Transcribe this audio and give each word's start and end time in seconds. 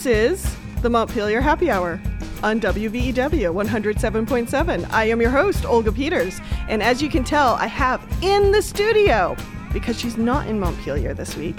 This 0.00 0.44
is 0.46 0.56
the 0.80 0.88
Montpelier 0.88 1.42
Happy 1.42 1.70
Hour 1.70 2.00
on 2.42 2.58
WVEW 2.58 3.12
107.7. 3.12 4.90
I 4.90 5.04
am 5.04 5.20
your 5.20 5.28
host, 5.30 5.66
Olga 5.66 5.92
Peters, 5.92 6.40
and 6.70 6.82
as 6.82 7.02
you 7.02 7.10
can 7.10 7.22
tell, 7.22 7.52
I 7.56 7.66
have 7.66 8.02
in 8.22 8.50
the 8.50 8.62
studio, 8.62 9.36
because 9.74 10.00
she's 10.00 10.16
not 10.16 10.46
in 10.46 10.58
Montpelier 10.58 11.12
this 11.12 11.36
week, 11.36 11.56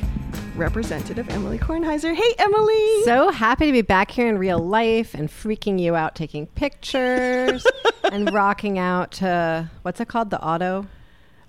Representative 0.56 1.30
Emilie 1.30 1.60
Kornheiser. 1.60 2.16
Hey, 2.16 2.34
Emilie! 2.40 3.04
So 3.04 3.30
happy 3.30 3.68
to 3.68 3.72
be 3.74 3.84
back 3.84 4.10
here 4.10 4.28
in 4.28 4.40
real 4.40 4.58
life 4.58 5.14
and 5.14 5.30
freaking 5.30 5.80
you 5.80 5.96
out 5.96 6.16
taking 6.16 6.48
pictures 6.48 7.64
and 8.12 8.34
rocking 8.34 8.80
out 8.80 9.12
to 9.12 9.70
what's 9.84 10.02
it 10.02 10.08
called? 10.08 10.32
The 10.32 10.44
auto? 10.44 10.88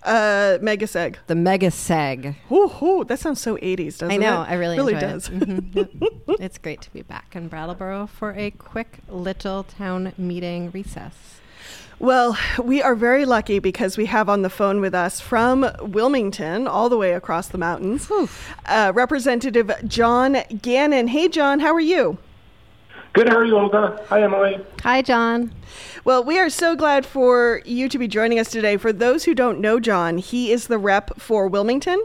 Uh, 0.05 0.59
Mega 0.61 0.87
Seg. 0.87 1.16
The 1.29 1.34
Mega 1.34 1.69
Seg. 1.69 2.34
Ooh, 2.51 2.70
ooh, 2.83 3.05
that 3.05 3.20
sounds 3.20 3.41
so 3.41 3.56
80s, 3.59 3.98
doesn't 3.98 4.10
it? 4.10 4.15
I 4.15 4.16
know, 4.16 4.45
I 4.47 4.55
really, 4.55 4.77
really 4.77 4.95
enjoy 4.95 5.06
does. 5.06 5.29
It. 5.29 5.34
Mhm, 5.41 5.74
yep. 6.29 6.37
it's 6.41 6.59
great 6.59 6.80
to 6.83 6.93
be 6.93 7.02
back 7.02 7.37
in 7.37 7.48
Brattleboro 7.48 8.09
for 8.09 8.33
a 8.37 8.51
quick 8.51 8.98
little 9.09 9.62
town 9.62 10.12
meeting 10.19 10.70
recess. 10.73 11.15
Well, 12.01 12.37
we 12.60 12.83
are 12.83 12.96
very 12.96 13.24
lucky 13.24 13.60
because 13.60 13.96
we 13.96 14.07
have 14.07 14.29
on 14.29 14.43
the 14.43 14.51
phone 14.51 14.80
with 14.80 14.93
us 14.93 15.20
from 15.20 15.70
Wilmington, 15.80 16.66
all 16.66 16.88
the 16.88 16.96
way 16.96 17.12
across 17.12 17.46
the 17.46 17.59
mountains, 17.59 18.10
uh, 18.66 18.91
Representative 18.93 19.71
John 19.87 20.38
Gannon. 20.62 21.07
Hey, 21.09 21.29
John, 21.29 21.60
how 21.60 21.73
are 21.73 21.79
you? 21.80 22.19
Good. 23.12 23.29
How 23.29 23.37
are 23.37 23.45
you, 23.45 23.59
Olga? 23.59 24.02
Hi, 24.09 24.23
Emilie. 24.23 24.59
Hi, 24.83 25.02
John. 25.02 25.52
Well, 26.02 26.24
we 26.24 26.38
are 26.38 26.49
so 26.49 26.74
glad 26.74 27.05
for 27.05 27.60
you 27.66 27.87
to 27.91 27.99
be 27.99 28.09
joining 28.09 28.38
us 28.38 28.51
today. 28.51 28.79
For 28.79 28.91
those 28.91 29.24
who 29.24 29.35
don't 29.35 29.60
know 29.60 29.79
John, 29.79 30.16
he 30.16 30.51
is 30.51 30.68
the 30.68 30.79
rep 30.79 31.21
for 31.21 31.46
Wilmington, 31.46 32.02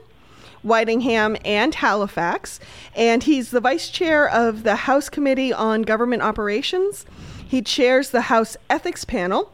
Whitingham, 0.63 1.37
and 1.45 1.73
Halifax, 1.75 2.59
and 2.93 3.23
he's 3.23 3.51
the 3.51 3.61
vice 3.61 3.89
chair 3.89 4.27
of 4.29 4.63
the 4.63 4.75
House 4.75 5.07
Committee 5.07 5.53
on 5.53 5.83
Government 5.83 6.23
Operations. 6.23 7.05
He 7.47 7.61
chairs 7.61 8.09
the 8.09 8.23
House 8.23 8.57
Ethics 8.69 9.05
Panel. 9.05 9.53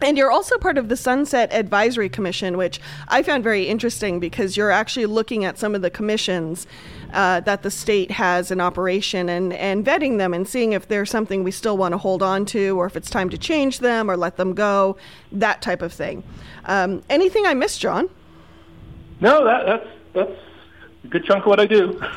And 0.00 0.18
you're 0.18 0.32
also 0.32 0.58
part 0.58 0.78
of 0.78 0.88
the 0.88 0.96
Sunset 0.96 1.52
Advisory 1.52 2.08
Commission, 2.08 2.56
which 2.56 2.80
I 3.06 3.22
found 3.22 3.44
very 3.44 3.68
interesting 3.68 4.18
because 4.18 4.56
you're 4.56 4.72
actually 4.72 5.06
looking 5.06 5.44
at 5.44 5.60
some 5.60 5.76
of 5.76 5.82
the 5.82 5.90
commissions 5.90 6.66
uh, 7.12 7.40
that 7.40 7.62
the 7.62 7.70
state 7.70 8.10
has 8.10 8.50
in 8.50 8.60
operation 8.60 9.28
and, 9.28 9.52
and 9.54 9.84
vetting 9.84 10.18
them 10.18 10.34
and 10.34 10.48
seeing 10.48 10.72
if 10.72 10.88
there's 10.88 11.10
something 11.10 11.44
we 11.44 11.50
still 11.50 11.76
want 11.76 11.92
to 11.92 11.98
hold 11.98 12.22
on 12.22 12.44
to 12.46 12.78
or 12.78 12.86
if 12.86 12.96
it's 12.96 13.10
time 13.10 13.28
to 13.30 13.38
change 13.38 13.78
them 13.80 14.10
or 14.10 14.16
let 14.16 14.36
them 14.36 14.54
go, 14.54 14.96
that 15.30 15.62
type 15.62 15.82
of 15.82 15.92
thing. 15.92 16.22
Um, 16.64 17.02
anything 17.10 17.46
I 17.46 17.54
missed, 17.54 17.80
John? 17.80 18.08
No, 19.20 19.44
that, 19.44 19.66
that's 19.66 19.86
that's 20.14 20.38
a 21.04 21.06
good 21.08 21.24
chunk 21.24 21.44
of 21.44 21.48
what 21.48 21.60
I 21.60 21.66
do. 21.66 22.00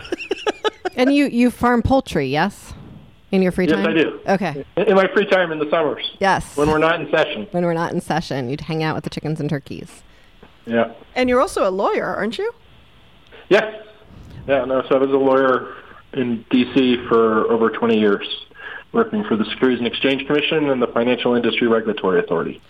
And 0.95 1.13
you, 1.13 1.25
you 1.25 1.51
farm 1.51 1.81
poultry, 1.81 2.27
yes? 2.27 2.73
In 3.31 3.41
your 3.41 3.51
free 3.51 3.67
time? 3.67 3.79
yes, 3.79 3.87
time? 3.87 3.97
I 3.97 4.01
do. 4.01 4.19
Okay. 4.27 4.65
In, 4.77 4.83
in 4.89 4.95
my 4.95 5.07
free 5.13 5.25
time 5.25 5.51
in 5.51 5.59
the 5.59 5.69
summers. 5.69 6.09
Yes. 6.19 6.55
When 6.55 6.69
we're 6.69 6.77
not 6.77 7.01
in 7.01 7.09
session. 7.11 7.47
When 7.51 7.65
we're 7.65 7.73
not 7.73 7.91
in 7.91 7.99
session, 7.99 8.49
you'd 8.49 8.61
hang 8.61 8.81
out 8.81 8.95
with 8.95 9.03
the 9.03 9.09
chickens 9.09 9.39
and 9.39 9.49
turkeys. 9.49 10.03
Yeah. 10.65 10.93
And 11.15 11.29
you're 11.29 11.41
also 11.41 11.67
a 11.67 11.71
lawyer, 11.71 12.05
aren't 12.05 12.37
you? 12.37 12.53
Yes. 13.49 13.85
Yeah. 14.47 14.65
No. 14.65 14.83
So 14.87 14.95
I 14.95 14.99
was 14.99 15.11
a 15.11 15.17
lawyer 15.17 15.73
in 16.13 16.45
D.C. 16.49 17.05
for 17.07 17.51
over 17.51 17.69
20 17.69 17.99
years, 17.99 18.27
working 18.93 19.23
for 19.23 19.35
the 19.35 19.45
Securities 19.45 19.79
and 19.79 19.87
Exchange 19.87 20.25
Commission 20.25 20.69
and 20.69 20.81
the 20.81 20.87
Financial 20.87 21.35
Industry 21.35 21.67
Regulatory 21.67 22.19
Authority. 22.19 22.61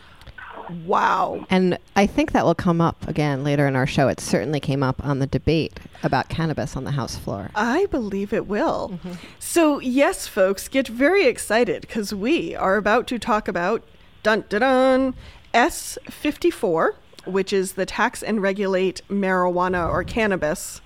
Wow. 0.85 1.45
And 1.49 1.77
I 1.95 2.07
think 2.07 2.31
that 2.31 2.45
will 2.45 2.55
come 2.55 2.81
up 2.81 3.07
again 3.07 3.43
later 3.43 3.67
in 3.67 3.75
our 3.75 3.85
show. 3.85 4.07
It 4.07 4.19
certainly 4.19 4.59
came 4.59 4.81
up 4.81 5.03
on 5.05 5.19
the 5.19 5.27
debate 5.27 5.79
about 6.03 6.29
cannabis 6.29 6.75
on 6.75 6.83
the 6.83 6.91
House 6.91 7.15
floor. 7.15 7.51
I 7.55 7.85
believe 7.87 8.33
it 8.33 8.47
will. 8.47 8.89
Mm-hmm. 8.93 9.13
So, 9.39 9.79
yes, 9.79 10.27
folks, 10.27 10.67
get 10.67 10.87
very 10.87 11.25
excited 11.25 11.81
because 11.81 12.13
we 12.13 12.55
are 12.55 12.77
about 12.77 13.07
to 13.07 13.19
talk 13.19 13.47
about 13.47 13.83
dun 14.23 14.45
dun 14.49 14.61
dun 14.61 15.13
S54, 15.53 16.95
which 17.25 17.53
is 17.53 17.73
the 17.73 17.85
tax 17.85 18.23
and 18.23 18.41
regulate 18.41 19.01
marijuana 19.07 19.87
or 19.87 20.03
cannabis 20.03 20.81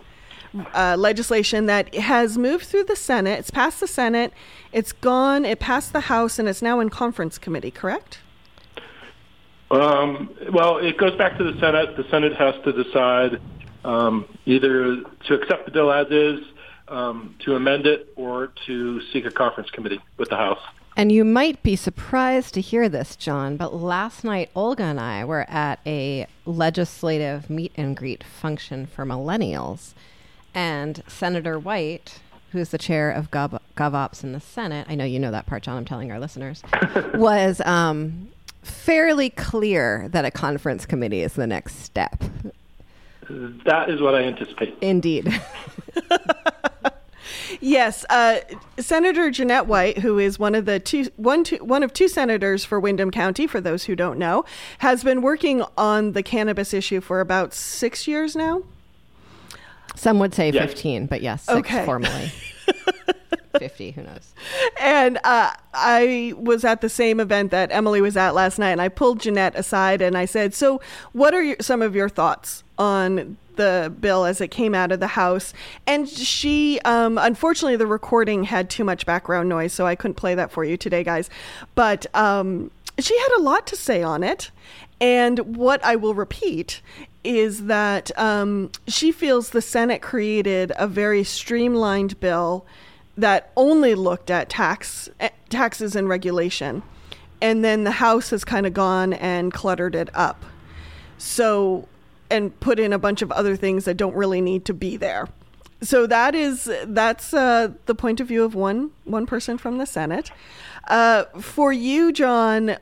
uh, 0.73 0.95
legislation 0.97 1.65
that 1.67 1.93
has 1.95 2.37
moved 2.37 2.65
through 2.65 2.85
the 2.85 2.95
Senate. 2.95 3.39
It's 3.39 3.51
passed 3.51 3.79
the 3.79 3.87
Senate, 3.87 4.33
it's 4.71 4.91
gone, 4.91 5.45
it 5.45 5.59
passed 5.59 5.93
the 5.93 6.01
House, 6.01 6.39
and 6.39 6.47
it's 6.47 6.61
now 6.61 6.79
in 6.79 6.89
conference 6.89 7.37
committee, 7.37 7.71
correct? 7.71 8.19
Um, 9.71 10.35
well, 10.51 10.77
it 10.77 10.97
goes 10.97 11.15
back 11.17 11.37
to 11.37 11.43
the 11.43 11.59
Senate. 11.59 11.95
The 11.95 12.07
Senate 12.09 12.35
has 12.35 12.55
to 12.63 12.83
decide 12.83 13.39
um, 13.85 14.25
either 14.45 15.01
to 15.27 15.33
accept 15.33 15.65
the 15.65 15.71
bill 15.71 15.91
as 15.91 16.07
is, 16.09 16.39
um, 16.87 17.35
to 17.45 17.55
amend 17.55 17.85
it, 17.85 18.11
or 18.15 18.51
to 18.65 19.01
seek 19.13 19.25
a 19.25 19.31
conference 19.31 19.69
committee 19.69 19.99
with 20.17 20.29
the 20.29 20.37
House. 20.37 20.61
And 20.97 21.11
you 21.11 21.23
might 21.23 21.63
be 21.63 21.75
surprised 21.75 22.55
to 22.55 22.61
hear 22.61 22.89
this, 22.89 23.15
John, 23.15 23.55
but 23.55 23.73
last 23.73 24.23
night 24.23 24.49
Olga 24.55 24.83
and 24.83 24.99
I 24.99 25.23
were 25.23 25.49
at 25.49 25.79
a 25.85 26.27
legislative 26.45 27.49
meet 27.49 27.71
and 27.75 27.95
greet 27.95 28.23
function 28.23 28.85
for 28.85 29.05
millennials. 29.05 29.93
And 30.53 31.03
Senator 31.07 31.59
White, 31.59 32.19
who's 32.51 32.69
the 32.69 32.77
chair 32.77 33.11
of 33.11 33.31
Gov- 33.31 33.59
GovOps 33.75 34.23
in 34.23 34.33
the 34.33 34.39
Senate, 34.39 34.87
I 34.89 34.95
know 34.95 35.05
you 35.05 35.19
know 35.19 35.31
that 35.31 35.45
part, 35.45 35.63
John, 35.63 35.77
I'm 35.77 35.85
telling 35.85 36.11
our 36.11 36.19
listeners, 36.19 36.63
was 37.13 37.61
um, 37.61 38.29
fairly 38.61 39.29
clear 39.29 40.07
that 40.09 40.25
a 40.25 40.31
conference 40.31 40.85
committee 40.85 41.21
is 41.21 41.33
the 41.33 41.47
next 41.47 41.79
step. 41.83 42.23
That 43.29 43.89
is 43.89 44.01
what 44.01 44.15
I 44.15 44.23
anticipate. 44.23 44.75
Indeed. 44.81 45.39
Yes, 47.61 48.05
uh, 48.09 48.39
Senator 48.77 49.31
Jeanette 49.31 49.67
White, 49.67 49.99
who 49.99 50.17
is 50.19 50.39
one 50.39 50.55
of 50.55 50.65
the 50.65 50.79
two, 50.79 51.07
one, 51.17 51.43
two, 51.43 51.57
one 51.57 51.83
of 51.83 51.93
two 51.93 52.07
senators 52.07 52.63
for 52.63 52.79
Windham 52.79 53.11
County, 53.11 53.47
for 53.47 53.59
those 53.59 53.85
who 53.85 53.95
don't 53.95 54.17
know, 54.17 54.45
has 54.79 55.03
been 55.03 55.21
working 55.21 55.63
on 55.77 56.13
the 56.13 56.23
cannabis 56.23 56.73
issue 56.73 57.01
for 57.01 57.19
about 57.19 57.53
six 57.53 58.07
years 58.07 58.35
now. 58.35 58.63
Some 59.95 60.19
would 60.19 60.33
say 60.33 60.49
Yes. 60.51 60.69
15, 60.71 61.05
but 61.07 61.21
yes, 61.21 61.43
six 61.43 61.57
Okay. 61.59 61.85
formally. 61.85 62.31
50, 63.57 63.91
who 63.91 64.03
knows? 64.03 64.33
And 64.79 65.17
uh, 65.23 65.51
I 65.73 66.33
was 66.37 66.63
at 66.63 66.81
the 66.81 66.87
same 66.89 67.19
event 67.19 67.51
that 67.51 67.71
Emilie 67.71 67.99
was 68.01 68.15
at 68.15 68.33
last 68.35 68.59
night, 68.59 68.71
and 68.71 68.81
I 68.81 68.87
pulled 68.89 69.19
Jeanette 69.19 69.55
aside 69.55 70.01
and 70.01 70.17
I 70.17 70.25
said, 70.25 70.53
"So, 70.53 70.79
what 71.13 71.33
are 71.33 71.41
your, 71.41 71.57
some 71.59 71.81
of 71.81 71.95
your 71.95 72.07
thoughts 72.09 72.63
on 72.77 73.37
the 73.55 73.93
bill 73.99 74.23
as 74.23 74.39
it 74.39 74.49
came 74.49 74.73
out 74.75 74.91
of 74.91 74.99
the 75.01 75.07
House?" 75.07 75.53
And 75.87 76.07
she, 76.07 76.79
um, 76.85 77.17
unfortunately, 77.17 77.75
the 77.75 77.87
recording 77.87 78.45
had 78.45 78.69
too 78.69 78.83
much 78.85 79.05
background 79.05 79.49
noise, 79.49 79.73
so 79.73 79.85
I 79.85 79.95
couldn't 79.95 80.15
play 80.15 80.35
that 80.35 80.51
for 80.51 80.63
you 80.63 80.77
today, 80.77 81.03
guys. 81.03 81.29
But 81.75 82.05
um, 82.15 82.71
she 82.99 83.17
had 83.17 83.31
a 83.39 83.41
lot 83.41 83.67
to 83.67 83.75
say 83.75 84.01
on 84.03 84.23
it, 84.23 84.51
and 85.01 85.57
what 85.57 85.83
I 85.83 85.95
will 85.97 86.13
repeat 86.13 86.81
is 87.23 87.65
that 87.65 88.17
um, 88.17 88.71
she 88.87 89.11
feels 89.11 89.49
the 89.49 89.61
Senate 89.61 90.01
created 90.01 90.71
a 90.77 90.87
very 90.87 91.23
streamlined 91.23 92.19
bill 92.19 92.65
that 93.17 93.51
only 93.57 93.95
looked 93.95 94.31
at 94.31 94.49
tax 94.49 95.09
eh, 95.19 95.29
taxes 95.49 95.95
and 95.95 96.07
regulation, 96.07 96.81
and 97.41 97.63
then 97.63 97.83
the 97.83 97.91
House 97.91 98.29
has 98.29 98.45
kind 98.45 98.65
of 98.65 98.73
gone 98.73 99.13
and 99.13 99.53
cluttered 99.53 99.95
it 99.95 100.09
up. 100.13 100.45
So, 101.17 101.87
and 102.29 102.57
put 102.61 102.79
in 102.79 102.93
a 102.93 102.99
bunch 102.99 103.21
of 103.21 103.31
other 103.31 103.55
things 103.55 103.85
that 103.85 103.97
don't 103.97 104.15
really 104.15 104.39
need 104.39 104.63
to 104.65 104.73
be 104.73 104.95
there. 104.95 105.27
So 105.81 106.07
that 106.07 106.35
is 106.35 106.69
that's 106.85 107.33
uh, 107.33 107.69
the 107.85 107.95
point 107.95 108.19
of 108.19 108.27
view 108.27 108.43
of 108.43 108.55
one 108.55 108.91
one 109.05 109.25
person 109.25 109.57
from 109.57 109.77
the 109.77 109.85
Senate. 109.85 110.31
Uh, 110.87 111.25
for 111.39 111.71
you, 111.71 112.11
John, 112.11 112.77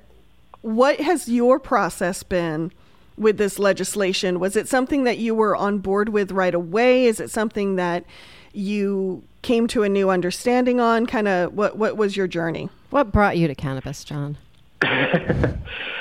what 0.62 1.00
has 1.00 1.28
your 1.28 1.60
process 1.60 2.24
been 2.24 2.72
with 3.18 3.38
this 3.38 3.60
legislation? 3.60 4.40
Was 4.40 4.56
it 4.56 4.68
something 4.68 5.04
that 5.04 5.18
you 5.18 5.34
were 5.36 5.56
on 5.56 5.80
board 5.80 6.10
with 6.10 6.32
right 6.32 6.54
away? 6.54 7.06
Is 7.06 7.20
it 7.20 7.30
something 7.30 7.76
that 7.76 8.06
you 8.54 9.24
came 9.42 9.68
to 9.68 9.84
a 9.84 9.90
new 9.90 10.10
understanding 10.10 10.80
on? 10.80 11.06
Kind 11.06 11.28
of 11.28 11.54
what 11.54 11.78
what 11.78 11.98
was 11.98 12.16
your 12.16 12.28
journey? 12.28 12.70
What 12.90 13.12
brought 13.12 13.38
you 13.38 13.48
to 13.48 13.56
cannabis, 13.56 14.04
John? 14.04 14.38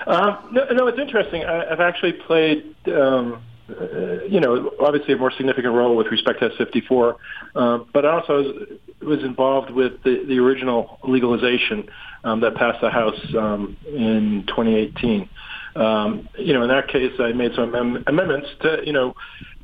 Um, 0.06 0.50
no, 0.52 0.64
no, 0.70 0.86
it's 0.86 0.98
interesting. 0.98 1.44
I, 1.44 1.70
I've 1.70 1.80
actually 1.80 2.12
played, 2.12 2.76
um, 2.86 3.42
uh, 3.68 4.22
you 4.28 4.38
know, 4.38 4.72
obviously 4.78 5.14
a 5.14 5.16
more 5.16 5.32
significant 5.32 5.74
role 5.74 5.96
with 5.96 6.06
respect 6.08 6.40
to 6.40 6.50
S54, 6.50 7.16
um, 7.56 7.88
but 7.92 8.06
I 8.06 8.10
also 8.10 8.36
was, 8.36 8.68
was 9.00 9.24
involved 9.24 9.70
with 9.70 10.02
the, 10.04 10.24
the 10.24 10.38
original 10.38 11.00
legalization 11.02 11.88
um, 12.22 12.40
that 12.40 12.54
passed 12.54 12.80
the 12.80 12.90
House 12.90 13.20
um, 13.36 13.76
in 13.86 14.44
2018. 14.46 15.28
Um, 15.76 16.28
you 16.38 16.55
know, 16.55 16.62
in 16.62 16.69
that 16.69 16.88
case, 16.88 17.12
I 17.19 17.32
made 17.32 17.52
some 17.55 17.73
amem- 17.73 18.02
amendments 18.06 18.49
to, 18.62 18.78
you 18.84 18.93
know, 18.93 19.14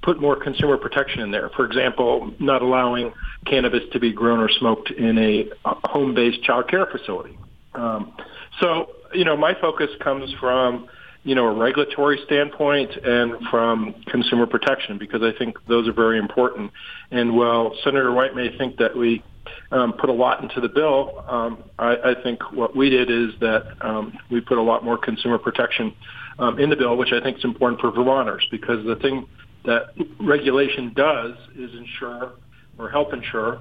put 0.03 0.21
more 0.21 0.37
consumer 0.37 0.77
protection 0.77 1.21
in 1.21 1.31
there. 1.31 1.49
For 1.57 1.65
example, 1.65 2.35
not 2.39 2.61
allowing 2.61 3.13
cannabis 3.47 3.83
to 3.93 4.01
be 4.01 4.13
grown 4.13 4.41
or 4.41 4.49
smoked 4.49 4.91
in 4.91 5.17
a 5.19 5.49
home-based 5.65 6.43
child 6.43 6.69
care 6.69 6.87
facility. 6.87 7.39
Um, 7.75 8.15
so, 8.61 8.91
you 9.15 9.25
know, 9.25 9.37
my 9.37 9.55
focus 9.59 9.89
comes 10.01 10.33
from, 10.39 10.89
you 11.25 11.35
know, 11.35 11.47
a 11.47 11.55
regulatory 11.55 12.21
standpoint 12.27 12.91
and 12.97 13.35
from 13.51 13.95
consumer 14.09 14.47
protection 14.47 14.99
because 14.99 15.23
I 15.23 15.37
think 15.39 15.57
those 15.67 15.89
are 15.89 15.93
very 15.93 16.19
important. 16.19 16.73
And 17.11 17.37
while 17.37 17.75
Senator 17.85 18.13
White 18.13 18.35
may 18.35 18.57
think 18.59 18.77
that 18.79 18.97
we 18.97 19.23
um, 19.71 19.93
put 19.95 20.11
a 20.11 20.13
lot 20.13 20.43
into 20.43 20.61
the 20.61 20.69
bill. 20.69 21.25
Um, 21.29 21.65
I, 21.79 21.97
I 22.05 22.23
think 22.23 22.53
what 22.53 22.77
we 22.77 22.91
did 22.91 23.11
is 23.11 23.31
that 23.41 23.77
um, 23.81 24.19
we 24.31 24.41
put 24.41 24.59
a 24.59 24.63
lot 24.63 24.85
more 24.85 24.99
consumer 24.99 25.39
protection 25.39 25.95
um, 26.39 26.59
in 26.59 26.71
the 26.71 26.77
bill, 26.77 26.97
which 26.97 27.13
I 27.13 27.21
think 27.21 27.39
is 27.39 27.45
important 27.45 27.81
for 27.81 27.91
Vermonters 27.91 28.47
because 28.51 28.85
the 28.85 28.97
thing 28.97 29.27
that 29.65 29.95
regulation 30.21 30.93
does 30.95 31.35
is 31.57 31.71
ensure 31.75 32.33
or 32.79 32.91
help 32.91 33.13
ensure 33.13 33.61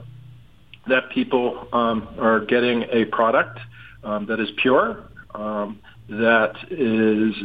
that 0.88 1.10
people 1.12 1.68
um, 1.74 2.08
are 2.20 2.44
getting 2.46 2.84
a 2.92 3.06
product 3.06 3.60
um, 4.04 4.26
that 4.26 4.40
is 4.40 4.50
pure, 4.62 5.04
um, 5.36 5.80
that 6.10 6.54
is 6.72 7.36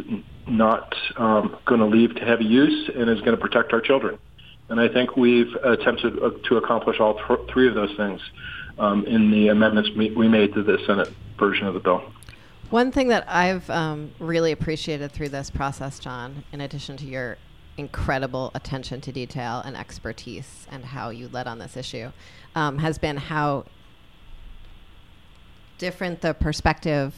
not 0.49 0.95
um, 1.17 1.57
going 1.67 1.81
to 1.81 1.87
lead 1.87 2.17
to 2.17 2.25
heavy 2.25 2.45
use, 2.45 2.91
and 2.97 3.11
is 3.11 3.21
going 3.21 3.37
to 3.37 3.41
protect 3.41 3.73
our 3.73 3.81
children. 3.81 4.19
And 4.69 4.81
I 4.81 4.89
think 4.89 5.17
we've 5.17 5.55
attempted 5.57 6.19
uh, 6.23 6.31
to 6.49 6.57
accomplish 6.57 6.99
all 6.99 7.15
th- 7.15 7.49
three 7.49 7.69
of 7.69 7.75
those 7.75 7.95
things 7.97 8.21
um, 8.79 9.05
in 9.07 9.31
the 9.31 9.49
amendments 9.49 9.91
we, 9.97 10.29
made 10.29 10.55
to 10.55 10.63
the 10.63 10.79
Senate 10.87 11.13
version 11.39 11.67
of 11.67 11.75
the 11.75 11.81
bill. 11.81 12.03
One 12.71 12.91
thing 12.91 13.09
that 13.09 13.25
I've 13.29 13.69
um, 13.71 14.11
really 14.19 14.51
appreciated 14.51 15.13
through 15.13 15.29
this 15.29 15.51
process, 15.51 16.01
John, 16.01 16.45
in 16.53 16.61
addition 16.61 16.97
to 16.99 17.07
your 17.07 17.39
incredible 17.79 18.51
attention 18.55 19.01
to 19.03 19.13
detail 19.13 19.63
and 19.65 19.77
expertise 19.77 20.67
and 20.71 20.85
how 20.85 21.11
you 21.11 21.29
led 21.29 21.47
on 21.47 21.59
this 21.59 21.77
issue, 21.77 22.11
um, 22.55 22.79
has 22.79 22.99
been 22.99 23.17
how 23.19 23.67
different 25.79 26.23
the 26.23 26.35
perspective 26.35 27.15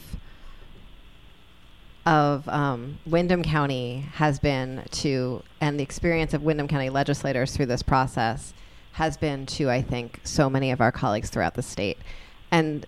of 2.09 2.49
um, 2.49 2.97
Windham 3.05 3.43
County 3.43 3.99
has 4.13 4.39
been 4.39 4.83
to, 4.89 5.43
and 5.61 5.79
the 5.79 5.83
experience 5.83 6.33
of 6.33 6.41
Windham 6.41 6.67
County 6.67 6.89
legislators 6.89 7.55
through 7.55 7.67
this 7.67 7.83
process 7.83 8.51
has 8.93 9.15
been 9.15 9.45
to, 9.45 9.69
I 9.69 9.83
think, 9.83 10.19
so 10.23 10.49
many 10.49 10.71
of 10.71 10.81
our 10.81 10.91
colleagues 10.91 11.29
throughout 11.29 11.53
the 11.53 11.61
state. 11.61 11.99
And 12.49 12.87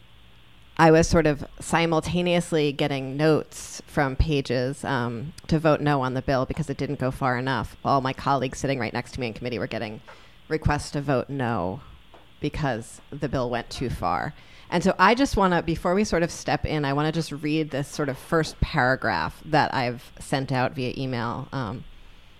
I 0.76 0.90
was 0.90 1.08
sort 1.08 1.28
of 1.28 1.46
simultaneously 1.60 2.72
getting 2.72 3.16
notes 3.16 3.84
from 3.86 4.16
pages 4.16 4.84
um, 4.84 5.34
to 5.46 5.60
vote 5.60 5.82
no 5.82 6.02
on 6.02 6.16
the 6.16 6.24
bill 6.24 6.48
because 6.48 6.72
it 6.72 6.78
didn't 6.78 7.00
go 7.00 7.12
far 7.12 7.38
enough. 7.38 7.78
All 7.86 8.02
my 8.02 8.14
colleagues 8.14 8.58
sitting 8.58 8.80
right 8.80 8.92
next 8.92 9.12
to 9.12 9.20
me 9.20 9.28
in 9.28 9.34
committee 9.34 9.60
were 9.60 9.68
getting 9.68 10.02
requests 10.50 10.90
to 10.92 11.02
vote 11.02 11.30
no 11.30 11.82
because 12.42 13.00
the 13.12 13.30
bill 13.30 13.50
went 13.50 13.70
too 13.70 13.90
far. 13.90 14.34
And 14.70 14.84
so 14.84 14.96
I 15.00 15.16
just 15.16 15.38
want 15.38 15.54
to, 15.54 15.62
before 15.62 15.94
we 15.94 16.04
sort 16.04 16.24
of 16.24 16.32
step 16.32 16.66
in, 16.66 16.84
I 16.86 16.94
want 16.94 17.06
to 17.06 17.12
just 17.12 17.32
read 17.32 17.72
this 17.72 17.88
sort 17.88 18.10
of 18.10 18.18
first 18.18 18.60
paragraph 18.62 19.42
that 19.46 19.74
I've 19.74 20.12
sent 20.20 20.52
out 20.52 20.74
via 20.74 20.94
email 20.98 21.48
um, 21.52 21.84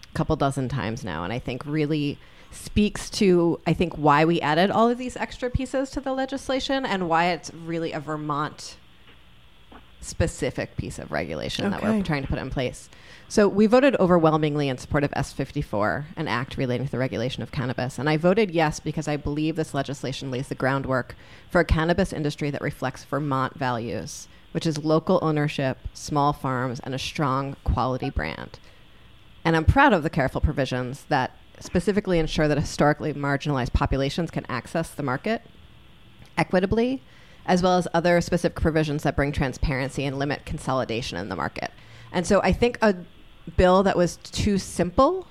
a 0.10 0.18
couple 0.18 0.36
dozen 0.36 0.68
times 0.68 1.04
now. 1.04 1.24
And 1.24 1.32
I 1.32 1.40
think 1.40 1.66
really 1.66 2.18
speaks 2.52 3.10
to, 3.12 3.60
I 3.68 3.74
think, 3.74 3.96
why 3.96 4.26
we 4.26 4.42
added 4.42 4.72
all 4.72 4.90
of 4.90 4.98
these 4.98 5.16
extra 5.18 5.50
pieces 5.50 5.90
to 5.92 6.02
the 6.02 6.14
legislation 6.14 6.86
and 6.86 7.08
why 7.10 7.28
it's 7.28 7.54
really 7.54 7.92
a 7.92 8.00
Vermont 8.00 8.78
specific 10.02 10.76
piece 10.78 11.00
of 11.00 11.12
regulation 11.12 11.72
that 11.72 11.84
we're 11.84 12.02
trying 12.02 12.24
to 12.24 12.28
put 12.28 12.40
in 12.40 12.50
place. 12.50 12.90
So 13.28 13.48
we 13.48 13.66
voted 13.66 13.96
overwhelmingly 13.98 14.68
in 14.68 14.78
support 14.78 15.06
of 15.06 15.12
S54, 15.12 16.06
an 16.18 16.28
act 16.28 16.58
relating 16.58 16.86
to 16.86 16.92
the 16.92 16.98
regulation 16.98 17.42
of 17.42 17.52
cannabis. 17.52 17.98
And 17.98 18.10
I 18.10 18.18
voted 18.18 18.52
yes 18.52 18.82
because 18.82 19.08
I 19.08 19.16
believe 19.16 19.56
this 19.56 19.74
legislation 19.74 20.32
lays 20.32 20.50
the 20.50 20.56
groundwork 20.56 21.16
for 21.50 21.62
a 21.62 21.66
cannabis 21.66 22.12
industry 22.12 22.50
that 22.50 22.62
reflects 22.62 23.06
Vermont 23.06 23.58
values, 23.58 24.28
which 24.52 24.66
is 24.66 24.84
local 24.84 25.20
ownership, 25.22 25.78
small 25.94 26.34
farms, 26.34 26.82
and 26.82 26.94
a 26.94 27.00
strong 27.00 27.56
quality 27.64 28.10
brand. 28.10 28.60
And 29.46 29.56
I'm 29.56 29.66
proud 29.66 29.94
of 29.94 30.04
the 30.04 30.10
careful 30.10 30.42
provisions 30.42 31.06
that 31.08 31.38
specifically 31.60 32.20
ensure 32.20 32.48
that 32.48 32.58
historically 32.58 33.14
marginalized 33.14 33.72
populations 33.72 34.32
can 34.32 34.46
access 34.50 34.90
the 34.90 35.04
market 35.04 35.44
equitably, 36.38 37.02
as 37.52 37.62
well 37.62 37.78
as 37.78 37.86
other 37.94 38.22
specific 38.22 38.62
provisions 38.62 39.04
that 39.04 39.14
bring 39.14 39.34
transparency 39.34 40.06
and 40.06 40.18
limit 40.18 40.46
consolidation 40.46 41.18
in 41.18 41.28
the 41.28 41.36
market. 41.36 41.70
And 42.14 42.26
so 42.26 42.42
I 42.42 42.54
think 42.54 42.78
a 42.82 42.96
bill 43.58 43.84
that 43.84 43.98
was 43.98 44.16
too 44.24 44.58
simple 44.58 45.28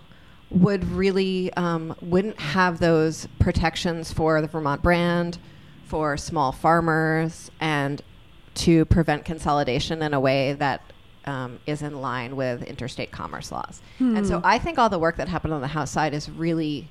would 0.51 0.85
really 0.85 1.51
um, 1.55 1.97
wouldn't 2.03 2.39
have 2.39 2.79
those 2.79 3.27
protections 3.39 4.13
for 4.13 4.43
the 4.43 4.49
Vermont 4.49 4.83
brand, 4.83 5.39
for 5.87 6.19
small 6.19 6.53
farmers, 6.53 7.51
and 7.59 8.03
to 8.57 8.85
prevent 8.85 9.25
consolidation 9.25 10.03
in 10.03 10.13
a 10.13 10.21
way 10.21 10.53
that 10.53 10.83
um, 11.25 11.59
is 11.67 11.81
in 11.81 12.03
line 12.03 12.37
with 12.37 12.63
interstate 12.65 13.13
commerce 13.13 13.51
laws. 13.51 13.81
Hmm. 13.97 14.19
And 14.19 14.27
so 14.27 14.43
I 14.45 14.59
think 14.59 14.79
all 14.79 14.91
the 14.91 14.99
work 14.99 15.17
that 15.17 15.29
happened 15.29 15.55
on 15.55 15.63
the 15.63 15.69
House 15.69 15.91
side 15.91 16.13
is 16.13 16.29
really 16.29 16.91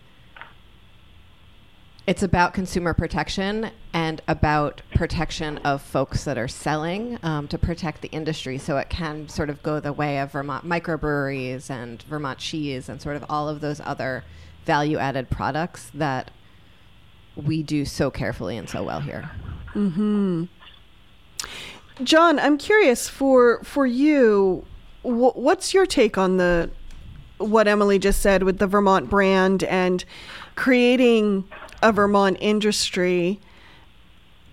it's 2.09 2.23
about 2.23 2.55
consumer 2.55 2.91
protection 2.91 3.69
and 3.93 4.19
about 4.27 4.81
protection 4.95 5.59
of 5.59 5.79
folks 5.79 6.23
that 6.23 6.39
are 6.39 6.47
selling 6.47 7.19
um, 7.21 7.47
to 7.47 7.55
protect 7.55 8.01
the 8.01 8.07
industry 8.07 8.57
so 8.57 8.77
it 8.77 8.89
can 8.89 9.29
sort 9.29 9.47
of 9.47 9.61
go 9.61 9.79
the 9.79 9.93
way 9.93 10.17
of 10.17 10.31
Vermont 10.31 10.67
microbreweries 10.67 11.69
and 11.69 12.01
Vermont 12.01 12.39
cheese 12.39 12.89
and 12.89 12.99
sort 12.99 13.15
of 13.15 13.23
all 13.29 13.47
of 13.47 13.61
those 13.61 13.79
other 13.81 14.23
value 14.65 14.97
added 14.97 15.29
products 15.29 15.91
that 15.93 16.31
we 17.35 17.61
do 17.61 17.85
so 17.85 18.09
carefully 18.09 18.57
and 18.57 18.67
so 18.67 18.81
well 18.81 19.01
here. 19.01 19.29
Mm-hmm. 19.75 20.45
John, 22.03 22.39
I'm 22.39 22.57
curious 22.57 23.07
for 23.07 23.63
for 23.63 23.85
you, 23.85 24.65
wh- 25.03 25.37
what's 25.37 25.75
your 25.75 25.85
take 25.85 26.17
on 26.17 26.37
the 26.37 26.71
what 27.37 27.67
Emilie 27.67 27.99
just 27.99 28.19
said 28.19 28.41
with 28.41 28.57
the 28.57 28.65
Vermont 28.65 29.11
brand 29.11 29.63
and 29.65 30.03
creating 30.55 31.47
a 31.81 31.91
Vermont 31.91 32.37
industry. 32.39 33.39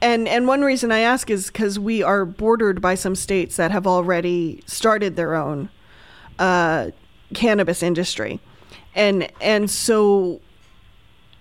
And 0.00 0.28
and 0.28 0.46
one 0.46 0.62
reason 0.62 0.92
I 0.92 1.00
ask 1.00 1.30
is 1.30 1.46
because 1.46 1.78
we 1.78 2.02
are 2.02 2.24
bordered 2.24 2.80
by 2.80 2.94
some 2.94 3.14
states 3.14 3.56
that 3.56 3.70
have 3.70 3.86
already 3.86 4.62
started 4.66 5.16
their 5.16 5.34
own 5.34 5.70
uh, 6.38 6.90
cannabis 7.34 7.82
industry, 7.82 8.40
and 8.94 9.30
and 9.40 9.70
so 9.70 10.40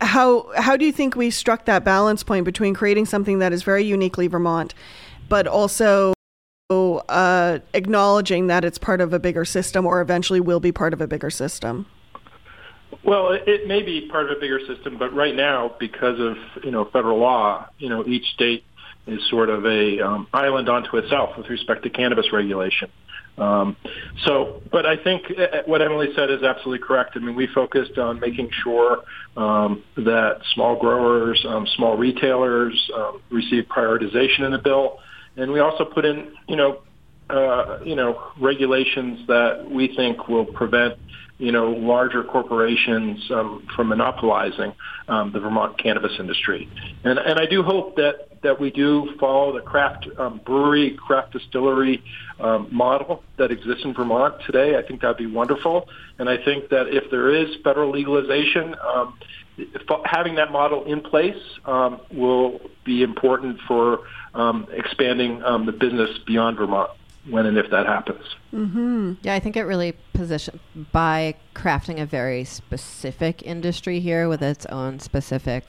how 0.01 0.49
how 0.55 0.77
do 0.77 0.85
you 0.85 0.91
think 0.91 1.15
we 1.15 1.29
struck 1.29 1.65
that 1.65 1.83
balance 1.83 2.23
point 2.23 2.45
between 2.45 2.73
creating 2.73 3.05
something 3.05 3.39
that 3.39 3.51
is 3.51 3.63
very 3.63 3.83
uniquely 3.83 4.27
Vermont, 4.27 4.73
but 5.27 5.47
also 5.47 6.13
uh, 6.69 7.59
acknowledging 7.73 8.47
that 8.47 8.65
it's 8.65 8.77
part 8.77 9.01
of 9.01 9.13
a 9.13 9.19
bigger 9.19 9.45
system 9.45 9.85
or 9.85 10.01
eventually 10.01 10.39
will 10.39 10.59
be 10.59 10.71
part 10.71 10.93
of 10.93 11.01
a 11.01 11.07
bigger 11.07 11.29
system? 11.29 11.85
Well, 13.05 13.37
it, 13.45 13.67
may 13.67 13.83
be 13.83 14.07
part 14.09 14.31
of 14.31 14.37
a 14.37 14.39
bigger 14.39 14.59
system, 14.65 14.97
but 14.97 15.13
right 15.13 15.35
now, 15.35 15.75
because 15.79 16.19
of 16.19 16.37
you 16.63 16.71
know 16.71 16.85
federal 16.85 17.19
law, 17.19 17.67
you 17.77 17.87
know 17.87 18.03
each 18.05 18.25
state 18.33 18.63
is 19.05 19.21
sort 19.29 19.49
of 19.49 19.63
a 19.65 19.99
um, 20.01 20.27
island 20.33 20.67
unto 20.67 20.97
itself 20.97 21.37
with 21.37 21.47
respect 21.47 21.83
to 21.83 21.91
cannabis 21.91 22.33
regulation. 22.33 22.89
Um, 23.37 23.75
so, 24.23 24.63
but 24.71 24.87
I 24.87 24.95
think 24.97 25.25
uh, 25.37 25.41
uh, 25.41 25.61
what 25.67 25.83
Emilie 25.83 26.13
said 26.15 26.31
is 26.31 26.41
absolutely 26.41 26.85
correct. 26.85 27.11
I 27.15 27.19
mean, 27.19 27.35
we 27.35 27.47
focused 27.47 27.99
on 27.99 28.19
making 28.19 28.49
sure 28.63 29.03
um, 29.37 29.83
that 29.97 30.39
small 30.55 30.79
growers, 30.79 31.45
um, 31.47 31.67
small 31.75 31.97
retailers 31.97 32.89
um, 32.95 33.21
receive 33.29 33.65
prioritization 33.65 34.45
in 34.45 34.51
the 34.51 34.57
bill, 34.57 34.97
and 35.37 35.51
we 35.51 35.59
also 35.59 35.85
put 35.85 36.05
in, 36.05 36.31
you 36.47 36.55
know, 36.55 36.79
uh, 37.29 37.79
you 37.83 37.95
know, 37.95 38.31
regulations 38.39 39.27
that 39.27 39.69
we 39.69 39.95
think 39.95 40.27
will 40.27 40.45
prevent 40.45 40.97
you 41.37 41.51
know, 41.51 41.71
larger 41.71 42.23
corporations 42.23 43.19
um, 43.31 43.67
from 43.75 43.89
monopolizing 43.89 44.73
um, 45.09 45.31
the 45.33 45.39
Vermont 45.39 45.77
cannabis 45.77 46.13
industry. 46.17 46.69
And, 47.03 47.19
and 47.19 47.39
I 47.39 47.45
do 47.45 47.61
hope 47.61 47.97
that, 47.97 48.41
that 48.43 48.59
we 48.59 48.71
do 48.71 49.09
follow 49.19 49.53
the 49.53 49.61
craft 49.61 50.07
um, 50.17 50.39
brewery, 50.45 50.97
craft 51.05 51.33
distillery 51.33 52.01
um, 52.39 52.69
model 52.71 53.21
that 53.37 53.51
exists 53.51 53.83
in 53.83 53.93
Vermont 53.93 54.35
today. 54.45 54.77
I 54.77 54.87
think 54.87 55.01
that'd 55.01 55.17
be 55.17 55.25
wonderful. 55.25 55.89
And 56.19 56.29
I 56.29 56.37
think 56.43 56.69
that 56.69 56.87
if 56.87 57.11
there 57.11 57.35
is 57.35 57.49
federal 57.63 57.91
legalization, 57.91 58.75
um, 58.95 59.17
having 60.05 60.35
that 60.35 60.51
model 60.51 60.85
in 60.85 61.01
place 61.01 61.41
um, 61.65 61.99
will 62.13 62.61
be 62.85 63.03
important 63.03 63.59
for 63.67 63.99
um, 64.33 64.67
expanding 64.71 65.43
um, 65.43 65.65
the 65.65 65.71
business 65.73 66.11
beyond 66.25 66.57
Vermont 66.57 66.91
when 67.29 67.45
and 67.45 67.57
if 67.57 67.69
that 67.71 67.85
happens. 67.85 68.23
Mm-hmm. 68.53 69.13
Yeah, 69.23 69.33
I 69.33 69.39
think 69.39 69.57
it 69.57 69.63
really 69.63 69.93
position 70.13 70.59
by 70.91 71.35
crafting 71.55 71.99
a 71.99 72.05
very 72.05 72.43
specific 72.43 73.41
industry 73.43 73.99
here 73.99 74.29
with 74.29 74.41
its 74.41 74.65
own 74.67 74.99
specific 74.99 75.63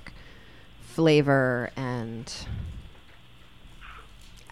flavor 0.81 1.71
and 1.77 2.33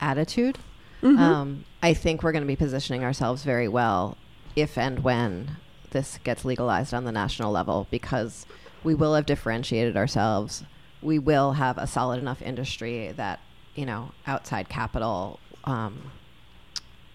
attitude. 0.01 0.59
Mm-hmm. 1.03 1.19
Um, 1.19 1.65
I 1.83 1.95
think 1.95 2.23
we're 2.23 2.33
going 2.33 2.43
to 2.43 2.49
be 2.49 2.57
positioning 2.57 3.05
ourselves 3.05 3.45
very 3.45 3.69
well 3.69 4.17
if 4.57 4.79
and 4.79 5.01
when 5.05 5.57
this 5.91 6.19
gets 6.25 6.45
legalized 6.45 6.95
on 6.95 7.05
the 7.05 7.13
national 7.13 7.53
level 7.53 7.87
because 7.91 8.47
we 8.83 8.95
will 8.95 9.15
have 9.15 9.27
differentiated 9.27 9.97
ourselves. 9.97 10.65
We 11.03 11.19
will 11.19 11.53
have 11.53 11.77
a 11.79 11.87
solid 11.87 12.19
enough 12.19 12.41
industry 12.41 13.13
that 13.17 13.41
you 13.75 13.85
know 13.85 14.13
outside 14.27 14.69
capital 14.69 15.41
um, 15.65 16.11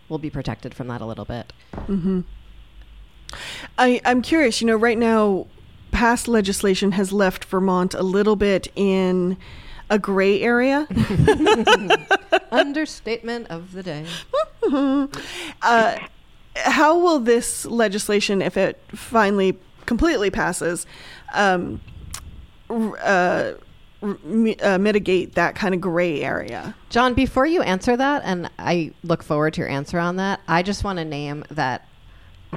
will 0.10 0.18
be 0.18 0.30
protected 0.30 0.74
from 0.74 0.88
that 0.88 1.02
a 1.02 1.06
little 1.06 1.26
bit. 1.26 1.54
Mm-hmm. 1.76 2.22
I, 3.78 4.02
I'm 4.06 4.22
curious, 4.22 4.60
you 4.60 4.68
know, 4.68 4.76
right 4.76 4.98
now, 4.98 5.48
past 5.92 6.28
legislation 6.28 6.94
has 6.94 7.14
left 7.14 7.46
Vermont 7.46 7.94
a 7.94 8.04
little 8.04 8.36
bit 8.36 8.68
in 8.76 9.38
a 9.90 10.00
gray 10.00 10.42
area. 10.42 10.88
Understatement 12.52 13.48
of 13.50 13.74
the 13.74 13.84
day. 13.84 14.06
uh, 15.62 15.98
how 16.56 17.00
will 17.00 17.20
this 17.20 17.66
legislation, 17.66 18.42
if 18.42 18.58
it 18.58 18.82
finally 18.90 19.58
completely 19.86 20.30
passes, 20.30 20.86
um, 21.34 21.82
uh, 22.70 23.54
uh, 24.02 24.78
mitigate 24.78 25.36
that 25.36 25.56
kind 25.56 25.74
of 25.74 25.82
gray 25.82 26.22
area? 26.22 26.76
John, 26.90 27.14
before 27.14 27.46
you 27.46 27.62
answer 27.62 27.98
that, 27.98 28.22
and 28.26 28.50
I 28.58 28.92
look 29.04 29.24
forward 29.24 29.54
to 29.56 29.62
your 29.62 29.70
answer 29.70 30.00
on 30.00 30.16
that, 30.18 30.42
I 30.48 30.64
just 30.64 30.84
want 30.84 31.00
to 31.00 31.06
name 31.06 31.44
that 31.50 31.88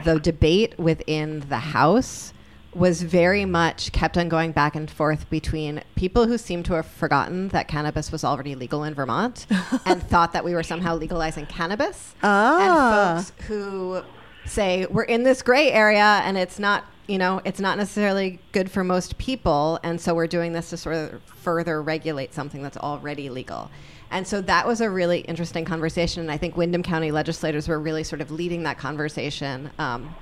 the 0.05 0.19
debate 0.19 0.79
within 0.79 1.41
the 1.49 1.59
House 1.59 2.33
was 2.75 3.03
very 3.03 3.45
much 3.45 3.93
kept 3.93 4.17
on 4.17 4.29
going 4.29 4.53
back 4.53 4.75
and 4.75 4.91
forth 4.91 5.29
between 5.29 5.83
people 5.95 6.27
who 6.27 6.39
seemed 6.39 6.65
to 6.65 6.73
have 6.73 6.87
forgotten 6.87 7.49
that 7.49 7.69
cannabis 7.69 8.11
was 8.11 8.25
already 8.25 8.55
legal 8.55 8.83
in 8.85 8.95
Vermont 8.95 9.47
and 9.87 10.03
thought 10.03 10.33
that 10.33 10.45
we 10.45 10.55
were 10.55 10.63
somehow 10.63 10.95
legalizing 10.97 11.45
cannabis, 11.47 12.15
ah. 12.23 13.17
and 13.17 13.27
folks 13.27 13.47
who 13.47 14.03
say 14.47 14.87
we're 14.87 15.05
in 15.05 15.23
this 15.23 15.43
gray 15.43 15.71
area 15.71 16.21
and 16.25 16.37
it's 16.37 16.59
not 16.59 16.85
you 17.07 17.19
know 17.19 17.41
it's 17.45 17.61
not 17.61 17.79
necessarily 17.79 18.39
good 18.53 18.71
for 18.71 18.85
most 18.85 19.19
people 19.19 19.79
and 19.83 20.01
so 20.01 20.15
we're 20.15 20.27
doing 20.27 20.53
this 20.53 20.71
to 20.71 20.77
sort 20.77 20.95
of 20.95 21.23
further 21.23 21.83
regulate 21.83 22.33
something 22.33 22.63
that's 22.63 22.77
already 22.77 23.29
legal 23.29 23.71
and 24.11 24.27
so 24.27 24.41
that 24.41 24.67
was 24.67 24.81
a 24.81 24.89
really 24.89 25.21
interesting 25.21 25.65
conversation 25.65 26.21
and 26.21 26.31
i 26.31 26.37
think 26.37 26.57
Windham 26.57 26.83
county 26.83 27.11
legislators 27.11 27.69
were 27.69 27.81
really 27.81 28.05
sort 28.05 28.21
of 28.21 28.31
leading 28.31 28.63
that 28.63 28.79
conversation 28.79 29.71
um, 29.79 30.15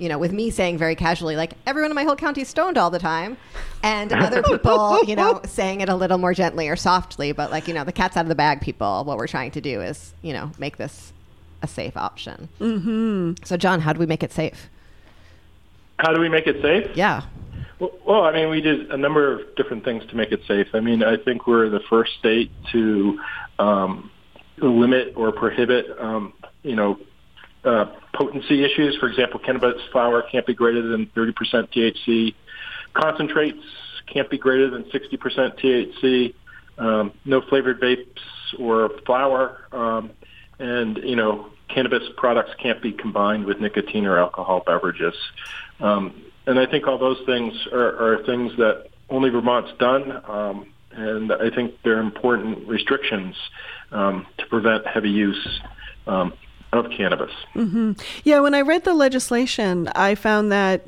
you 0.00 0.08
know, 0.08 0.18
with 0.18 0.32
me 0.32 0.50
saying 0.50 0.78
very 0.78 0.96
casually, 0.96 1.36
like, 1.36 1.52
everyone 1.66 1.90
in 1.90 1.94
my 1.94 2.04
whole 2.04 2.16
county 2.16 2.40
is 2.40 2.48
stoned 2.48 2.78
all 2.78 2.88
the 2.90 2.98
time. 2.98 3.36
And 3.82 4.10
other 4.14 4.42
people, 4.42 5.04
you 5.04 5.14
know, 5.14 5.42
saying 5.46 5.82
it 5.82 5.90
a 5.90 5.94
little 5.94 6.16
more 6.16 6.32
gently 6.32 6.70
or 6.70 6.74
softly, 6.74 7.32
but 7.32 7.50
like, 7.50 7.68
you 7.68 7.74
know, 7.74 7.84
the 7.84 7.92
cat's 7.92 8.16
out 8.16 8.22
of 8.24 8.30
the 8.30 8.34
bag 8.34 8.62
people. 8.62 9.04
What 9.04 9.18
we're 9.18 9.26
trying 9.26 9.50
to 9.52 9.60
do 9.60 9.82
is, 9.82 10.14
you 10.22 10.32
know, 10.32 10.50
make 10.58 10.78
this 10.78 11.12
a 11.62 11.68
safe 11.68 11.98
option. 11.98 12.48
Mm-hmm. 12.60 13.44
So, 13.44 13.58
John, 13.58 13.80
how 13.80 13.92
do 13.92 14.00
we 14.00 14.06
make 14.06 14.22
it 14.22 14.32
safe? 14.32 14.70
How 16.00 16.14
do 16.14 16.20
we 16.20 16.30
make 16.30 16.46
it 16.46 16.62
safe? 16.62 16.96
Yeah. 16.96 17.22
Well, 17.78 17.90
well, 18.06 18.24
I 18.24 18.32
mean, 18.32 18.48
we 18.48 18.62
did 18.62 18.90
a 18.90 18.96
number 18.96 19.32
of 19.32 19.54
different 19.54 19.84
things 19.84 20.04
to 20.06 20.16
make 20.16 20.32
it 20.32 20.40
safe. 20.48 20.68
I 20.72 20.80
mean, 20.80 21.02
I 21.02 21.16
think 21.18 21.46
we're 21.46 21.68
the 21.68 21.80
first 21.90 22.12
state 22.18 22.50
to 22.72 23.20
um, 23.58 24.10
limit 24.56 25.12
or 25.14 25.30
prohibit, 25.30 25.86
um, 25.98 26.32
you 26.62 26.74
know, 26.74 26.98
uh, 27.64 27.86
potency 28.14 28.64
issues. 28.64 28.96
For 28.96 29.08
example, 29.08 29.40
cannabis 29.40 29.74
flower 29.92 30.22
can't 30.22 30.46
be 30.46 30.54
greater 30.54 30.80
than 30.80 31.06
30% 31.14 31.34
THC. 31.70 32.34
Concentrates 32.94 33.62
can't 34.06 34.30
be 34.30 34.38
greater 34.38 34.70
than 34.70 34.84
60% 34.84 35.60
THC. 35.60 36.34
Um, 36.78 37.12
no 37.26 37.42
flavored 37.42 37.78
vapes 37.78 38.06
or 38.58 38.90
flower. 39.04 39.66
Um, 39.70 40.10
and, 40.58 40.96
you 40.98 41.16
know, 41.16 41.50
cannabis 41.68 42.02
products 42.16 42.50
can't 42.58 42.82
be 42.82 42.92
combined 42.92 43.44
with 43.44 43.60
nicotine 43.60 44.06
or 44.06 44.18
alcohol 44.18 44.62
beverages. 44.66 45.14
Um, 45.80 46.22
and 46.46 46.58
I 46.58 46.66
think 46.66 46.86
all 46.86 46.98
those 46.98 47.20
things 47.26 47.54
are, 47.72 48.14
are 48.14 48.24
things 48.24 48.52
that 48.56 48.88
only 49.08 49.30
Vermont's 49.30 49.76
done. 49.78 50.22
Um, 50.26 50.66
and 50.92 51.32
I 51.32 51.50
think 51.50 51.74
they're 51.84 52.00
important 52.00 52.66
restrictions 52.66 53.36
um, 53.92 54.26
to 54.38 54.46
prevent 54.46 54.86
heavy 54.86 55.10
use 55.10 55.60
um, 56.06 56.32
of 56.72 56.86
cannabis. 56.90 57.32
Mm-hmm. 57.54 57.92
Yeah, 58.24 58.40
when 58.40 58.54
I 58.54 58.60
read 58.60 58.84
the 58.84 58.94
legislation, 58.94 59.88
I 59.88 60.14
found 60.14 60.50
that 60.52 60.86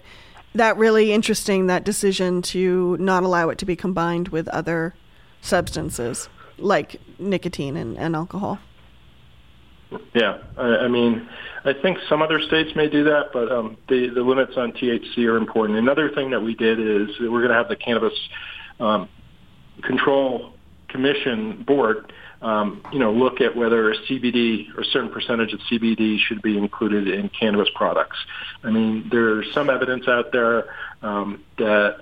that 0.54 0.76
really 0.76 1.12
interesting. 1.12 1.66
That 1.66 1.84
decision 1.84 2.42
to 2.42 2.96
not 2.98 3.22
allow 3.22 3.48
it 3.48 3.58
to 3.58 3.64
be 3.64 3.76
combined 3.76 4.28
with 4.28 4.48
other 4.48 4.94
substances 5.40 6.28
like 6.58 7.00
nicotine 7.18 7.76
and, 7.76 7.96
and 7.98 8.14
alcohol. 8.14 8.58
Yeah, 10.14 10.38
I, 10.56 10.62
I 10.62 10.88
mean, 10.88 11.28
I 11.64 11.72
think 11.72 11.98
some 12.08 12.22
other 12.22 12.40
states 12.40 12.70
may 12.74 12.88
do 12.88 13.04
that, 13.04 13.30
but 13.32 13.50
um, 13.50 13.76
the 13.88 14.08
the 14.08 14.22
limits 14.22 14.52
on 14.56 14.72
THC 14.72 15.18
are 15.26 15.36
important. 15.36 15.78
Another 15.78 16.10
thing 16.10 16.30
that 16.30 16.40
we 16.40 16.54
did 16.54 16.78
is 16.78 17.08
we're 17.20 17.40
going 17.40 17.48
to 17.48 17.54
have 17.54 17.68
the 17.68 17.76
cannabis 17.76 18.14
um, 18.80 19.08
control 19.82 20.52
commission 20.88 21.64
board 21.66 22.12
um, 22.42 22.82
you 22.92 22.98
know, 22.98 23.12
look 23.12 23.40
at 23.40 23.56
whether 23.56 23.92
a 23.92 23.96
CBD 23.98 24.76
or 24.76 24.80
a 24.80 24.84
certain 24.86 25.10
percentage 25.10 25.52
of 25.52 25.60
CBD 25.70 26.18
should 26.18 26.42
be 26.42 26.58
included 26.58 27.06
in 27.06 27.28
cannabis 27.28 27.68
products. 27.74 28.16
I 28.64 28.70
mean, 28.70 29.08
there's 29.10 29.46
some 29.54 29.70
evidence 29.70 30.08
out 30.08 30.32
there 30.32 30.64
um, 31.02 31.44
that 31.58 31.98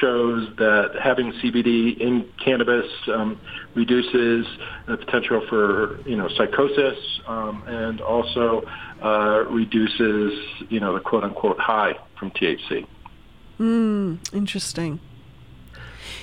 shows 0.00 0.48
that 0.58 0.96
having 1.00 1.32
CBD 1.34 1.96
in 1.98 2.28
cannabis 2.44 2.86
um, 3.12 3.40
reduces 3.74 4.46
the 4.86 4.96
potential 4.96 5.44
for 5.48 6.00
you 6.08 6.16
know 6.16 6.28
psychosis 6.36 6.98
um, 7.26 7.62
and 7.66 8.00
also 8.00 8.62
uh, 9.02 9.44
reduces 9.50 10.32
you 10.68 10.80
know 10.80 10.94
the 10.94 11.00
quote 11.00 11.24
unquote 11.24 11.58
high 11.58 11.94
from 12.18 12.30
THC. 12.30 12.86
Hmm. 13.58 14.16
Interesting. 14.32 15.00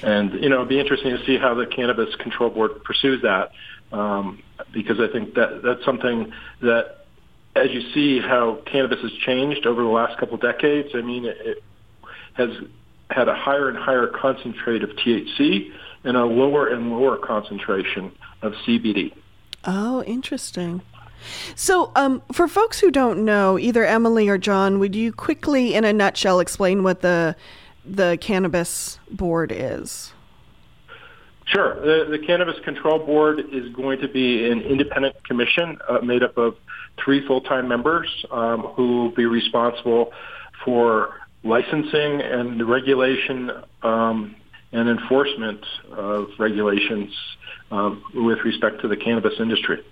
And 0.03 0.33
you 0.41 0.49
know, 0.49 0.57
it'd 0.57 0.69
be 0.69 0.79
interesting 0.79 1.15
to 1.15 1.25
see 1.25 1.37
how 1.37 1.53
the 1.53 1.65
Cannabis 1.65 2.15
Control 2.15 2.49
Board 2.49 2.83
pursues 2.83 3.21
that, 3.21 3.51
um, 3.91 4.41
because 4.73 4.99
I 4.99 5.11
think 5.11 5.35
that 5.35 5.61
that's 5.63 5.85
something 5.85 6.31
that, 6.61 7.05
as 7.55 7.69
you 7.71 7.81
see 7.93 8.19
how 8.19 8.61
cannabis 8.65 8.99
has 9.01 9.11
changed 9.25 9.65
over 9.65 9.81
the 9.81 9.89
last 9.89 10.17
couple 10.19 10.35
of 10.35 10.41
decades, 10.41 10.89
I 10.95 11.01
mean, 11.01 11.25
it, 11.25 11.37
it 11.41 11.63
has 12.33 12.49
had 13.09 13.27
a 13.27 13.35
higher 13.35 13.69
and 13.69 13.77
higher 13.77 14.07
concentrate 14.07 14.83
of 14.83 14.89
THC 14.91 15.71
and 16.03 16.17
a 16.17 16.25
lower 16.25 16.67
and 16.67 16.91
lower 16.91 17.17
concentration 17.17 18.11
of 18.41 18.53
CBD. 18.65 19.13
Oh, 19.65 20.03
interesting. 20.03 20.81
So, 21.55 21.91
um, 21.95 22.23
for 22.31 22.47
folks 22.47 22.79
who 22.79 22.89
don't 22.89 23.23
know, 23.23 23.59
either 23.59 23.85
Emilie 23.85 24.27
or 24.27 24.37
John, 24.37 24.79
would 24.79 24.95
you 24.95 25.13
quickly, 25.13 25.75
in 25.75 25.83
a 25.83 25.93
nutshell, 25.93 26.39
explain 26.39 26.83
what 26.83 27.01
the 27.01 27.35
the 27.83 28.17
cannabis 28.21 28.99
board 29.09 29.51
is? 29.51 30.13
Sure. 31.45 31.75
The, 31.75 32.09
the 32.11 32.25
Cannabis 32.25 32.55
Control 32.63 32.99
Board 32.99 33.41
is 33.51 33.73
going 33.73 33.99
to 33.99 34.07
be 34.07 34.49
an 34.49 34.61
independent 34.61 35.21
commission 35.25 35.79
uh, 35.89 35.99
made 35.99 36.23
up 36.23 36.37
of 36.37 36.55
three 37.03 37.25
full-time 37.27 37.67
members 37.67 38.07
um, 38.31 38.61
who 38.61 39.01
will 39.01 39.11
be 39.11 39.25
responsible 39.25 40.13
for 40.63 41.15
licensing 41.43 42.21
and 42.21 42.69
regulation 42.69 43.51
um, 43.83 44.35
and 44.71 44.89
enforcement 44.89 45.65
of 45.91 46.29
regulations 46.39 47.13
um, 47.71 48.03
with 48.13 48.39
respect 48.45 48.81
to 48.81 48.87
the 48.87 48.97
cannabis 48.97 49.33
industry. 49.39 49.83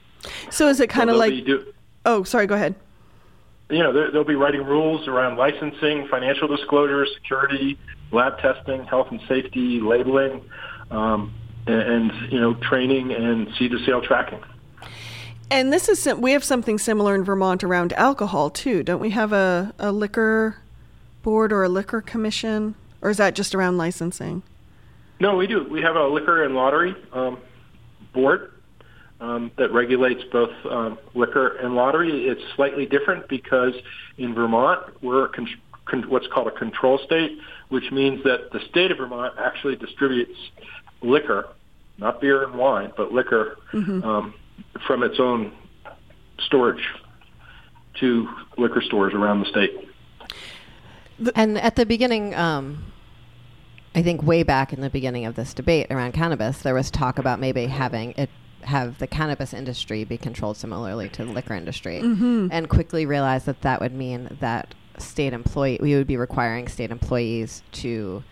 So 0.49 0.67
is 0.67 0.79
it 0.79 0.89
kind 0.89 1.09
so 1.09 1.13
of 1.13 1.19
like? 1.19 1.45
Do, 1.45 1.73
oh, 2.05 2.23
sorry. 2.23 2.47
Go 2.47 2.55
ahead 2.55 2.75
you 3.69 3.79
know, 3.79 4.11
they'll 4.11 4.23
be 4.23 4.35
writing 4.35 4.65
rules 4.65 5.07
around 5.07 5.37
licensing, 5.37 6.07
financial 6.07 6.47
disclosure, 6.47 7.05
security, 7.05 7.77
lab 8.11 8.39
testing, 8.39 8.83
health 8.85 9.07
and 9.11 9.21
safety, 9.27 9.79
labeling, 9.79 10.43
um, 10.89 11.33
and, 11.67 11.81
and, 11.81 12.31
you 12.31 12.39
know, 12.39 12.55
training 12.55 13.11
and 13.13 13.47
seed 13.57 13.71
to 13.71 13.85
sale 13.85 14.01
tracking. 14.01 14.39
And 15.51 15.71
this 15.71 15.87
is 15.87 16.07
we 16.15 16.31
have 16.31 16.43
something 16.43 16.77
similar 16.77 17.15
in 17.15 17.23
Vermont 17.23 17.63
around 17.63 17.93
alcohol 17.93 18.49
too, 18.49 18.83
don't 18.83 18.99
we? 18.99 19.11
Have 19.11 19.33
a, 19.33 19.73
a 19.79 19.91
liquor 19.91 20.57
board 21.21 21.51
or 21.51 21.63
a 21.63 21.69
liquor 21.69 22.01
commission, 22.01 22.75
or 23.01 23.09
is 23.09 23.17
that 23.17 23.35
just 23.35 23.53
around 23.53 23.77
licensing? 23.77 24.43
No, 25.19 25.35
we 25.35 25.47
do. 25.47 25.67
We 25.69 25.81
have 25.81 25.95
a 25.95 26.07
liquor 26.07 26.43
and 26.43 26.55
lottery 26.55 26.95
um, 27.11 27.39
board 28.13 28.53
um, 29.19 29.51
that 29.57 29.71
regulates 29.73 30.23
both 30.31 30.51
um, 30.69 30.97
liquor 31.13 31.57
and 31.57 31.75
lottery. 31.75 32.27
It's 32.27 32.41
slightly 32.55 32.85
different 32.85 33.27
because 33.27 33.73
in 34.17 34.33
Vermont 34.33 34.79
we're 35.01 35.27
con- 35.29 35.47
con- 35.85 36.09
what's 36.09 36.27
called 36.27 36.47
a 36.47 36.51
control 36.51 36.99
state, 37.05 37.37
which 37.67 37.91
means 37.91 38.23
that 38.23 38.51
the 38.51 38.61
state 38.69 38.91
of 38.91 38.97
Vermont 38.97 39.33
actually 39.37 39.75
distributes 39.75 40.37
liquor, 41.01 41.49
not 41.97 42.21
beer 42.21 42.43
and 42.43 42.55
wine, 42.55 42.93
but 42.95 43.11
liquor 43.11 43.57
mm-hmm. 43.73 44.03
um, 44.03 44.33
from 44.87 45.03
its 45.03 45.19
own 45.19 45.51
storage 46.39 46.87
to 47.99 48.29
liquor 48.57 48.81
stores 48.81 49.13
around 49.13 49.41
the 49.41 49.49
state. 49.49 49.71
And 51.35 51.57
at 51.57 51.75
the 51.75 51.85
beginning, 51.85 52.33
um, 52.33 52.85
I 53.95 54.03
think 54.03 54.23
way 54.23 54.43
back 54.43 54.71
in 54.71 54.81
the 54.81 54.89
beginning 54.89 55.25
of 55.25 55.35
this 55.35 55.53
debate 55.53 55.87
around 55.89 56.13
cannabis, 56.13 56.61
there 56.61 56.73
was 56.73 56.91
talk 56.91 57.17
about 57.17 57.39
maybe 57.39 57.65
having 57.65 58.13
it 58.17 58.29
have 58.61 58.99
the 58.99 59.07
cannabis 59.07 59.53
industry 59.53 60.03
be 60.03 60.17
controlled 60.17 60.57
similarly 60.57 61.09
to 61.09 61.25
the 61.25 61.31
liquor 61.31 61.53
industry, 61.53 62.01
mm-hmm. 62.01 62.47
and 62.51 62.69
quickly 62.69 63.05
realized 63.05 63.45
that 63.45 63.61
that 63.61 63.79
would 63.79 63.93
mean 63.93 64.37
that 64.39 64.75
state 64.97 65.33
employee 65.33 65.79
we 65.81 65.95
would 65.95 66.07
be 66.07 66.17
requiring 66.17 66.67
state 66.67 66.91
employees 66.91 67.63
to 67.71 68.23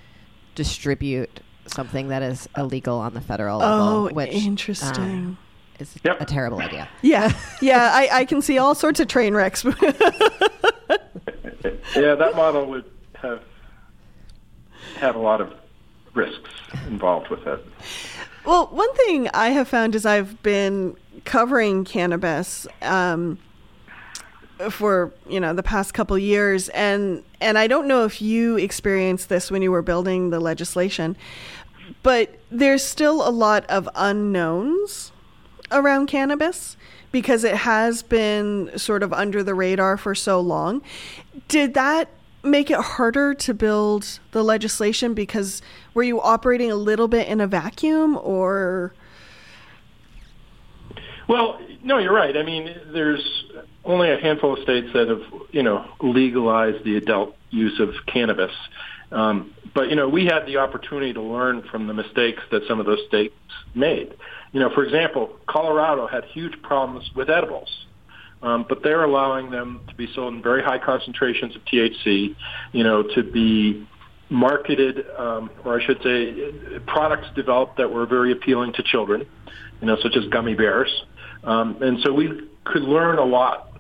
distribute 0.56 1.40
something 1.66 2.10
that 2.10 2.22
is 2.22 2.48
illegal 2.58 2.98
on 2.98 3.14
the 3.14 3.22
federal 3.22 3.60
level. 3.60 3.88
Oh, 3.88 4.10
which, 4.10 4.34
interesting. 4.34 5.04
Um, 5.04 5.38
is 5.80 5.96
yep. 6.04 6.20
a 6.20 6.26
terrible 6.26 6.60
idea. 6.60 6.90
Yeah, 7.02 7.32
yeah, 7.62 7.92
I, 7.94 8.10
I 8.12 8.26
can 8.26 8.42
see 8.42 8.58
all 8.58 8.76
sorts 8.76 9.00
of 9.00 9.08
train 9.08 9.34
wrecks. 9.34 9.64
yeah, 9.76 9.76
that 12.16 12.34
model 12.36 12.66
would 12.66 12.86
have 13.16 13.44
have 14.98 15.16
a 15.16 15.20
lot 15.20 15.42
of 15.42 15.54
risks 16.14 16.50
involved 16.88 17.30
with 17.30 17.46
it. 17.48 17.66
Well, 18.46 18.68
one 18.68 18.94
thing 18.96 19.30
I 19.34 19.50
have 19.50 19.68
found 19.68 19.96
is 19.96 20.06
I've 20.06 20.42
been 20.42 20.96
covering 21.26 21.84
cannabis 21.84 22.66
um, 22.82 23.38
for 24.70 25.14
you 25.28 25.40
know 25.40 25.54
the 25.54 25.64
past 25.64 25.94
couple 25.94 26.18
years, 26.18 26.70
and 26.70 27.24
and 27.42 27.58
I 27.58 27.68
don't 27.68 27.88
know 27.88 28.06
if 28.06 28.22
you 28.22 28.58
experienced 28.58 29.30
this 29.30 29.52
when 29.52 29.62
you 29.62 29.72
were 29.72 29.82
building 29.82 30.30
the 30.30 30.40
legislation, 30.40 31.16
but 32.04 32.36
there's 32.50 32.84
still 32.84 33.28
a 33.28 33.32
lot 33.32 33.66
of 33.70 33.88
unknowns 33.96 35.12
around 35.72 36.08
cannabis 36.08 36.78
because 37.12 37.44
it 37.44 37.56
has 37.56 38.04
been 38.04 38.72
sort 38.78 39.04
of 39.04 39.14
under 39.14 39.44
the 39.44 39.54
radar 39.54 39.98
for 39.98 40.16
so 40.16 40.40
long. 40.40 40.82
Did 41.48 41.74
that 41.74 42.10
make 42.44 42.70
it 42.70 42.80
harder 42.80 43.34
to 43.34 43.54
build 43.54 44.20
the 44.32 44.44
legislation 44.44 45.14
because 45.14 45.62
were 45.94 46.04
you 46.04 46.22
operating 46.22 46.72
a 46.72 46.76
little 46.76 47.08
bit 47.08 47.28
in 47.28 47.42
a 47.42 47.48
vacuum 47.48 48.18
or? 48.22 48.94
Well 51.28 51.60
no 51.84 51.98
you're 51.98 52.14
right. 52.14 52.36
I 52.38 52.44
mean 52.44 52.76
there's 52.94 53.44
only 53.84 54.12
a 54.12 54.18
handful 54.18 54.54
of 54.54 54.60
states 54.64 54.88
that 54.94 55.08
have 55.08 55.24
you 55.52 55.64
know 55.64 55.86
legalized 56.02 56.84
the 56.84 56.98
adult 56.98 57.36
use 57.50 57.80
of 57.80 57.90
cannabis. 58.06 58.52
Um, 59.12 59.54
but 59.74 59.90
you 59.90 59.96
know 59.96 60.08
we 60.08 60.26
had 60.26 60.46
the 60.46 60.58
opportunity 60.58 61.14
to 61.14 61.22
learn 61.22 61.64
from 61.64 61.88
the 61.88 61.94
mistakes 61.94 62.42
that 62.52 62.64
some 62.68 62.80
of 62.80 62.86
those 62.86 63.00
states 63.08 63.34
made. 63.74 64.14
You 64.52 64.60
know 64.60 64.70
for 64.74 64.84
example 64.84 65.36
colorado 65.48 66.08
had 66.08 66.26
huge 66.26 66.62
problems 66.62 67.10
with 67.16 67.30
edibles 67.30 67.87
um, 68.42 68.66
but 68.68 68.84
they're 68.84 69.04
allowing 69.04 69.50
them 69.50 69.82
to 69.88 69.96
be 69.96 70.08
sold 70.14 70.34
in 70.34 70.42
very 70.42 70.62
high 70.62 70.78
concentrations 70.78 71.56
of 71.56 71.64
THC, 71.66 72.36
you 72.72 72.84
know, 72.84 73.04
to 73.16 73.24
be 73.24 73.88
marketed, 74.30 75.06
um, 75.18 75.50
or 75.64 75.80
I 75.80 75.86
should 75.86 76.02
say, 76.04 76.52
products 76.86 77.28
developed 77.36 77.78
that 77.78 77.92
were 77.92 78.06
very 78.06 78.32
appealing 78.32 78.74
to 78.74 78.84
children, 78.84 79.26
you 79.82 79.88
know, 79.88 79.98
such 80.02 80.16
as 80.16 80.26
gummy 80.30 80.54
bears. 80.54 80.90
Um, 81.44 81.82
and 81.82 82.00
so 82.04 82.14
we 82.14 82.50
could 82.66 82.84
learn 82.84 83.18
a 83.18 83.26
lot 83.26 83.72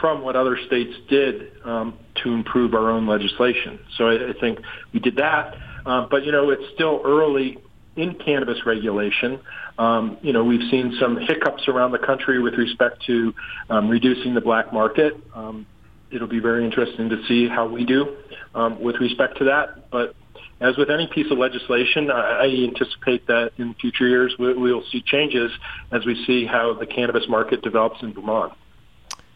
from 0.00 0.22
what 0.22 0.36
other 0.36 0.58
states 0.66 0.94
did 1.08 1.52
um, 1.64 1.98
to 2.22 2.32
improve 2.32 2.74
our 2.74 2.90
own 2.90 3.06
legislation. 3.06 3.78
So 3.96 4.08
I, 4.08 4.30
I 4.30 4.32
think 4.40 4.60
we 4.92 5.00
did 5.00 5.16
that. 5.16 5.56
Um, 5.86 6.08
but, 6.10 6.24
you 6.24 6.32
know, 6.32 6.50
it's 6.50 6.62
still 6.74 7.00
early 7.04 7.58
in 7.96 8.14
cannabis 8.14 8.64
regulation. 8.64 9.40
Um, 9.78 10.18
you 10.22 10.32
know, 10.32 10.44
we've 10.44 10.68
seen 10.70 10.96
some 11.00 11.16
hiccups 11.16 11.68
around 11.68 11.92
the 11.92 11.98
country 11.98 12.40
with 12.40 12.54
respect 12.54 13.04
to 13.06 13.34
um, 13.70 13.88
reducing 13.88 14.34
the 14.34 14.40
black 14.40 14.72
market. 14.72 15.16
Um, 15.34 15.66
it'll 16.10 16.28
be 16.28 16.40
very 16.40 16.64
interesting 16.64 17.08
to 17.08 17.24
see 17.26 17.48
how 17.48 17.66
we 17.66 17.84
do 17.84 18.16
um, 18.54 18.80
with 18.80 18.96
respect 18.96 19.38
to 19.38 19.44
that. 19.44 19.90
But 19.90 20.14
as 20.60 20.76
with 20.76 20.90
any 20.90 21.06
piece 21.08 21.30
of 21.30 21.38
legislation, 21.38 22.10
I, 22.10 22.46
anticipate 22.46 23.26
that 23.26 23.52
in 23.58 23.74
future 23.74 24.06
years 24.06 24.34
we, 24.38 24.52
we'll 24.54 24.84
see 24.92 25.02
changes 25.02 25.50
as 25.90 26.04
we 26.04 26.22
see 26.24 26.46
how 26.46 26.74
the 26.74 26.86
cannabis 26.86 27.28
market 27.28 27.62
develops 27.62 28.02
in 28.02 28.12
Vermont. 28.12 28.52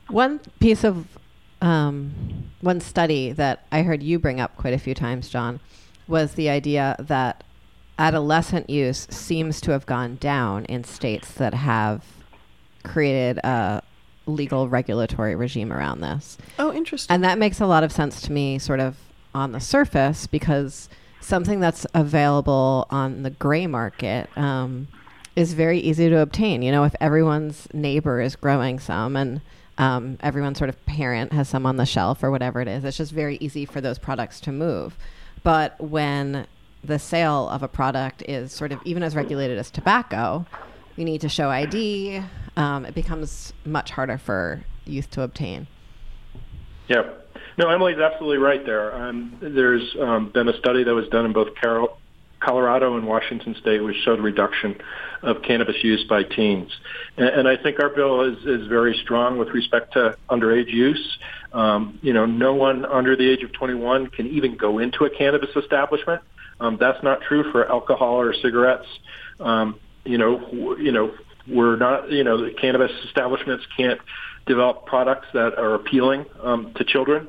One 0.08 0.40
piece 0.60 0.84
of 0.84 1.06
um, 1.60 2.50
one 2.60 2.80
study 2.80 3.32
that 3.32 3.66
I 3.72 3.82
heard 3.82 4.02
you 4.02 4.18
bring 4.18 4.40
up 4.40 4.56
quite 4.56 4.74
a 4.74 4.78
few 4.78 4.94
times, 4.94 5.28
John, 5.28 5.58
was 6.06 6.34
the 6.34 6.48
idea 6.48 6.94
that 7.00 7.42
adolescent 7.98 8.68
use 8.68 9.06
seems 9.10 9.60
to 9.62 9.70
have 9.72 9.86
gone 9.86 10.16
down 10.16 10.64
in 10.66 10.84
states 10.84 11.32
that 11.32 11.54
have 11.54 12.04
created 12.84 13.38
a 13.38 13.82
legal 14.26 14.68
regulatory 14.68 15.34
regime 15.34 15.72
around 15.72 16.00
this. 16.00 16.36
Oh, 16.58 16.72
interesting. 16.72 17.14
And 17.14 17.24
that 17.24 17.38
makes 17.38 17.60
a 17.60 17.66
lot 17.66 17.84
of 17.84 17.92
sense 17.92 18.20
to 18.22 18.32
me, 18.32 18.58
sort 18.58 18.80
of 18.80 18.96
on 19.34 19.52
the 19.52 19.60
surface, 19.60 20.26
because 20.26 20.88
something 21.20 21.60
that's 21.60 21.86
available 21.94 22.86
on 22.90 23.22
the 23.22 23.30
gray 23.30 23.66
market 23.66 24.28
um, 24.36 24.88
is 25.34 25.52
very 25.54 25.78
easy 25.78 26.08
to 26.08 26.18
obtain. 26.18 26.62
You 26.62 26.72
know, 26.72 26.84
if 26.84 26.94
everyone's 27.00 27.68
neighbor 27.72 28.20
is 28.20 28.36
growing 28.36 28.78
some 28.78 29.16
and 29.16 29.40
um, 29.78 30.18
everyone's 30.20 30.58
sort 30.58 30.70
of 30.70 30.86
parent 30.86 31.32
has 31.32 31.48
some 31.48 31.66
on 31.66 31.76
the 31.76 31.86
shelf 31.86 32.22
or 32.22 32.30
whatever 32.30 32.60
it 32.60 32.68
is, 32.68 32.84
it's 32.84 32.96
just 32.96 33.12
very 33.12 33.36
easy 33.40 33.64
for 33.64 33.80
those 33.80 33.98
products 33.98 34.40
to 34.40 34.52
move. 34.52 34.96
But 35.42 35.80
when 35.80 36.46
the 36.84 36.98
sale 36.98 37.48
of 37.48 37.62
a 37.62 37.68
product 37.68 38.22
is 38.28 38.52
sort 38.52 38.72
of 38.72 38.80
even 38.84 39.02
as 39.02 39.14
regulated 39.16 39.58
as 39.58 39.70
tobacco, 39.70 40.46
you 40.96 41.04
need 41.04 41.20
to 41.20 41.28
show 41.28 41.50
ID. 41.50 42.22
Um, 42.56 42.86
it 42.86 42.94
becomes 42.94 43.52
much 43.64 43.90
harder 43.90 44.18
for 44.18 44.64
youth 44.84 45.10
to 45.10 45.22
obtain. 45.22 45.66
Yeah. 46.88 47.02
No, 47.58 47.68
Emilie's 47.68 47.98
absolutely 47.98 48.38
right 48.38 48.64
there. 48.64 48.94
Um, 48.94 49.36
there's 49.40 49.96
um, 50.00 50.30
been 50.32 50.48
a 50.48 50.58
study 50.58 50.84
that 50.84 50.94
was 50.94 51.08
done 51.08 51.24
in 51.26 51.32
both 51.32 51.54
Carol, 51.60 51.98
Colorado 52.46 52.96
and 52.96 53.06
Washington 53.08 53.56
State, 53.60 53.80
which 53.80 53.96
showed 54.04 54.20
reduction 54.20 54.76
of 55.22 55.42
cannabis 55.42 55.82
use 55.82 56.04
by 56.04 56.22
teens. 56.22 56.70
And, 57.16 57.28
and 57.28 57.48
I 57.48 57.56
think 57.56 57.80
our 57.80 57.88
bill 57.88 58.20
is, 58.22 58.38
is 58.44 58.68
very 58.68 58.96
strong 59.02 59.36
with 59.36 59.48
respect 59.48 59.94
to 59.94 60.16
underage 60.30 60.72
use. 60.72 61.18
Um, 61.52 61.98
you 62.02 62.12
know, 62.12 62.24
no 62.24 62.54
one 62.54 62.84
under 62.84 63.16
the 63.16 63.28
age 63.28 63.42
of 63.42 63.52
21 63.52 64.08
can 64.08 64.28
even 64.28 64.56
go 64.56 64.78
into 64.78 65.04
a 65.04 65.10
cannabis 65.10 65.50
establishment. 65.56 66.22
Um, 66.60 66.76
that's 66.78 67.02
not 67.02 67.20
true 67.22 67.50
for 67.50 67.68
alcohol 67.68 68.20
or 68.20 68.32
cigarettes. 68.32 68.86
Um, 69.40 69.80
you 70.04 70.16
know, 70.16 70.76
you 70.76 70.92
know, 70.92 71.12
we're 71.48 71.76
not, 71.76 72.12
you 72.12 72.22
know, 72.22 72.48
cannabis 72.60 72.92
establishments 73.04 73.66
can't 73.76 74.00
develop 74.46 74.86
products 74.86 75.26
that 75.34 75.58
are 75.58 75.74
appealing 75.74 76.24
um, 76.42 76.72
to 76.74 76.84
children. 76.84 77.28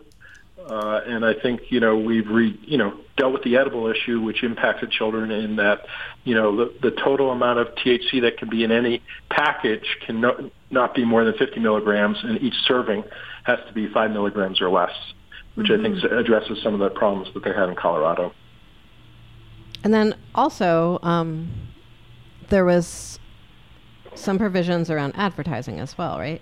Uh, 0.69 1.01
and 1.05 1.25
I 1.25 1.33
think 1.33 1.61
you 1.69 1.79
know 1.79 1.97
we've 1.97 2.27
re, 2.27 2.59
you 2.63 2.77
know 2.77 2.99
dealt 3.17 3.33
with 3.33 3.43
the 3.43 3.57
edible 3.57 3.87
issue, 3.87 4.21
which 4.21 4.43
impacted 4.43 4.91
children 4.91 5.31
in 5.31 5.57
that 5.57 5.85
you 6.23 6.33
know 6.33 6.55
the, 6.55 6.73
the 6.81 6.91
total 6.91 7.31
amount 7.31 7.59
of 7.59 7.67
THC 7.75 8.21
that 8.21 8.37
can 8.37 8.49
be 8.49 8.63
in 8.63 8.71
any 8.71 9.03
package 9.29 9.97
can 10.05 10.21
no, 10.21 10.49
not 10.69 10.95
be 10.95 11.03
more 11.03 11.25
than 11.25 11.33
50 11.33 11.59
milligrams, 11.59 12.17
and 12.23 12.41
each 12.41 12.55
serving 12.65 13.03
has 13.43 13.59
to 13.67 13.73
be 13.73 13.91
five 13.91 14.11
milligrams 14.11 14.61
or 14.61 14.69
less, 14.69 14.91
which 15.55 15.67
mm-hmm. 15.67 15.85
I 15.85 15.89
think 15.89 16.11
addresses 16.11 16.61
some 16.63 16.73
of 16.73 16.79
the 16.79 16.89
problems 16.89 17.33
that 17.33 17.43
they 17.43 17.53
had 17.53 17.69
in 17.69 17.75
Colorado. 17.75 18.33
And 19.83 19.93
then 19.93 20.15
also, 20.35 20.99
um, 21.03 21.51
there 22.49 22.65
was 22.65 23.19
some 24.15 24.37
provisions 24.37 24.89
around 24.89 25.13
advertising 25.15 25.79
as 25.79 25.97
well, 25.97 26.17
right? 26.17 26.41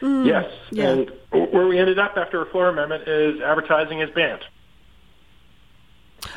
Mm, 0.00 0.26
yes. 0.26 0.44
Yeah. 0.70 0.88
And 0.90 1.12
where 1.30 1.66
we 1.66 1.78
ended 1.78 1.98
up 1.98 2.16
after 2.16 2.42
a 2.42 2.50
floor 2.50 2.68
amendment 2.68 3.08
is 3.08 3.40
advertising 3.40 4.00
is 4.00 4.10
banned. 4.10 4.44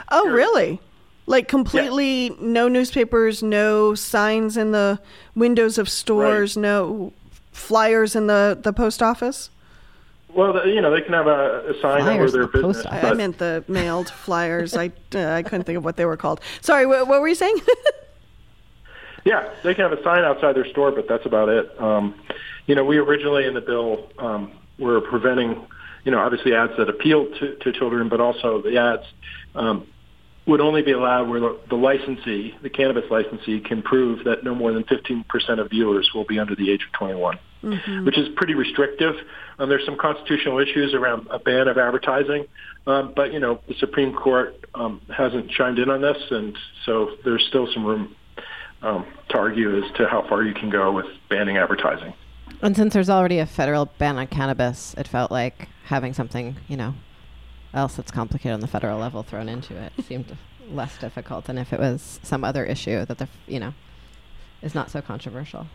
Oh, 0.10 0.30
really? 0.30 0.80
Like 1.28 1.48
completely 1.48 2.28
yeah. 2.28 2.36
no 2.40 2.68
newspapers, 2.68 3.42
no 3.42 3.96
signs 3.96 4.58
in 4.58 4.72
the 4.72 5.00
windows 5.36 5.78
of 5.78 5.90
stores, 5.90 6.56
right. 6.56 6.62
no 6.62 7.14
flyers 7.52 8.16
in 8.16 8.28
the, 8.28 8.58
the 8.62 8.74
post 8.74 9.02
office? 9.02 9.50
Well, 10.30 10.68
you 10.68 10.82
know, 10.82 10.92
they 10.92 11.02
can 11.02 11.14
have 11.14 11.28
a, 11.28 11.70
a 11.70 11.82
sign 11.82 12.02
flyers 12.02 12.36
over 12.36 12.38
their 12.38 12.48
business. 12.48 12.86
I, 12.86 13.10
I 13.10 13.14
meant 13.14 13.38
the 13.38 13.64
mailed 13.70 14.10
flyers. 14.10 14.76
I 14.76 14.92
uh, 15.14 15.30
I 15.30 15.44
couldn't 15.44 15.64
think 15.64 15.78
of 15.78 15.86
what 15.86 15.96
they 15.96 16.06
were 16.06 16.18
called. 16.18 16.42
Sorry, 16.60 16.86
what, 16.86 17.08
what 17.08 17.22
were 17.22 17.28
you 17.30 17.36
saying? 17.36 17.56
yeah, 19.26 19.50
they 19.64 19.74
can 19.74 19.90
have 19.90 19.98
a 19.98 20.04
sign 20.04 20.26
outside 20.26 20.58
their 20.58 20.68
store, 20.68 20.92
but 20.92 21.08
that's 21.08 21.26
about 21.26 21.48
it. 21.48 21.82
Um, 21.82 22.16
you 22.68 22.76
know, 22.76 22.84
we 22.84 22.98
originally 22.98 23.46
in 23.46 23.54
the 23.54 23.62
bill 23.62 24.10
um, 24.20 24.52
were 24.78 25.00
preventing, 25.00 25.66
you 26.04 26.12
know, 26.12 26.20
obviously 26.20 26.54
ads 26.54 26.74
that 26.78 26.90
appeal 26.90 27.28
to, 27.40 27.56
to 27.56 27.72
children, 27.72 28.10
but 28.10 28.20
also 28.20 28.62
the 28.62 28.78
ads 28.78 29.06
um, 29.56 29.88
would 30.46 30.62
only 30.62 30.82
be 30.82 30.92
allowed 30.92 31.28
where 31.28 31.40
the, 31.40 31.60
the 31.70 31.76
licensee, 31.76 32.56
the 32.62 32.70
cannabis 32.70 33.06
licensee, 33.10 33.60
can 33.60 33.82
prove 33.82 34.24
that 34.26 34.44
no 34.44 34.54
more 34.54 34.72
than 34.74 34.84
15% 34.84 35.60
of 35.60 35.70
viewers 35.70 36.12
will 36.14 36.26
be 36.26 36.38
under 36.38 36.56
the 36.56 36.72
age 36.72 36.84
of 36.84 36.92
21, 36.94 37.40
mm-hmm. 37.64 38.06
which 38.06 38.18
is 38.18 38.30
pretty 38.36 38.54
restrictive. 38.54 39.16
Um, 39.58 39.70
there's 39.70 39.86
some 39.86 39.98
constitutional 39.98 40.60
issues 40.60 40.94
around 40.94 41.28
a 41.32 41.40
ban 41.40 41.68
of 41.68 41.78
advertising, 41.78 42.46
um, 42.86 43.14
but 43.16 43.34
you 43.34 43.40
know 43.40 43.60
the 43.68 43.74
Supreme 43.76 44.14
Court 44.14 44.56
um, 44.76 45.02
hasn't 45.16 45.50
chimed 45.50 45.80
in 45.80 45.90
on 45.90 46.02
this, 46.02 46.18
and 46.30 46.56
so 46.86 47.16
there's 47.24 47.46
still 47.48 47.68
some 47.74 47.86
room 47.86 48.16
um, 48.84 49.06
to 49.30 49.38
argue 49.38 49.84
as 49.84 49.92
to 49.96 50.08
how 50.08 50.28
far 50.28 50.44
you 50.44 50.54
can 50.54 50.70
go 50.70 50.92
with 50.92 51.08
banning 51.30 51.58
advertising. 51.58 52.14
And 52.62 52.76
since 52.76 52.94
there's 52.94 53.10
already 53.10 53.40
a 53.40 53.46
federal 53.46 53.88
ban 53.98 54.18
on 54.18 54.28
cannabis, 54.28 54.94
it 54.98 55.08
felt 55.08 55.32
like 55.32 55.68
having 55.86 56.14
something, 56.14 56.56
you 56.68 56.78
know, 56.78 56.94
else 57.76 57.96
that's 57.96 58.12
complicated 58.12 58.54
on 58.54 58.62
the 58.62 58.68
federal 58.68 58.98
level 58.98 59.22
thrown 59.22 59.50
into 59.50 59.76
it 59.76 59.94
seemed 60.08 60.36
less 60.72 60.98
difficult 60.98 61.46
than 61.46 61.58
if 61.58 61.72
it 61.72 61.80
was 61.80 62.20
some 62.24 62.44
other 62.44 62.66
issue 62.66 63.06
that 63.06 63.20
the 63.20 63.28
you 63.48 63.60
know 63.60 63.74
is 64.62 64.74
not 64.74 64.90
so 64.90 65.02
controversial. 65.02 65.68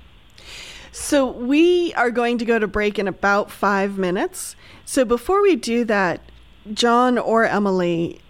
So 0.91 1.31
we 1.31 1.95
are 1.95 2.11
going 2.11 2.39
to 2.39 2.45
go 2.45 2.59
to 2.59 2.67
break 2.67 2.99
in 2.99 3.07
about 3.07 3.51
five 3.51 3.97
minutes. 3.97 4.57
So 4.85 5.05
before 5.05 5.41
we 5.43 5.55
do 5.55 5.85
that, 5.85 6.21
John 6.75 7.17
or 7.17 7.45
Emilie, 7.45 8.21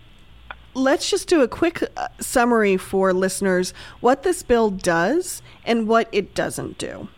let's 0.74 1.08
just 1.08 1.28
do 1.28 1.40
a 1.40 1.48
quick 1.48 1.82
uh, 1.96 2.08
summary 2.20 2.76
for 2.76 3.12
listeners 3.12 3.72
what 4.00 4.22
this 4.22 4.42
bill 4.42 4.70
does 4.70 5.40
and 5.64 5.88
what 5.88 6.08
it 6.12 6.34
doesn't 6.34 6.76
do. 6.76 7.08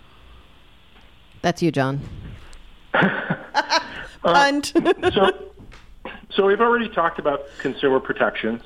That's 1.42 1.60
you, 1.62 1.72
John. 1.72 2.00
uh, 2.94 3.80
so, 4.62 5.51
so 6.34 6.46
we've 6.46 6.60
already 6.60 6.88
talked 6.88 7.18
about 7.18 7.42
consumer 7.58 8.00
protections, 8.00 8.62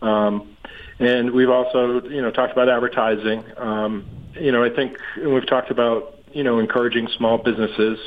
um, 0.00 0.56
and 0.98 1.32
we've 1.32 1.50
also 1.50 2.02
you 2.02 2.22
know 2.22 2.30
talked 2.30 2.52
about 2.52 2.68
advertising. 2.68 3.44
Um, 3.56 4.06
you 4.34 4.52
know, 4.52 4.64
I 4.64 4.70
think 4.70 4.98
we've 5.16 5.46
talked 5.46 5.70
about 5.70 6.18
you 6.32 6.42
know 6.42 6.58
encouraging 6.58 7.08
small 7.16 7.38
businesses. 7.38 7.98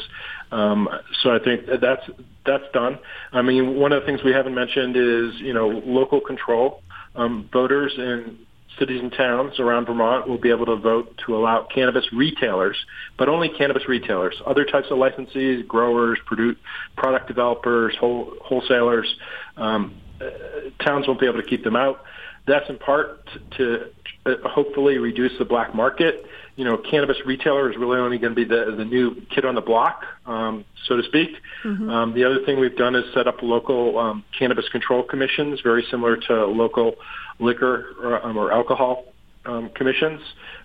Um, 0.52 0.90
so 1.22 1.36
I 1.36 1.40
think 1.40 1.66
that's 1.82 2.10
that's 2.46 2.66
done. 2.74 3.00
I 3.32 3.42
mean, 3.42 3.76
one 3.76 3.92
of 3.92 4.02
the 4.02 4.06
things 4.06 4.24
we 4.24 4.32
haven't 4.32 4.56
mentioned 4.56 4.96
is 4.96 5.40
you 5.40 5.54
know 5.54 5.68
local 5.68 6.22
control. 6.22 6.82
Um, 7.16 7.50
voters 7.52 7.94
in 7.98 8.45
cities 8.80 9.02
and 9.02 9.12
towns 9.12 9.60
around 9.60 9.86
Vermont 9.86 10.28
will 10.28 10.38
be 10.38 10.50
able 10.50 10.66
to 10.66 10.76
vote 10.76 11.20
to 11.26 11.36
allow 11.36 11.68
cannabis 11.74 12.06
retailers, 12.12 12.78
but 13.18 13.30
only 13.30 13.50
cannabis 13.50 13.88
retailers. 13.88 14.36
Other 14.46 14.66
types 14.66 14.88
of 14.92 14.98
licensees, 14.98 15.68
growers, 15.68 16.20
produce, 16.26 16.58
product 16.98 17.28
developers, 17.28 17.96
whole, 18.00 18.34
wholesalers, 18.42 19.14
um, 19.58 19.96
uh, 20.22 20.84
towns 20.84 21.08
won't 21.08 21.20
be 21.20 21.26
able 21.26 21.42
to 21.42 21.48
keep 21.48 21.64
them 21.64 21.76
out. 21.76 22.04
That's 22.48 22.70
in 22.70 22.78
part 22.78 23.28
to, 23.58 23.58
to 23.58 23.92
uh, 24.26 24.50
hopefully 24.50 24.98
reduce 24.98 25.32
the 25.40 25.46
black 25.46 25.74
market. 25.76 26.26
You 26.56 26.64
know, 26.64 26.78
cannabis 26.78 27.18
retailer 27.26 27.70
is 27.72 27.78
really 27.78 27.98
only 27.98 28.18
going 28.18 28.34
to 28.34 28.36
be 28.36 28.46
the, 28.46 28.74
the 28.78 28.86
new 28.86 29.22
kid 29.34 29.46
on 29.46 29.56
the 29.56 29.62
block, 29.62 30.04
um, 30.26 30.64
so 30.88 30.96
to 30.96 31.04
speak. 31.04 31.30
Mm-hmm. 31.64 31.90
Um, 31.90 32.14
the 32.14 32.24
other 32.24 32.46
thing 32.46 32.60
we've 32.60 32.78
done 32.78 32.96
is 32.96 33.04
set 33.14 33.28
up 33.28 33.42
local 33.42 33.98
um, 33.98 34.24
cannabis 34.38 34.70
control 34.70 35.04
commissions, 35.04 35.60
very 35.62 35.86
similar 35.92 36.18
to 36.18 36.46
local 36.46 36.96
liquor 37.40 37.96
or, 38.02 38.26
um, 38.26 38.38
or 38.38 38.52
alcohol 38.52 39.06
um, 39.46 39.70
commissions, 39.76 40.22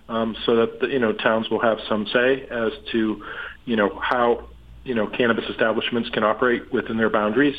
um, 0.09 0.35
so 0.45 0.55
that 0.55 0.79
the, 0.79 0.87
you 0.87 0.99
know 0.99 1.13
towns 1.13 1.49
will 1.49 1.61
have 1.61 1.77
some 1.87 2.07
say 2.07 2.47
as 2.49 2.71
to 2.91 3.23
you 3.65 3.75
know 3.75 3.99
how 4.01 4.47
you 4.83 4.95
know 4.95 5.07
cannabis 5.07 5.45
establishments 5.49 6.09
can 6.09 6.23
operate 6.23 6.71
within 6.73 6.97
their 6.97 7.09
boundaries. 7.09 7.57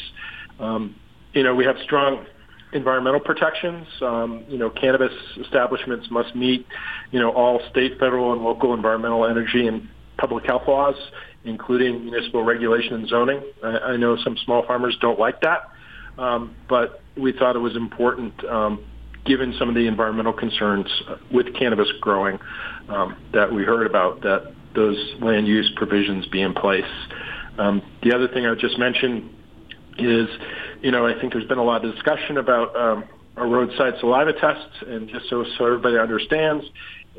Um, 0.58 0.96
you 1.32 1.42
know, 1.42 1.54
we 1.54 1.64
have 1.64 1.76
strong 1.84 2.26
environmental 2.72 3.20
protections. 3.20 3.86
Um, 4.00 4.44
you 4.48 4.58
know, 4.58 4.70
cannabis 4.70 5.12
establishments 5.40 6.08
must 6.10 6.34
meet, 6.34 6.66
you 7.10 7.20
know, 7.20 7.30
all 7.30 7.60
state, 7.70 7.98
federal, 7.98 8.32
and 8.32 8.42
local 8.42 8.74
environmental, 8.74 9.26
energy, 9.26 9.66
and 9.66 9.88
public 10.18 10.44
health 10.46 10.62
laws, 10.66 10.94
including 11.44 12.04
municipal 12.04 12.42
regulation 12.42 12.94
and 12.94 13.08
zoning. 13.08 13.42
I, 13.62 13.68
I 13.68 13.96
know 13.96 14.16
some 14.22 14.36
small 14.44 14.64
farmers 14.66 14.96
don't 15.00 15.18
like 15.18 15.40
that, 15.42 15.68
um, 16.18 16.54
but 16.68 17.02
we 17.16 17.32
thought 17.32 17.56
it 17.56 17.60
was 17.60 17.76
important, 17.76 18.44
um, 18.44 18.84
given 19.24 19.54
some 19.58 19.68
of 19.68 19.74
the 19.74 19.86
environmental 19.86 20.32
concerns 20.32 20.86
with 21.30 21.54
cannabis 21.54 21.88
growing 22.00 22.38
um, 22.88 23.16
that 23.32 23.52
we 23.52 23.62
heard 23.62 23.86
about, 23.86 24.22
that 24.22 24.52
those 24.74 24.96
land 25.20 25.46
use 25.46 25.70
provisions 25.76 26.26
be 26.26 26.40
in 26.40 26.54
place. 26.54 26.84
Um, 27.58 27.82
the 28.02 28.14
other 28.14 28.28
thing 28.28 28.46
I 28.46 28.54
just 28.54 28.78
mentioned 28.78 29.30
is, 29.98 30.28
you 30.80 30.90
know, 30.90 31.06
I 31.06 31.18
think 31.20 31.32
there's 31.32 31.46
been 31.46 31.58
a 31.58 31.64
lot 31.64 31.84
of 31.84 31.94
discussion 31.94 32.38
about 32.38 32.74
um, 32.74 33.04
a 33.36 33.46
roadside 33.46 33.94
saliva 34.00 34.32
tests, 34.32 34.82
and 34.86 35.08
just 35.08 35.28
so, 35.28 35.44
so 35.58 35.66
everybody 35.66 35.98
understands, 35.98 36.64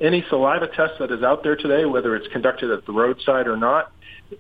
any 0.02 0.26
saliva 0.30 0.68
test 0.68 0.94
that 1.00 1.12
is 1.12 1.24
out 1.24 1.44
there 1.44 1.56
today, 1.56 1.86
whether 1.86 2.16
it's 2.16 2.28
conducted 2.34 2.72
at 2.72 2.86
the 2.86 2.92
roadside 2.92 3.48
or 3.48 3.58
not, 3.58 3.92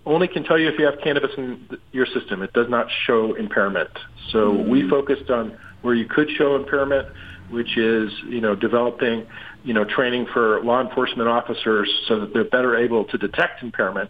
only 0.05 0.27
can 0.27 0.43
tell 0.43 0.57
you 0.57 0.67
if 0.67 0.79
you 0.79 0.85
have 0.85 0.95
cannabis 1.03 1.31
in 1.37 1.67
your 1.91 2.07
system. 2.07 2.41
It 2.41 2.53
does 2.53 2.67
not 2.69 2.87
show 3.05 3.35
impairment. 3.35 3.89
So 4.31 4.51
mm-hmm. 4.51 4.69
we 4.69 4.89
focused 4.89 5.29
on 5.29 5.57
where 5.83 5.93
you 5.93 6.05
could 6.05 6.29
show 6.37 6.55
impairment, 6.55 7.07
which 7.53 7.77
is 7.77 8.11
you 8.27 8.41
know 8.41 8.55
developing 8.55 9.25
you 9.63 9.73
know 9.73 9.85
training 9.85 10.25
for 10.33 10.61
law 10.63 10.81
enforcement 10.81 11.29
officers 11.29 11.89
so 12.07 12.19
that 12.19 12.33
they're 12.33 12.43
better 12.43 12.75
able 12.75 13.05
to 13.05 13.17
detect 13.17 13.63
impairment. 13.63 14.09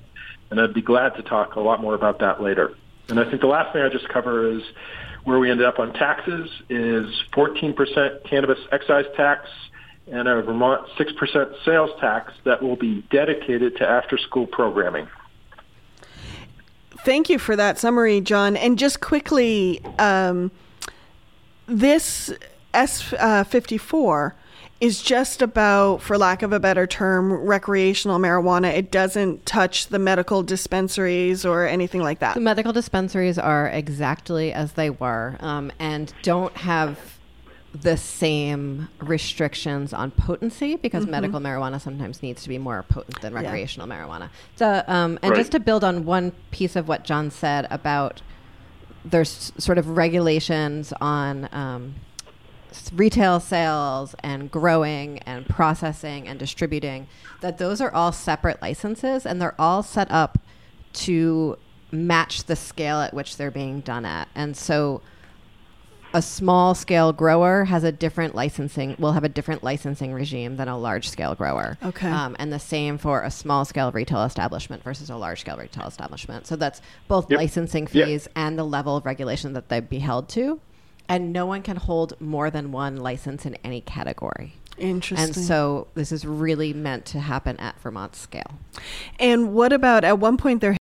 And 0.49 0.59
I'd 0.61 0.73
be 0.73 0.81
glad 0.81 1.15
to 1.15 1.23
talk 1.23 1.55
a 1.55 1.59
lot 1.59 1.81
more 1.81 1.95
about 1.95 2.19
that 2.19 2.41
later. 2.41 2.75
And 3.09 3.19
I 3.19 3.27
think 3.27 3.41
the 3.41 3.47
last 3.47 3.73
thing 3.73 3.81
I 3.81 3.89
just 3.89 4.07
cover 4.09 4.49
is 4.49 4.61
where 5.23 5.39
we 5.39 5.49
ended 5.49 5.65
up 5.65 5.79
on 5.79 5.93
taxes 5.93 6.49
is 6.69 7.05
14% 7.33 8.23
cannabis 8.29 8.59
excise 8.71 9.05
tax 9.15 9.49
and 10.07 10.27
a 10.27 10.41
Vermont 10.41 10.87
6% 10.97 11.63
sales 11.63 11.89
tax 11.99 12.33
that 12.43 12.61
will 12.61 12.75
be 12.75 13.03
dedicated 13.09 13.77
to 13.77 13.87
after 13.87 14.17
school 14.17 14.45
programming. 14.45 15.07
Thank 17.05 17.29
you 17.29 17.39
for 17.39 17.55
that 17.55 17.79
summary, 17.79 18.21
John. 18.21 18.55
And 18.55 18.77
just 18.77 19.01
quickly, 19.01 19.81
um, 19.99 20.51
this 21.67 22.33
S54 22.73 24.31
uh, 24.31 24.35
is 24.81 25.01
just 25.01 25.41
about, 25.41 26.01
for 26.01 26.17
lack 26.17 26.41
of 26.41 26.51
a 26.51 26.59
better 26.59 26.85
term, 26.85 27.31
recreational 27.31 28.19
marijuana. 28.19 28.73
It 28.73 28.91
doesn't 28.91 29.45
touch 29.45 29.87
the 29.87 29.99
medical 29.99 30.43
dispensaries 30.43 31.45
or 31.45 31.65
anything 31.65 32.01
like 32.01 32.19
that. 32.19 32.33
The 32.33 32.41
medical 32.41 32.73
dispensaries 32.73 33.37
are 33.37 33.67
exactly 33.67 34.51
as 34.51 34.73
they 34.73 34.89
were 34.89 35.37
um, 35.39 35.71
and 35.79 36.13
don't 36.21 36.55
have 36.57 36.99
the 37.73 37.97
same 37.97 38.87
restrictions 38.99 39.93
on 39.93 40.11
potency 40.11 40.75
because 40.75 41.03
mm-hmm. 41.03 41.11
medical 41.11 41.39
marijuana 41.39 41.81
sometimes 41.81 42.21
needs 42.21 42.43
to 42.43 42.49
be 42.49 42.57
more 42.57 42.83
potent 42.83 43.19
than 43.21 43.33
recreational 43.33 43.87
yeah. 43.87 44.05
marijuana. 44.05 44.29
So, 44.57 44.83
um, 44.87 45.17
and 45.21 45.31
right. 45.31 45.37
just 45.37 45.53
to 45.53 45.59
build 45.59 45.83
on 45.83 46.05
one 46.05 46.33
piece 46.51 46.75
of 46.75 46.87
what 46.87 47.03
John 47.03 47.31
said 47.31 47.67
about 47.71 48.21
there's 49.05 49.51
sort 49.57 49.77
of 49.77 49.97
regulations 49.97 50.93
on. 50.99 51.49
Um, 51.51 51.95
retail 52.93 53.39
sales 53.39 54.15
and 54.19 54.49
growing 54.49 55.19
and 55.19 55.47
processing 55.47 56.27
and 56.27 56.39
distributing, 56.39 57.07
that 57.41 57.57
those 57.57 57.81
are 57.81 57.91
all 57.91 58.11
separate 58.11 58.61
licenses 58.61 59.25
and 59.25 59.41
they're 59.41 59.59
all 59.59 59.83
set 59.83 60.09
up 60.11 60.39
to 60.93 61.57
match 61.91 62.45
the 62.45 62.55
scale 62.55 62.99
at 62.99 63.13
which 63.13 63.37
they're 63.37 63.51
being 63.51 63.81
done 63.81 64.05
at. 64.05 64.27
And 64.35 64.57
so 64.57 65.01
a 66.13 66.21
small 66.21 66.75
scale 66.75 67.11
grower 67.11 67.65
has 67.65 67.83
a 67.83 67.91
different 67.91 68.35
licensing 68.35 68.95
will 68.99 69.13
have 69.13 69.23
a 69.23 69.29
different 69.29 69.63
licensing 69.63 70.13
regime 70.13 70.57
than 70.57 70.67
a 70.67 70.77
large 70.77 71.09
scale 71.09 71.33
grower 71.33 71.77
okay 71.83 72.07
um, 72.07 72.35
and 72.37 72.53
the 72.53 72.59
same 72.59 72.97
for 72.97 73.23
a 73.23 73.31
small 73.31 73.65
scale 73.65 73.91
retail 73.91 74.23
establishment 74.23 74.83
versus 74.83 75.09
a 75.09 75.15
large 75.15 75.41
scale 75.41 75.57
retail 75.57 75.87
establishment 75.87 76.45
so 76.45 76.55
that's 76.55 76.81
both 77.07 77.29
yep. 77.31 77.39
licensing 77.39 77.87
fees 77.87 78.23
yep. 78.25 78.31
and 78.35 78.57
the 78.59 78.63
level 78.63 78.95
of 78.95 79.05
regulation 79.05 79.53
that 79.53 79.69
they'd 79.69 79.89
be 79.89 79.99
held 79.99 80.29
to 80.29 80.59
and 81.09 81.33
no 81.33 81.45
one 81.45 81.61
can 81.61 81.77
hold 81.77 82.19
more 82.19 82.49
than 82.49 82.71
one 82.71 82.97
license 82.97 83.45
in 83.45 83.55
any 83.63 83.81
category. 83.81 84.55
Interesting. 84.77 85.27
And 85.27 85.35
so 85.35 85.87
this 85.93 86.11
is 86.11 86.25
really 86.25 86.73
meant 86.73 87.05
to 87.07 87.19
happen 87.19 87.57
at 87.57 87.79
Vermont 87.79 88.15
scale. 88.15 88.57
And 89.19 89.53
what 89.53 89.71
about 89.71 90.03
at 90.03 90.19
one 90.19 90.37
point 90.37 90.61
there 90.61 90.75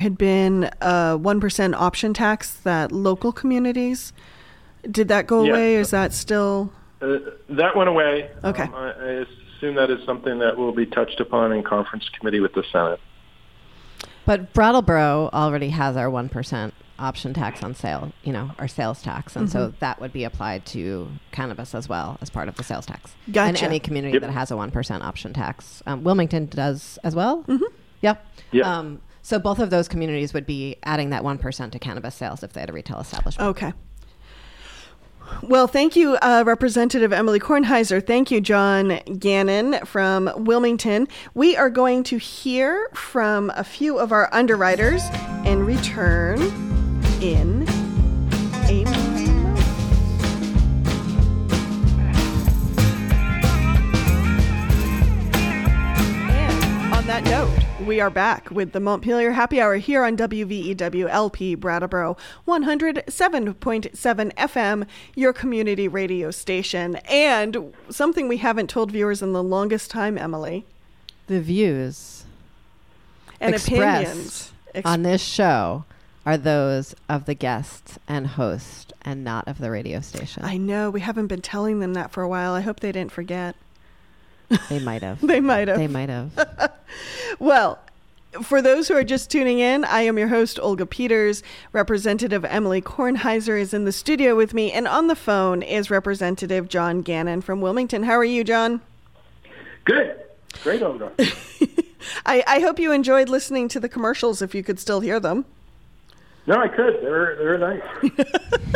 had 0.00 0.18
been 0.18 0.64
a 0.80 1.18
1% 1.18 1.74
option 1.74 2.14
tax 2.14 2.52
that 2.52 2.90
local 2.90 3.32
communities 3.32 4.12
did 4.90 5.08
that 5.08 5.26
go 5.26 5.44
away? 5.44 5.76
Is 5.76 5.90
that 5.90 6.12
still 6.12 6.72
uh, 7.00 7.18
that 7.48 7.76
went 7.76 7.88
away. 7.88 8.30
Okay. 8.42 8.64
Um, 8.64 8.74
I, 8.74 8.90
I 8.90 9.24
assume 9.56 9.74
that 9.76 9.90
is 9.90 10.04
something 10.04 10.38
that 10.40 10.56
will 10.56 10.72
be 10.72 10.86
touched 10.86 11.20
upon 11.20 11.52
in 11.52 11.62
conference 11.62 12.08
committee 12.08 12.40
with 12.40 12.54
the 12.54 12.64
Senate. 12.72 13.00
But 14.24 14.52
Brattleboro 14.52 15.30
already 15.32 15.70
has 15.70 15.96
our 15.96 16.08
1% 16.08 16.72
option 16.98 17.34
tax 17.34 17.62
on 17.62 17.74
sale, 17.74 18.12
you 18.22 18.32
know, 18.32 18.50
or 18.58 18.68
sales 18.68 19.02
tax, 19.02 19.36
and 19.36 19.48
mm-hmm. 19.48 19.52
so 19.52 19.72
that 19.80 20.00
would 20.00 20.12
be 20.12 20.24
applied 20.24 20.66
to 20.66 21.08
cannabis 21.32 21.74
as 21.74 21.88
well 21.88 22.18
as 22.20 22.30
part 22.30 22.48
of 22.48 22.56
the 22.56 22.64
sales 22.64 22.86
tax. 22.86 23.14
Gotcha. 23.30 23.48
And 23.48 23.62
any 23.62 23.80
community 23.80 24.14
yep. 24.14 24.22
that 24.22 24.30
has 24.30 24.50
a 24.50 24.56
one 24.56 24.70
percent 24.70 25.02
option 25.02 25.32
tax, 25.32 25.82
um, 25.86 26.04
Wilmington 26.04 26.46
does 26.46 26.98
as 27.04 27.14
well. 27.14 27.44
Mm-hmm. 27.44 27.64
Yep. 28.00 28.26
Yep. 28.52 28.66
Um, 28.66 29.00
so 29.22 29.38
both 29.38 29.58
of 29.58 29.70
those 29.70 29.88
communities 29.88 30.32
would 30.32 30.46
be 30.46 30.76
adding 30.84 31.10
that 31.10 31.24
one 31.24 31.38
percent 31.38 31.72
to 31.72 31.78
cannabis 31.78 32.14
sales 32.14 32.42
if 32.42 32.52
they 32.52 32.60
had 32.60 32.70
a 32.70 32.72
retail 32.72 33.00
establishment. 33.00 33.48
Okay. 33.50 33.72
Well, 35.42 35.66
thank 35.66 35.94
you, 35.94 36.16
uh, 36.16 36.42
Representative 36.46 37.12
Emilie 37.12 37.38
Kornheiser. 37.38 38.04
Thank 38.04 38.30
you, 38.30 38.40
John 38.40 38.98
Gannon 39.18 39.84
from 39.84 40.30
Wilmington. 40.36 41.06
We 41.34 41.54
are 41.54 41.68
going 41.68 42.02
to 42.04 42.16
hear 42.16 42.88
from 42.94 43.52
a 43.54 43.62
few 43.62 43.98
of 43.98 44.10
our 44.10 44.30
underwriters 44.32 45.02
and 45.44 45.66
return 45.66 46.38
in 47.22 47.66
a. 48.68 48.84
And 56.30 56.94
on 56.94 57.06
that 57.06 57.24
note, 57.24 57.50
we 57.84 58.00
are 58.00 58.10
back 58.10 58.50
with 58.50 58.72
the 58.72 58.78
Montpelier 58.78 59.32
Happy 59.32 59.60
Hour 59.60 59.76
here 59.76 60.04
on 60.04 60.16
WVEWLP 60.16 61.58
Brattleboro 61.58 62.16
107.7 62.46 64.34
FM, 64.34 64.86
your 65.16 65.32
community 65.32 65.88
radio 65.88 66.30
station. 66.30 66.96
And 67.08 67.74
something 67.90 68.28
we 68.28 68.36
haven't 68.36 68.70
told 68.70 68.92
viewers 68.92 69.22
in 69.22 69.32
the 69.32 69.42
longest 69.42 69.90
time, 69.90 70.16
Emilie. 70.16 70.64
The 71.26 71.40
views 71.40 72.24
and 73.40 73.56
opinions 73.56 74.52
on 74.84 75.02
this 75.02 75.22
show 75.22 75.84
are 76.28 76.36
those 76.36 76.94
of 77.08 77.24
the 77.24 77.32
guests 77.32 77.98
and 78.06 78.26
host 78.26 78.92
and 79.00 79.24
not 79.24 79.48
of 79.48 79.56
the 79.56 79.70
radio 79.70 79.98
station. 79.98 80.44
I 80.44 80.58
know. 80.58 80.90
We 80.90 81.00
haven't 81.00 81.28
been 81.28 81.40
telling 81.40 81.80
them 81.80 81.94
that 81.94 82.10
for 82.10 82.22
a 82.22 82.28
while. 82.28 82.52
I 82.52 82.60
hope 82.60 82.80
they 82.80 82.92
didn't 82.92 83.12
forget. 83.12 83.56
They 84.68 84.78
might 84.78 85.00
have. 85.00 85.20
they 85.26 85.40
might 85.40 85.68
have. 85.68 85.78
They 85.78 85.86
might 85.86 86.10
have. 86.10 86.70
well, 87.38 87.78
for 88.42 88.60
those 88.60 88.88
who 88.88 88.94
are 88.94 89.04
just 89.04 89.30
tuning 89.30 89.58
in, 89.58 89.86
I 89.86 90.02
am 90.02 90.18
your 90.18 90.28
host, 90.28 90.60
Olga 90.60 90.84
Peters. 90.84 91.42
Representative 91.72 92.44
Emilie 92.44 92.82
Kornheiser 92.82 93.58
is 93.58 93.72
in 93.72 93.86
the 93.86 93.90
studio 93.92 94.36
with 94.36 94.52
me, 94.52 94.70
and 94.70 94.86
on 94.86 95.06
the 95.06 95.16
phone 95.16 95.62
is 95.62 95.90
Representative 95.90 96.68
John 96.68 97.00
Gannon 97.00 97.40
from 97.40 97.62
Wilmington. 97.62 98.02
How 98.02 98.18
are 98.18 98.22
you, 98.22 98.44
John? 98.44 98.82
Good. 99.86 100.20
Great, 100.62 100.82
Olga. 100.82 101.10
I, 102.26 102.44
I 102.46 102.60
hope 102.60 102.78
you 102.78 102.92
enjoyed 102.92 103.30
listening 103.30 103.66
to 103.68 103.80
the 103.80 103.88
commercials 103.88 104.42
if 104.42 104.54
you 104.54 104.62
could 104.62 104.78
still 104.78 105.00
hear 105.00 105.18
them. 105.18 105.46
No, 106.48 106.56
I 106.56 106.68
could. 106.68 106.94
They're, 107.02 107.36
they're 107.36 107.58
nice. 107.58 107.82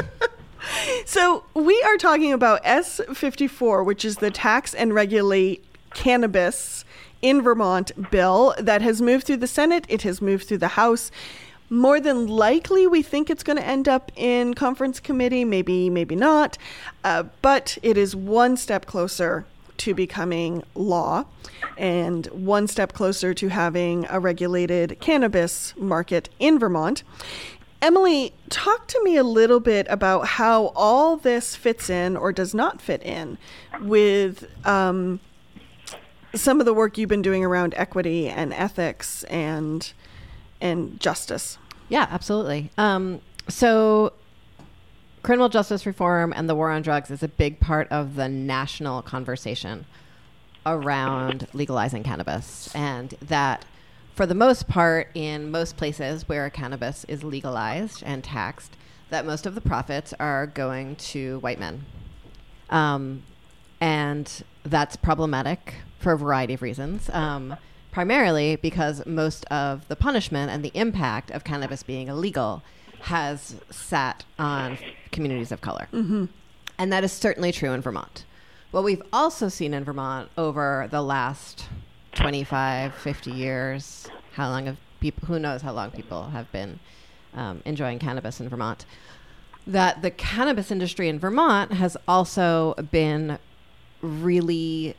So, 1.04 1.44
we 1.54 1.80
are 1.82 1.96
talking 1.96 2.32
about 2.32 2.62
S54, 2.64 3.84
which 3.84 4.04
is 4.04 4.16
the 4.16 4.30
Tax 4.30 4.72
and 4.72 4.94
Regulate 4.94 5.62
Cannabis 5.92 6.84
in 7.20 7.42
Vermont 7.42 8.10
bill 8.10 8.54
that 8.58 8.80
has 8.80 9.02
moved 9.02 9.26
through 9.26 9.38
the 9.38 9.46
Senate, 9.46 9.84
it 9.88 10.02
has 10.02 10.22
moved 10.22 10.46
through 10.46 10.58
the 10.58 10.68
House. 10.68 11.10
More 11.68 12.00
than 12.00 12.26
likely, 12.26 12.86
we 12.86 13.02
think 13.02 13.28
it's 13.28 13.42
going 13.42 13.58
to 13.58 13.64
end 13.64 13.88
up 13.88 14.12
in 14.16 14.54
conference 14.54 15.00
committee, 15.00 15.44
maybe, 15.44 15.90
maybe 15.90 16.16
not. 16.16 16.56
Uh, 17.04 17.24
but 17.42 17.76
it 17.82 17.98
is 17.98 18.16
one 18.16 18.56
step 18.56 18.86
closer 18.86 19.44
to 19.78 19.94
becoming 19.94 20.62
law 20.74 21.24
and 21.76 22.26
one 22.26 22.68
step 22.68 22.92
closer 22.92 23.34
to 23.34 23.48
having 23.48 24.06
a 24.08 24.20
regulated 24.20 24.98
cannabis 25.00 25.74
market 25.76 26.28
in 26.38 26.58
Vermont. 26.58 27.02
Emilie, 27.82 28.32
talk 28.48 28.86
to 28.86 29.02
me 29.02 29.16
a 29.16 29.24
little 29.24 29.58
bit 29.58 29.88
about 29.90 30.26
how 30.26 30.66
all 30.76 31.16
this 31.16 31.56
fits 31.56 31.90
in 31.90 32.16
or 32.16 32.32
does 32.32 32.54
not 32.54 32.80
fit 32.80 33.02
in 33.02 33.38
with 33.80 34.46
um, 34.64 35.18
some 36.32 36.60
of 36.60 36.66
the 36.66 36.72
work 36.72 36.96
you've 36.96 37.08
been 37.08 37.22
doing 37.22 37.44
around 37.44 37.74
equity 37.76 38.28
and 38.28 38.52
ethics 38.52 39.24
and 39.24 39.92
and 40.60 41.00
justice. 41.00 41.58
Yeah, 41.88 42.06
absolutely. 42.08 42.70
Um, 42.78 43.20
so, 43.48 44.12
criminal 45.24 45.48
justice 45.48 45.84
reform 45.84 46.32
and 46.36 46.48
the 46.48 46.54
war 46.54 46.70
on 46.70 46.82
drugs 46.82 47.10
is 47.10 47.24
a 47.24 47.28
big 47.28 47.58
part 47.58 47.90
of 47.90 48.14
the 48.14 48.28
national 48.28 49.02
conversation 49.02 49.86
around 50.64 51.48
legalizing 51.52 52.04
cannabis, 52.04 52.72
and 52.76 53.16
that 53.20 53.64
for 54.14 54.26
the 54.26 54.34
most 54.34 54.68
part, 54.68 55.08
in 55.14 55.50
most 55.50 55.76
places 55.76 56.28
where 56.28 56.48
cannabis 56.50 57.04
is 57.04 57.24
legalized 57.24 58.02
and 58.04 58.22
taxed, 58.22 58.76
that 59.10 59.26
most 59.26 59.46
of 59.46 59.54
the 59.54 59.60
profits 59.60 60.14
are 60.20 60.46
going 60.46 60.96
to 60.96 61.38
white 61.40 61.58
men. 61.58 61.84
Um, 62.70 63.22
and 63.80 64.44
that's 64.64 64.96
problematic 64.96 65.74
for 65.98 66.12
a 66.12 66.18
variety 66.18 66.54
of 66.54 66.62
reasons. 66.62 67.10
Um, 67.10 67.56
primarily 67.90 68.56
because 68.56 69.04
most 69.06 69.44
of 69.46 69.86
the 69.88 69.94
punishment 69.94 70.50
and 70.50 70.64
the 70.64 70.72
impact 70.74 71.30
of 71.30 71.44
cannabis 71.44 71.82
being 71.82 72.08
illegal 72.08 72.62
has 73.02 73.56
sat 73.70 74.24
on 74.38 74.78
communities 75.12 75.52
of 75.52 75.60
color. 75.60 75.88
Mm-hmm. 75.92 76.24
And 76.78 76.92
that 76.92 77.04
is 77.04 77.12
certainly 77.12 77.52
true 77.52 77.72
in 77.72 77.82
Vermont. 77.82 78.24
What 78.70 78.84
we've 78.84 79.02
also 79.12 79.48
seen 79.48 79.74
in 79.74 79.84
Vermont 79.84 80.30
over 80.38 80.88
the 80.90 81.02
last 81.02 81.68
25, 82.14 82.94
50 82.94 83.30
years, 83.30 84.08
how 84.34 84.48
long 84.48 84.66
have 84.66 84.76
people, 85.00 85.26
who 85.26 85.38
knows 85.38 85.62
how 85.62 85.72
long 85.72 85.90
people 85.90 86.30
have 86.30 86.50
been 86.52 86.78
um, 87.34 87.62
enjoying 87.64 87.98
cannabis 87.98 88.40
in 88.40 88.48
Vermont, 88.48 88.84
that 89.66 90.02
the 90.02 90.10
cannabis 90.10 90.70
industry 90.70 91.08
in 91.08 91.18
Vermont 91.18 91.72
has 91.72 91.96
also 92.06 92.74
been 92.90 93.38
really 94.02 94.96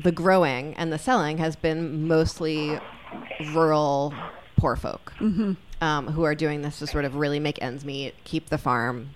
the 0.00 0.12
growing 0.12 0.74
and 0.74 0.92
the 0.92 0.98
selling 0.98 1.38
has 1.38 1.56
been 1.56 2.06
mostly 2.06 2.78
rural 3.54 4.12
poor 4.56 4.76
folk 4.76 5.12
Mm-hmm. 5.20 5.52
um, 5.82 6.06
who 6.08 6.22
are 6.24 6.34
doing 6.34 6.62
this 6.62 6.78
to 6.80 6.86
sort 6.86 7.04
of 7.04 7.16
really 7.16 7.38
make 7.40 7.60
ends 7.62 7.84
meet, 7.84 8.14
keep 8.24 8.48
the 8.48 8.58
farm, 8.58 9.10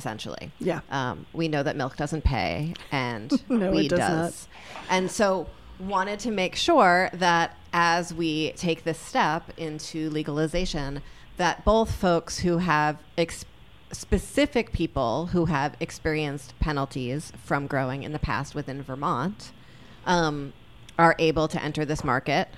essentially. 0.00 0.50
Yeah. 0.58 0.80
Um, 0.90 1.26
we 1.34 1.46
know 1.46 1.62
that 1.62 1.76
milk 1.76 1.96
doesn't 1.96 2.24
pay, 2.24 2.72
and 2.90 3.30
No, 3.50 3.66
it 3.66 3.74
weed 3.74 3.90
does 3.90 3.98
does. 3.98 4.48
And 4.88 5.10
so, 5.10 5.46
wanted 5.78 6.18
to 6.20 6.30
make 6.30 6.56
sure 6.56 7.10
that 7.12 7.56
as 7.74 8.14
we 8.14 8.52
take 8.52 8.84
this 8.84 8.98
step 8.98 9.50
into 9.58 10.08
legalization, 10.08 11.02
that 11.36 11.64
both 11.66 11.90
folks 11.94 12.38
who 12.38 12.58
have 12.58 12.98
ex- 13.18 13.44
specific 13.92 14.72
people 14.72 15.26
who 15.26 15.46
have 15.46 15.76
experienced 15.80 16.58
penalties 16.60 17.32
from 17.44 17.66
growing 17.66 18.02
in 18.02 18.12
the 18.12 18.18
past 18.18 18.54
within 18.54 18.82
Vermont 18.82 19.52
um, 20.06 20.52
are 20.98 21.14
able 21.18 21.48
to 21.48 21.62
enter 21.62 21.84
this 21.84 22.02
market, 22.04 22.48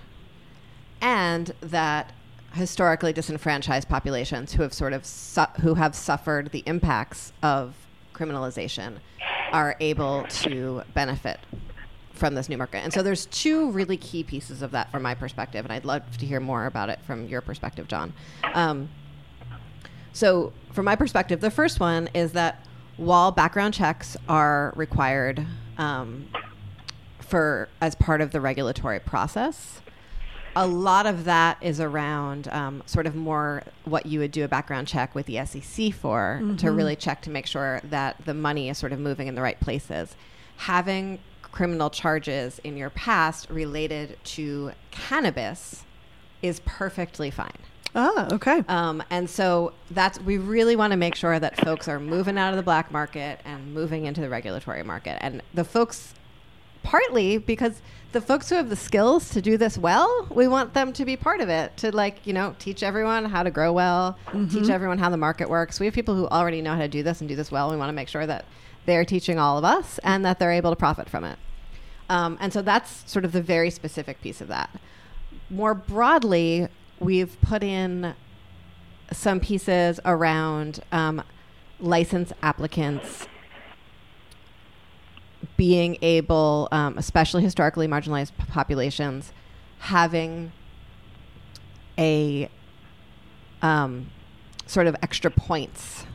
and 1.00 1.52
that 1.60 2.12
historically 2.54 3.12
disenfranchised 3.12 3.88
populations 3.88 4.52
who 4.52 4.62
have 4.62 4.72
sort 4.72 4.92
of 4.92 5.04
su- 5.06 5.42
who 5.60 5.74
have 5.74 5.94
suffered 5.94 6.50
the 6.52 6.62
impacts 6.66 7.32
of 7.42 7.74
criminalization 8.14 8.98
are 9.52 9.76
able 9.80 10.24
to 10.28 10.82
benefit 10.94 11.38
from 12.12 12.34
this 12.34 12.48
new 12.48 12.56
market. 12.56 12.78
And 12.78 12.92
so 12.92 13.02
there's 13.02 13.26
two 13.26 13.70
really 13.70 13.96
key 13.96 14.22
pieces 14.22 14.62
of 14.62 14.70
that 14.72 14.90
from 14.90 15.02
my 15.02 15.14
perspective, 15.14 15.64
and 15.64 15.72
I'd 15.72 15.84
love 15.84 16.16
to 16.18 16.26
hear 16.26 16.40
more 16.40 16.66
about 16.66 16.88
it 16.88 17.00
from 17.06 17.26
your 17.26 17.40
perspective, 17.40 17.88
John. 17.88 18.12
Um, 18.54 18.88
so, 20.12 20.52
from 20.72 20.84
my 20.84 20.94
perspective, 20.94 21.40
the 21.40 21.50
first 21.50 21.80
one 21.80 22.08
is 22.14 22.32
that 22.32 22.66
while 22.96 23.32
background 23.32 23.72
checks 23.74 24.16
are 24.28 24.72
required 24.76 25.46
um, 25.78 26.28
for 27.20 27.68
as 27.80 27.94
part 27.94 28.20
of 28.20 28.30
the 28.30 28.40
regulatory 28.40 29.00
process, 29.00 29.80
a 30.54 30.66
lot 30.66 31.06
of 31.06 31.24
that 31.24 31.58
is 31.60 31.80
around 31.80 32.48
um, 32.48 32.82
sort 32.86 33.06
of 33.06 33.14
more 33.14 33.62
what 33.84 34.06
you 34.06 34.18
would 34.20 34.32
do 34.32 34.44
a 34.44 34.48
background 34.48 34.86
check 34.86 35.14
with 35.14 35.26
the 35.26 35.44
SEC 35.44 35.92
for 35.92 36.42
to 36.58 36.70
really 36.70 36.96
check 36.96 37.22
to 37.22 37.30
make 37.30 37.46
sure 37.46 37.80
that 37.84 38.16
the 38.24 38.34
money 38.34 38.68
is 38.68 38.78
sort 38.78 38.92
of 38.92 38.98
moving 38.98 39.28
in 39.28 39.34
the 39.34 39.42
right 39.42 39.58
places. 39.60 40.16
Having 40.56 41.18
criminal 41.42 41.90
charges 41.90 42.60
in 42.64 42.76
your 42.76 42.90
past 42.90 43.48
related 43.50 44.16
to 44.24 44.72
cannabis 44.90 45.84
is 46.40 46.60
perfectly 46.60 47.30
fine. 47.30 47.58
Ah, 47.94 48.26
okay. 48.32 48.64
Um, 48.68 49.02
and 49.10 49.28
so 49.28 49.74
that's 49.90 50.18
we 50.20 50.38
really 50.38 50.76
want 50.76 50.92
to 50.92 50.96
make 50.96 51.14
sure 51.14 51.38
that 51.38 51.60
folks 51.60 51.88
are 51.88 52.00
moving 52.00 52.38
out 52.38 52.50
of 52.50 52.56
the 52.56 52.62
black 52.62 52.90
market 52.90 53.40
and 53.44 53.74
moving 53.74 54.06
into 54.06 54.22
the 54.22 54.30
regulatory 54.30 54.82
market. 54.82 55.18
And 55.22 55.42
the 55.52 55.64
folks, 55.64 56.14
partly 56.82 57.36
because 57.36 57.82
the 58.12 58.20
folks 58.20 58.48
who 58.48 58.54
have 58.56 58.68
the 58.68 58.76
skills 58.76 59.30
to 59.30 59.42
do 59.42 59.56
this 59.56 59.78
well, 59.78 60.26
we 60.30 60.46
want 60.46 60.74
them 60.74 60.92
to 60.92 61.04
be 61.04 61.16
part 61.16 61.40
of 61.40 61.48
it 61.48 61.76
to 61.78 61.94
like 61.94 62.26
you 62.26 62.32
know 62.32 62.54
teach 62.58 62.82
everyone 62.82 63.24
how 63.24 63.42
to 63.42 63.50
grow 63.50 63.72
well, 63.72 64.18
teach 64.50 64.68
everyone 64.68 64.98
how 64.98 65.10
the 65.10 65.16
market 65.16 65.48
works. 65.48 65.80
We 65.80 65.86
have 65.86 65.94
people 65.94 66.14
who 66.14 66.26
already 66.28 66.62
know 66.62 66.74
how 66.74 66.80
to 66.82 66.88
do 66.88 67.02
this 67.02 67.20
and 67.20 67.28
do 67.28 67.36
this 67.36 67.50
well. 67.50 67.70
We 67.70 67.76
want 67.76 67.88
to 67.88 67.94
make 67.94 68.08
sure 68.08 68.26
that 68.26 68.44
they're 68.86 69.04
teaching 69.04 69.38
all 69.38 69.58
of 69.58 69.64
us 69.64 69.98
and 70.04 70.24
that 70.24 70.38
they're 70.38 70.52
able 70.52 70.70
to 70.70 70.76
profit 70.76 71.08
from 71.08 71.24
it. 71.24 71.38
Um, 72.08 72.36
and 72.40 72.52
so 72.52 72.62
that's 72.62 73.10
sort 73.10 73.24
of 73.24 73.32
the 73.32 73.42
very 73.42 73.70
specific 73.70 74.20
piece 74.20 74.40
of 74.40 74.48
that. 74.48 74.70
More 75.48 75.74
broadly, 75.74 76.68
we've 77.00 77.40
put 77.40 77.62
in 77.62 78.14
some 79.12 79.40
pieces 79.40 80.00
around 80.04 80.80
um, 80.90 81.22
license 81.80 82.32
applicants 82.42 83.26
being 85.56 85.96
able, 86.02 86.68
um, 86.72 86.98
especially 86.98 87.42
historically 87.42 87.86
marginalized 87.86 88.32
populations, 88.48 89.32
having 89.78 90.52
a 91.98 92.48
um, 93.60 94.10
sort 94.66 94.86
of 94.86 94.96
extra 95.02 95.30
points 95.30 96.06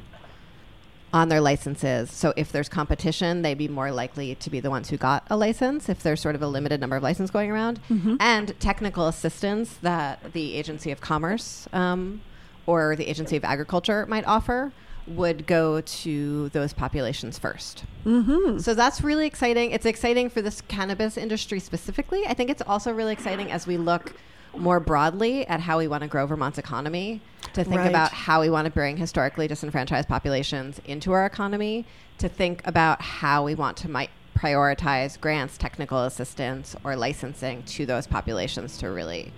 on 1.14 1.30
their 1.30 1.40
licenses. 1.40 2.12
So 2.12 2.34
if 2.36 2.52
there's 2.52 2.68
competition, 2.68 3.42
they'd 3.42 3.58
be 3.58 3.70
more 3.70 3.92
likely 3.92 4.36
to 4.36 4.50
be 4.50 4.60
the 4.60 4.70
ones 4.70 4.90
who 4.90 4.98
got 4.98 5.24
a 5.30 5.38
license 5.38 5.88
if 5.88 6.04
there's 6.04 6.20
sort 6.22 6.36
of 6.36 6.42
a 6.42 6.48
limited 6.48 6.82
number 6.82 6.96
of 6.98 7.04
licenses 7.04 7.32
going 7.32 7.50
around. 7.50 7.80
And 8.20 8.60
technical 8.60 9.08
assistance 9.08 9.78
that 9.82 10.34
the 10.34 10.56
Agency 10.56 10.92
of 10.92 11.00
Commerce 11.00 11.68
um, 11.72 12.22
or 12.66 12.96
the 12.98 13.08
Agency 13.08 13.38
of 13.38 13.46
Agriculture 13.46 14.06
might 14.08 14.26
offer 14.28 14.74
would 15.08 15.48
go 15.48 15.82
to 15.82 16.50
those 16.50 16.74
populations 16.74 17.40
1st 17.40 17.84
Mm-hmm. 18.06 18.60
So 18.60 18.74
that's 18.74 19.02
really 19.02 19.28
exciting. 19.28 19.72
It's 19.72 19.86
exciting 19.86 20.30
for 20.30 20.42
this 20.42 20.62
cannabis 20.62 21.18
industry 21.18 21.60
specifically. 21.60 22.26
I 22.26 22.34
think 22.34 22.50
it's 22.50 22.62
also 22.62 22.94
really 22.94 23.12
exciting 23.12 23.52
as 23.52 23.68
we 23.68 23.76
look 23.76 24.14
more 24.56 24.80
broadly 24.80 25.46
at 25.48 25.60
how 25.60 25.78
we 25.78 25.88
want 25.90 26.04
to 26.04 26.08
grow 26.08 26.26
Vermont's 26.26 26.58
economy, 26.58 27.22
to 27.54 27.64
think 27.66 27.78
Right. 27.78 27.90
about 27.90 28.12
how 28.14 28.40
we 28.40 28.50
want 28.50 28.66
to 28.66 28.72
bring 28.72 28.96
historically 28.96 29.48
disenfranchised 29.48 30.08
populations 30.08 30.80
into 30.86 31.12
our 31.12 31.26
economy, 31.26 31.86
to 32.18 32.30
think 32.30 32.66
about 32.66 33.02
how 33.02 33.44
we 33.44 33.56
want 33.56 33.76
to 33.78 33.90
might 33.90 34.10
prioritize 34.38 35.20
grants, 35.20 35.58
technical 35.58 36.04
assistance, 36.04 36.76
or 36.84 36.96
licensing 36.96 37.64
to 37.64 37.86
those 37.86 38.08
populations 38.08 38.78
to 38.78 38.90
really 38.90 39.34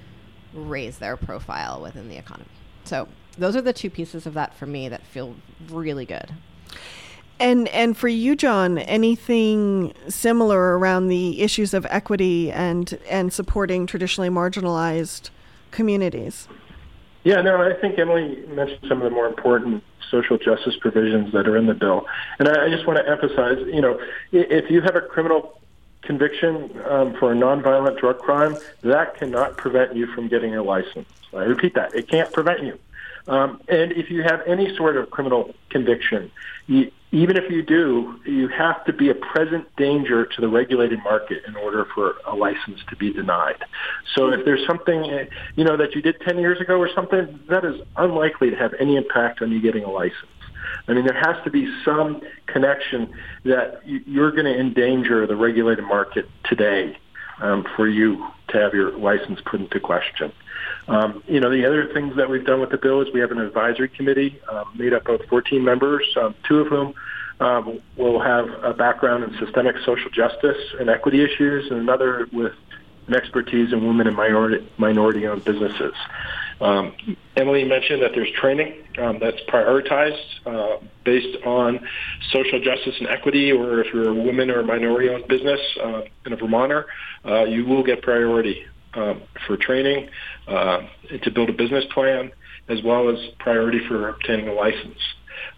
raise 0.53 0.99
their 0.99 1.17
profile 1.17 1.82
within 1.82 2.08
the 2.08 2.17
economy. 2.17 2.49
So 2.84 3.08
those 3.39 3.56
are 3.56 3.62
the 3.62 3.73
two 3.73 3.89
pieces 3.89 4.25
of 4.25 4.34
that 4.36 4.54
for 4.54 4.65
me 4.65 4.89
that 4.89 5.02
feel 5.06 5.36
really 5.69 6.06
good. 6.06 6.34
And 7.39 7.69
and 7.69 7.95
for 7.95 8.10
you, 8.10 8.36
John, 8.36 8.78
anything 8.78 9.93
similar 10.10 10.78
around 10.78 11.08
the 11.08 11.41
issues 11.41 11.73
of 11.73 11.88
equity 11.89 12.52
and 12.52 12.99
and 13.10 13.32
supporting 13.32 13.88
traditionally 13.88 14.30
marginalized 14.30 15.30
communities? 15.71 16.47
Yeah, 17.23 17.41
no, 17.41 17.62
I 17.62 17.80
think 17.80 17.97
Emilie 17.97 18.45
mentioned 18.47 18.86
some 18.88 18.97
of 18.97 19.04
the 19.04 19.10
more 19.10 19.28
important 19.28 19.84
social 20.10 20.38
justice 20.38 20.75
provisions 20.80 21.32
that 21.34 21.47
are 21.47 21.56
in 21.56 21.67
the 21.67 21.73
bill, 21.73 22.06
and 22.39 22.49
I, 22.49 22.65
I 22.65 22.69
just 22.69 22.88
want 22.88 22.97
to 22.99 23.10
emphasize, 23.10 23.58
you 23.67 23.82
know, 23.82 23.99
if 24.32 24.69
you 24.71 24.82
have 24.82 24.95
a 24.95 25.02
criminal 25.02 25.60
conviction 26.02 26.71
um, 26.89 27.13
for 27.19 27.32
a 27.32 27.36
nonviolent 27.36 27.99
drug 27.99 28.19
crime, 28.19 28.58
that 28.82 29.15
cannot 29.15 29.58
prevent 29.58 29.95
you 29.95 30.08
from 30.08 30.28
getting 30.28 30.56
a 30.56 30.63
license. 30.63 31.08
I 31.34 31.43
repeat 31.43 31.75
that; 31.75 31.93
it 31.93 32.08
can't 32.10 32.32
prevent 32.34 32.63
you. 32.63 32.80
Um, 33.30 33.62
and 33.70 33.92
if 33.92 34.10
you 34.10 34.24
have 34.24 34.42
any 34.48 34.76
sort 34.76 34.98
of 34.98 35.12
criminal 35.12 35.54
conviction, 35.70 36.32
you, 36.65 36.92
even 37.12 37.38
if 37.38 37.50
you 37.50 37.62
do, 37.62 38.20
you 38.26 38.48
have 38.48 38.84
to 38.86 38.94
be 38.94 39.10
a 39.10 39.15
present 39.15 39.68
danger 39.78 40.26
to 40.26 40.42
the 40.42 40.48
regulated 40.48 41.00
market 41.04 41.44
in 41.48 41.56
order 41.56 41.86
for 41.94 42.15
a 42.26 42.36
license 42.36 42.80
to 42.89 42.96
be 42.96 43.13
denied. 43.13 43.63
So 44.15 44.30
if 44.30 44.46
there's 44.46 44.65
something, 44.65 45.12
eh, 45.12 45.26
you 45.56 45.63
know, 45.63 45.78
that 45.78 45.96
you 45.96 46.02
did 46.02 46.20
10 46.22 46.39
years 46.39 46.60
ago 46.60 46.78
or 46.80 46.89
something, 46.94 47.39
that 47.50 47.63
is 47.63 47.76
unlikely 47.98 48.50
to 48.50 48.56
have 48.56 48.74
any 48.80 48.96
impact 48.96 49.44
on 49.44 49.52
you 49.52 49.62
getting 49.62 49.84
a 49.84 49.92
license. 49.92 50.15
I 50.88 50.94
mean, 50.94 51.06
there 51.06 51.20
has 51.20 51.44
to 51.44 51.52
be 51.52 51.72
some 51.86 52.22
connection 52.48 53.13
that 53.46 53.82
you're 53.86 54.32
going 54.32 54.46
to 54.46 54.60
endanger 54.60 55.28
the 55.28 55.36
regulated 55.36 55.86
market 55.86 56.26
today 56.46 56.98
um, 57.42 57.65
for 57.76 57.88
you 57.88 58.26
to 58.50 58.58
have 58.58 58.74
your 58.74 58.98
license 58.98 59.39
put 59.46 59.62
into 59.62 59.80
question. 59.80 60.32
Um, 60.89 61.23
you 61.28 61.39
know, 61.39 61.52
the 61.52 61.65
other 61.65 61.93
things 61.93 62.15
that 62.15 62.30
we've 62.30 62.45
done 62.45 62.60
with 62.60 62.71
the 62.71 62.78
bill 62.78 63.02
is 63.02 63.08
we 63.13 63.19
have 63.19 63.32
an 63.32 63.39
advisory 63.39 63.89
committee 63.89 64.39
um, 64.52 64.65
made 64.75 64.93
up 64.93 65.08
of 65.08 65.21
14 65.30 65.63
members, 65.63 66.04
um, 66.19 66.34
two 66.47 66.60
of 66.62 66.67
whom 66.67 66.95
um, 67.39 67.80
will 67.95 68.19
have 68.19 68.47
a 68.63 68.73
background 68.73 69.23
in 69.23 69.38
systemic 69.38 69.75
social 69.86 70.10
justice 70.10 70.58
and 70.80 70.89
equity 70.89 71.23
issues, 71.23 71.69
and 71.69 71.80
another 71.80 72.28
with 72.34 72.54
an 73.08 73.15
expertise 73.15 73.71
in 73.71 73.86
women 73.86 74.08
and 74.08 74.15
minority 74.15 74.67
minority-owned 74.78 75.43
businesses. 75.43 75.93
Um, 76.60 76.93
Emilie 77.38 77.63
mentioned 77.63 78.02
that 78.02 78.12
there's 78.13 78.32
training 78.32 78.73
um, 78.97 79.19
that's 79.19 79.39
prioritized 79.47 80.21
uh, 80.45 80.84
based 81.06 81.38
on 81.45 81.80
social 82.32 82.60
justice 82.60 82.95
and 82.99 83.08
equity, 83.08 83.52
or 83.52 83.82
if 83.82 83.93
you're 83.93 84.10
a 84.10 84.13
woman 84.13 84.49
or 84.49 84.60
a 84.60 84.65
minority-owned 84.65 85.28
business 85.28 85.62
uh, 85.82 86.02
and 86.25 86.34
a 86.34 86.38
Vermonter, 86.38 86.88
uh, 87.25 87.45
you 87.45 87.65
will 87.65 87.84
get 87.84 88.02
priority 88.02 88.65
um, 88.93 89.21
for 89.45 89.58
training, 89.58 90.10
uh, 90.47 90.82
to 91.23 91.32
build 91.32 91.49
a 91.49 91.54
business 91.54 91.86
plan, 91.93 92.32
as 92.67 92.82
well 92.84 93.10
as 93.10 93.17
priority 93.39 93.80
for 93.88 94.10
obtaining 94.10 94.47
a 94.47 94.54
license. 94.54 94.99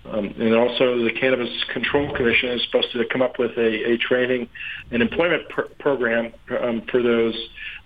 Um, 0.05 0.33
and 0.39 0.55
also, 0.55 1.03
the 1.03 1.11
Cannabis 1.11 1.49
Control 1.71 2.15
Commission 2.15 2.49
is 2.49 2.63
supposed 2.63 2.91
to 2.93 3.05
come 3.05 3.21
up 3.21 3.37
with 3.37 3.51
a, 3.57 3.91
a 3.91 3.97
training 3.97 4.49
and 4.91 5.01
employment 5.01 5.47
pr- 5.49 5.61
program 5.79 6.33
um, 6.59 6.81
for 6.89 7.01
those 7.01 7.35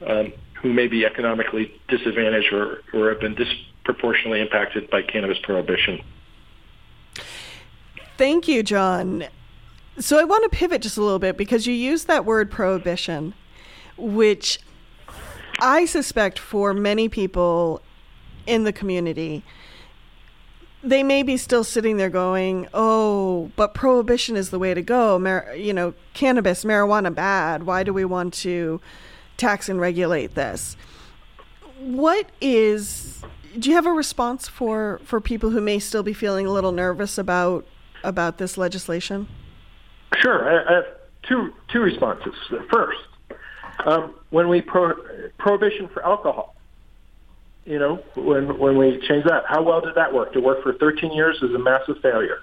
um, 0.05 0.33
who 0.61 0.71
may 0.73 0.87
be 0.87 1.05
economically 1.05 1.73
disadvantaged 1.87 2.53
or, 2.53 2.81
or 2.93 3.09
have 3.09 3.19
been 3.19 3.35
disproportionately 3.35 4.41
impacted 4.41 4.89
by 4.89 5.01
cannabis 5.01 5.37
prohibition. 5.43 6.01
Thank 8.17 8.47
you, 8.47 8.63
John. 8.63 9.25
So 9.99 10.19
I 10.19 10.23
want 10.23 10.49
to 10.49 10.57
pivot 10.57 10.81
just 10.81 10.97
a 10.97 11.01
little 11.01 11.19
bit 11.19 11.37
because 11.37 11.67
you 11.67 11.73
used 11.73 12.07
that 12.07 12.25
word 12.25 12.49
prohibition, 12.49 13.33
which 13.97 14.59
I 15.59 15.85
suspect 15.85 16.39
for 16.39 16.73
many 16.73 17.09
people 17.09 17.81
in 18.45 18.63
the 18.63 18.73
community, 18.73 19.43
they 20.83 21.01
may 21.01 21.23
be 21.23 21.37
still 21.37 21.63
sitting 21.63 21.97
there 21.97 22.09
going, 22.09 22.67
"Oh, 22.73 23.51
but 23.55 23.73
prohibition 23.73 24.35
is 24.35 24.51
the 24.51 24.59
way 24.59 24.73
to 24.73 24.81
go. 24.81 25.17
Mar- 25.17 25.55
you 25.55 25.73
know, 25.73 25.93
cannabis, 26.13 26.63
marijuana, 26.63 27.13
bad. 27.13 27.63
Why 27.63 27.83
do 27.83 27.91
we 27.93 28.05
want 28.05 28.33
to 28.35 28.79
tax 29.37 29.67
and 29.67 29.81
regulate 29.81 30.35
this?" 30.35 30.77
What 31.79 32.27
is? 32.39 33.23
Do 33.57 33.69
you 33.69 33.75
have 33.75 33.85
a 33.85 33.91
response 33.91 34.47
for 34.47 34.99
for 35.03 35.19
people 35.19 35.49
who 35.49 35.61
may 35.61 35.79
still 35.79 36.03
be 36.03 36.13
feeling 36.13 36.45
a 36.45 36.51
little 36.51 36.71
nervous 36.71 37.17
about 37.17 37.65
about 38.03 38.37
this 38.37 38.57
legislation? 38.57 39.27
Sure, 40.21 40.47
I, 40.47 40.71
I 40.71 40.75
have 40.75 40.85
two 41.23 41.51
two 41.71 41.81
responses. 41.81 42.35
First, 42.71 42.99
um, 43.85 44.15
when 44.29 44.47
we 44.49 44.61
pro- 44.61 44.95
prohibition 45.37 45.89
for 45.93 46.05
alcohol, 46.05 46.55
you 47.65 47.79
know, 47.79 47.95
when 48.15 48.57
when 48.59 48.77
we 48.77 48.99
changed 49.07 49.27
that, 49.27 49.43
how 49.47 49.63
well 49.63 49.81
did 49.81 49.95
that 49.95 50.13
work? 50.13 50.35
It 50.35 50.39
worked 50.39 50.63
for 50.63 50.73
13 50.73 51.11
years 51.13 51.37
as 51.43 51.49
a 51.51 51.59
massive 51.59 51.97
failure. 52.01 52.39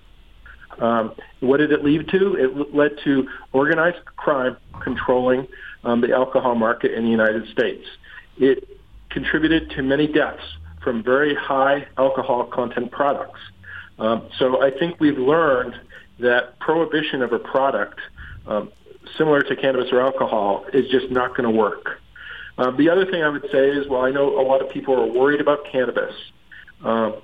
Um, 0.78 1.14
what 1.40 1.58
did 1.58 1.70
it 1.70 1.84
lead 1.84 2.08
to? 2.08 2.34
It 2.34 2.74
led 2.74 2.92
to 3.04 3.28
organized 3.52 4.04
crime 4.16 4.56
controlling 4.82 5.46
um, 5.84 6.00
the 6.00 6.12
alcohol 6.12 6.54
market 6.54 6.92
in 6.92 7.04
the 7.04 7.10
United 7.10 7.48
States. 7.52 7.86
It 8.38 8.68
contributed 9.10 9.70
to 9.70 9.82
many 9.82 10.06
deaths 10.06 10.42
from 10.82 11.02
very 11.02 11.34
high 11.34 11.86
alcohol 11.98 12.44
content 12.46 12.90
products. 12.90 13.40
Um, 13.98 14.28
so 14.38 14.62
I 14.62 14.70
think 14.70 14.98
we've 14.98 15.18
learned 15.18 15.74
that 16.18 16.58
prohibition 16.58 17.22
of 17.22 17.32
a 17.32 17.38
product 17.38 18.00
um, 18.46 18.72
similar 19.16 19.42
to 19.42 19.56
cannabis 19.56 19.92
or 19.92 20.00
alcohol 20.00 20.64
is 20.72 20.88
just 20.90 21.10
not 21.10 21.36
going 21.36 21.50
to 21.50 21.56
work. 21.56 22.00
Um, 22.58 22.76
the 22.76 22.90
other 22.90 23.06
thing 23.06 23.22
I 23.22 23.28
would 23.28 23.48
say 23.50 23.70
is, 23.70 23.88
well, 23.88 24.02
I 24.02 24.10
know 24.10 24.40
a 24.40 24.44
lot 24.44 24.60
of 24.60 24.68
people 24.70 24.94
are 24.94 25.06
worried 25.06 25.40
about 25.40 25.64
cannabis. 25.70 26.14
Um, 26.84 27.14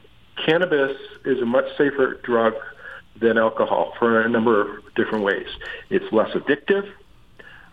cannabis 0.45 0.97
is 1.25 1.41
a 1.41 1.47
much 1.47 1.67
safer 1.77 2.15
drug 2.23 2.55
than 3.21 3.37
alcohol 3.37 3.95
for 3.99 4.21
a 4.21 4.29
number 4.29 4.61
of 4.61 4.95
different 4.95 5.25
ways. 5.25 5.49
It's 5.91 6.11
less 6.13 6.31
addictive. 6.31 6.91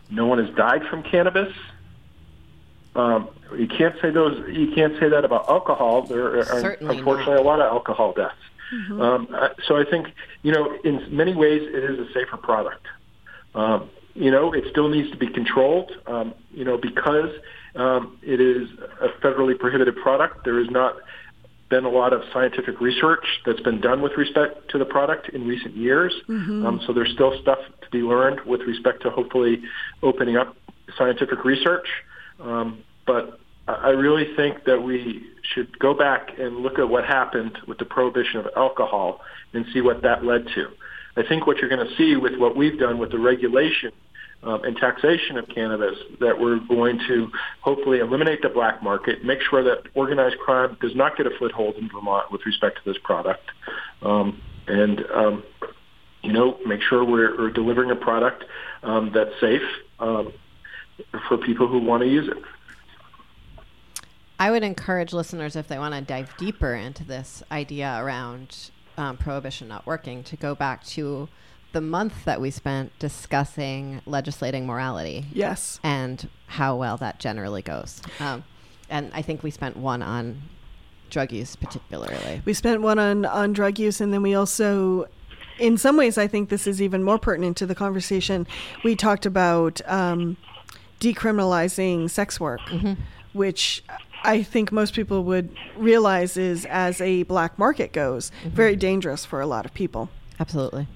No 0.10 0.26
one 0.26 0.44
has 0.44 0.54
died 0.56 0.84
from 0.90 1.04
cannabis. 1.04 1.54
Um, 2.96 3.30
you 3.58 3.68
can't 3.68 3.96
say 4.02 4.10
those. 4.10 4.44
You 4.50 4.72
can't 4.74 4.98
say 5.00 5.10
that 5.10 5.26
about 5.26 5.50
alcohol. 5.50 6.04
There 6.04 6.40
are 6.40 6.44
Certainly 6.44 6.98
unfortunately 6.98 7.36
not. 7.36 7.44
a 7.44 7.48
lot 7.48 7.60
of 7.60 7.72
alcohol 7.72 8.14
deaths. 8.14 8.36
Mm-hmm. 8.74 9.02
Um, 9.02 9.28
uh, 9.34 9.50
so 9.68 9.78
I 9.78 9.84
think 9.84 10.08
you 10.44 10.52
know, 10.52 10.76
in 10.84 11.16
many 11.16 11.36
ways, 11.36 11.62
it 11.64 11.84
is 11.84 12.00
a 12.00 12.12
safer 12.14 12.38
product. 12.38 12.86
Um, 13.56 13.90
you 14.14 14.32
know, 14.32 14.54
it 14.54 14.64
still 14.70 14.90
needs 14.90 15.10
to 15.12 15.18
be 15.18 15.28
controlled. 15.28 15.92
Um, 16.08 16.34
you 16.52 16.64
know, 16.64 16.78
because 16.78 17.32
um, 17.76 18.18
it 18.22 18.40
is 18.40 18.70
a 19.02 19.10
federally 19.26 19.58
prohibited 19.58 19.96
product. 19.98 20.46
There 20.46 20.60
has 20.60 20.70
not 20.70 20.96
been 21.70 21.86
a 21.86 21.90
lot 21.90 22.14
of 22.14 22.22
scientific 22.32 22.80
research 22.80 23.26
that's 23.46 23.62
been 23.62 23.82
done 23.82 24.02
with 24.02 24.14
respect 24.18 24.70
to 24.70 24.78
the 24.78 24.86
product 24.86 25.30
in 25.30 25.48
recent 25.48 25.76
years. 25.76 26.14
Mm-hmm. 26.30 26.66
Um, 26.66 26.82
so 26.86 26.94
there's 26.94 27.12
still 27.14 27.40
stuff 27.42 27.58
to 27.82 27.90
be 27.90 28.00
learned 28.00 28.42
with 28.46 28.62
respect 28.62 29.02
to 29.04 29.10
hopefully 29.10 29.64
opening 30.04 30.38
up 30.38 30.56
scientific 30.98 31.44
research. 31.44 31.88
Um, 32.40 32.84
but 33.08 33.40
I 33.68 33.90
really 33.90 34.36
think 34.36 34.66
that 34.66 34.84
we 34.84 35.26
should 35.42 35.78
go 35.80 35.94
back 35.96 36.38
and 36.38 36.58
look 36.58 36.78
at 36.78 36.88
what 36.88 37.04
happened 37.06 37.58
with 37.68 37.80
the 37.80 37.86
prohibition 37.86 38.40
of 38.40 38.48
alcohol 38.56 39.22
and 39.54 39.66
see 39.74 39.82
what 39.82 40.04
that 40.04 40.24
led 40.24 40.48
to. 40.56 40.68
I 41.18 41.24
think 41.24 41.48
what 41.48 41.58
you're 41.58 41.70
going 41.70 41.88
to 41.88 41.96
see 41.96 42.16
with 42.16 42.38
what 42.38 42.56
we've 42.56 42.78
done 42.78 42.98
with 42.98 43.12
the 43.12 43.20
regulation 43.20 43.92
um, 44.44 44.64
and 44.64 44.78
taxation 44.78 45.38
of 45.38 45.48
cannabis 45.48 45.98
that 46.20 46.40
we're 46.40 46.60
going 46.60 47.00
to 47.08 47.32
hopefully 47.62 48.00
eliminate 48.00 48.42
the 48.42 48.50
black 48.50 48.84
market, 48.84 49.24
make 49.24 49.40
sure 49.42 49.64
that 49.64 49.90
organized 49.96 50.38
crime 50.40 50.78
does 50.82 50.96
not 50.96 51.18
get 51.18 51.26
a 51.26 51.32
foothold 51.40 51.76
in 51.76 51.90
Vermont 51.90 52.32
with 52.32 52.46
respect 52.46 52.80
to 52.84 52.92
this 52.92 53.02
product, 53.04 53.50
um, 54.02 54.42
and 54.68 55.04
um, 55.14 55.44
you 56.22 56.32
know 56.32 56.58
make 56.66 56.82
sure 56.82 57.04
we're, 57.04 57.38
we're 57.38 57.52
delivering 57.52 57.92
a 57.92 57.96
product 57.96 58.44
um, 58.84 59.12
that's 59.14 59.32
safe 59.40 59.64
um, 60.00 60.32
for 61.28 61.38
people 61.38 61.68
who 61.68 61.80
want 61.80 62.04
to 62.04 62.10
use 62.10 62.28
it. 62.28 62.38
I 64.38 64.52
would 64.52 64.64
encourage 64.64 65.14
listeners, 65.14 65.56
if 65.56 65.68
they 65.70 65.80
want 65.80 65.96
to 65.96 66.02
dive 66.02 66.36
deeper 66.38 66.76
into 66.76 67.06
this 67.06 67.42
idea 67.50 67.98
around 67.98 68.70
um, 68.98 69.18
prohibition 69.18 69.68
not 69.68 69.86
working, 69.86 70.24
to 70.24 70.36
go 70.36 70.56
back 70.56 70.84
to 70.86 71.28
the 71.72 71.82
month 71.82 72.24
that 72.26 72.40
we 72.40 72.50
spent 72.52 72.98
discussing 73.00 74.02
legislating 74.06 74.66
morality. 74.66 75.26
Yes. 75.34 75.80
And 75.84 76.30
how 76.48 76.76
well 76.78 76.98
that 76.98 77.20
generally 77.20 77.62
goes. 77.62 78.02
Um, 78.20 78.44
and 78.90 79.12
I 79.14 79.22
think 79.22 79.44
we 79.44 79.52
spent 79.52 79.76
one 79.76 80.02
on 80.02 80.42
drug 81.10 81.32
use 81.32 81.56
particularly. 81.56 82.42
We 82.46 82.54
spent 82.54 82.82
one 82.82 82.98
on, 82.98 83.26
on 83.26 83.54
drug 83.54 83.78
use, 83.78 84.00
and 84.02 84.14
then 84.14 84.22
we 84.22 84.36
also, 84.36 85.08
in 85.60 85.78
some 85.78 85.98
ways, 85.98 86.18
I 86.18 86.28
think 86.28 86.50
this 86.50 86.66
is 86.66 86.82
even 86.82 87.04
more 87.04 87.20
pertinent 87.20 87.58
to 87.58 87.66
the 87.66 87.76
conversation. 87.76 88.48
We 88.84 88.96
talked 88.96 89.26
about 89.26 89.82
um, 89.86 90.38
decriminalizing 91.00 92.10
sex 92.10 92.40
work, 92.40 92.62
mm-hmm. 92.62 92.94
which 93.34 93.84
I 94.26 94.44
think 94.44 94.72
most 94.72 94.94
people 94.94 95.24
would 95.24 95.56
realize 95.78 96.38
is, 96.38 96.66
as 96.66 97.00
a 97.00 97.24
black 97.24 97.58
market 97.60 97.94
goes, 97.94 98.32
mm-hmm. 98.42 98.50
very 98.50 98.76
dangerous 98.76 99.24
for 99.24 99.40
a 99.40 99.48
lot 99.48 99.66
of 99.66 99.74
people. 99.74 100.10
Absolutely. 100.40 100.88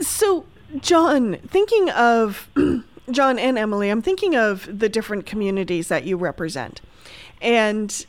So, 0.00 0.46
John, 0.80 1.36
thinking 1.46 1.90
of 1.90 2.48
John 3.10 3.38
and 3.38 3.58
Emilie, 3.58 3.90
I'm 3.90 4.02
thinking 4.02 4.34
of 4.34 4.68
the 4.78 4.88
different 4.88 5.26
communities 5.26 5.88
that 5.88 6.04
you 6.04 6.16
represent. 6.16 6.80
And 7.40 8.06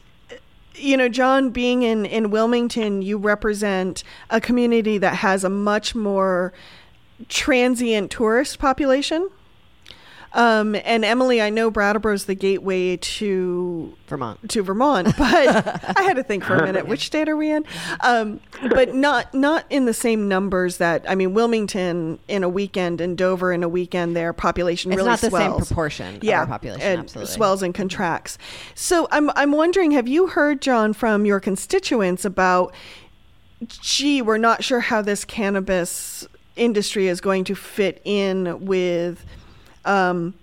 you 0.76 0.98
know, 0.98 1.08
John, 1.10 1.52
being 1.52 1.84
in, 1.84 2.06
in 2.06 2.32
Wilmington, 2.32 3.02
you 3.02 3.18
represent 3.18 4.04
a 4.30 4.42
community 4.42 4.98
that 4.98 5.18
has 5.18 5.44
a 5.44 5.50
much 5.50 5.94
more 5.94 6.52
transient 7.30 8.12
tourist 8.12 8.60
population. 8.60 9.30
Um, 10.36 10.76
and 10.84 11.06
Emilie, 11.06 11.42
I 11.42 11.50
know 11.52 11.70
Brattleboro's 11.72 12.26
the 12.26 12.34
gateway 12.34 12.98
to 12.98 13.96
Vermont. 14.08 14.50
to 14.50 14.64
Vermont, 14.64 15.16
but 15.18 15.96
I 15.98 16.02
had 16.02 16.16
to 16.16 16.24
think 16.24 16.44
for 16.44 16.56
a 16.56 16.66
minute. 16.66 16.88
Which 16.88 17.06
state 17.06 17.30
are 17.30 17.38
we 17.38 17.52
in? 17.52 17.64
Um, 18.02 18.40
but 18.70 18.96
not 18.96 19.34
not 19.34 19.66
in 19.70 19.86
the 19.86 19.94
same 19.94 20.28
numbers 20.28 20.78
that 20.78 21.06
I 21.08 21.14
mean, 21.16 21.34
Wilmington 21.36 22.18
in 22.28 22.44
a 22.44 22.50
weekend 22.50 23.00
and 23.00 23.16
Dover 23.18 23.54
in 23.54 23.62
a 23.64 23.70
weekend, 23.70 24.16
their 24.16 24.34
population 24.34 24.92
It's 24.92 24.98
really 24.98 25.10
not 25.10 25.20
the 25.20 25.30
same 25.30 25.50
swells. 25.52 25.68
proportion 25.68 26.16
of 26.18 26.24
yeah, 26.24 26.46
population. 26.46 26.82
and 26.82 27.00
absolutely. 27.02 27.32
swells 27.34 27.62
and 27.62 27.74
contracts. 27.76 28.38
So 28.74 29.08
I'm 29.12 29.30
I'm 29.36 29.52
wondering, 29.52 29.92
have 29.92 30.08
you 30.08 30.28
heard, 30.28 30.62
John, 30.62 30.94
from 30.94 31.26
your 31.26 31.40
constituents 31.40 32.26
about? 32.26 32.74
Gee, 33.68 34.22
we're 34.22 34.38
not 34.38 34.64
sure 34.64 34.80
how 34.82 35.02
this 35.02 35.24
cannabis 35.24 36.28
industry 36.56 37.08
is 37.08 37.22
going 37.22 37.44
to 37.46 37.56
fit 37.56 38.02
in 38.04 38.66
with 38.66 39.26
um, 39.86 40.34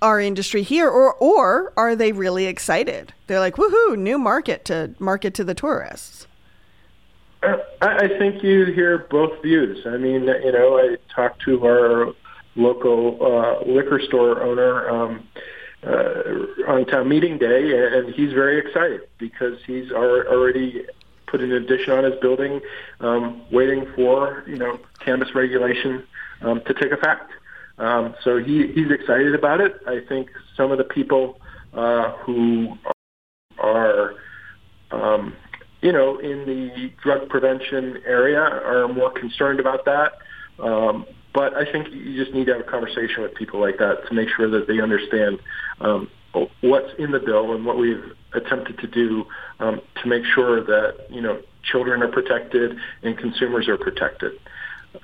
our 0.00 0.20
industry 0.20 0.62
here, 0.62 0.88
or 0.88 1.14
or 1.14 1.72
are 1.76 1.96
they 1.96 2.12
really 2.12 2.46
excited? 2.46 3.12
They're 3.26 3.40
like, 3.40 3.56
"Woohoo! 3.56 3.96
New 3.98 4.18
market 4.18 4.64
to 4.66 4.94
market 4.98 5.34
to 5.34 5.44
the 5.44 5.54
tourists." 5.54 6.26
I, 7.42 7.58
I 7.80 8.08
think 8.18 8.42
you 8.42 8.66
hear 8.66 9.06
both 9.10 9.42
views. 9.42 9.86
I 9.86 9.96
mean, 9.96 10.24
you 10.24 10.52
know, 10.52 10.78
I 10.78 10.96
talked 11.14 11.42
to 11.42 11.64
our 11.64 12.12
local 12.56 13.18
uh, 13.20 13.64
liquor 13.64 14.00
store 14.00 14.42
owner 14.42 14.88
um, 14.90 15.28
uh, 15.86 16.70
on 16.70 16.84
town 16.86 17.08
meeting 17.08 17.38
day, 17.38 17.96
and 17.96 18.12
he's 18.14 18.32
very 18.32 18.58
excited 18.58 19.02
because 19.18 19.58
he's 19.66 19.90
al- 19.92 20.26
already 20.26 20.84
put 21.26 21.40
an 21.40 21.52
addition 21.52 21.92
on 21.92 22.04
his 22.04 22.18
building, 22.20 22.60
um, 23.00 23.42
waiting 23.50 23.86
for 23.94 24.42
you 24.46 24.56
know 24.56 24.78
cannabis 24.98 25.34
regulation 25.34 26.04
um, 26.42 26.60
to 26.62 26.74
take 26.74 26.90
effect. 26.90 27.30
Um, 27.78 28.14
so 28.24 28.38
he, 28.38 28.72
he's 28.74 28.90
excited 28.90 29.34
about 29.34 29.60
it. 29.60 29.76
I 29.86 30.00
think 30.08 30.28
some 30.56 30.72
of 30.72 30.78
the 30.78 30.84
people 30.84 31.40
uh, 31.72 32.12
who 32.24 32.76
are 33.58 34.14
um, 34.90 35.34
you 35.80 35.92
know, 35.92 36.18
in 36.18 36.44
the 36.44 36.90
drug 37.02 37.28
prevention 37.28 38.02
area 38.06 38.40
are 38.40 38.88
more 38.88 39.12
concerned 39.12 39.60
about 39.60 39.84
that. 39.84 40.12
Um, 40.58 41.06
but 41.32 41.54
I 41.54 41.70
think 41.70 41.88
you 41.92 42.22
just 42.22 42.34
need 42.34 42.46
to 42.46 42.54
have 42.54 42.62
a 42.62 42.70
conversation 42.70 43.22
with 43.22 43.34
people 43.34 43.60
like 43.60 43.78
that 43.78 44.06
to 44.08 44.14
make 44.14 44.28
sure 44.36 44.50
that 44.50 44.66
they 44.66 44.80
understand 44.80 45.38
um, 45.80 46.10
what's 46.62 46.90
in 46.98 47.12
the 47.12 47.20
bill 47.20 47.54
and 47.54 47.64
what 47.64 47.78
we've 47.78 48.12
attempted 48.32 48.78
to 48.78 48.86
do 48.88 49.24
um, 49.60 49.80
to 50.02 50.08
make 50.08 50.24
sure 50.34 50.64
that, 50.64 51.06
you 51.10 51.20
know, 51.20 51.40
children 51.62 52.02
are 52.02 52.08
protected 52.08 52.76
and 53.02 53.16
consumers 53.18 53.68
are 53.68 53.78
protected. 53.78 54.32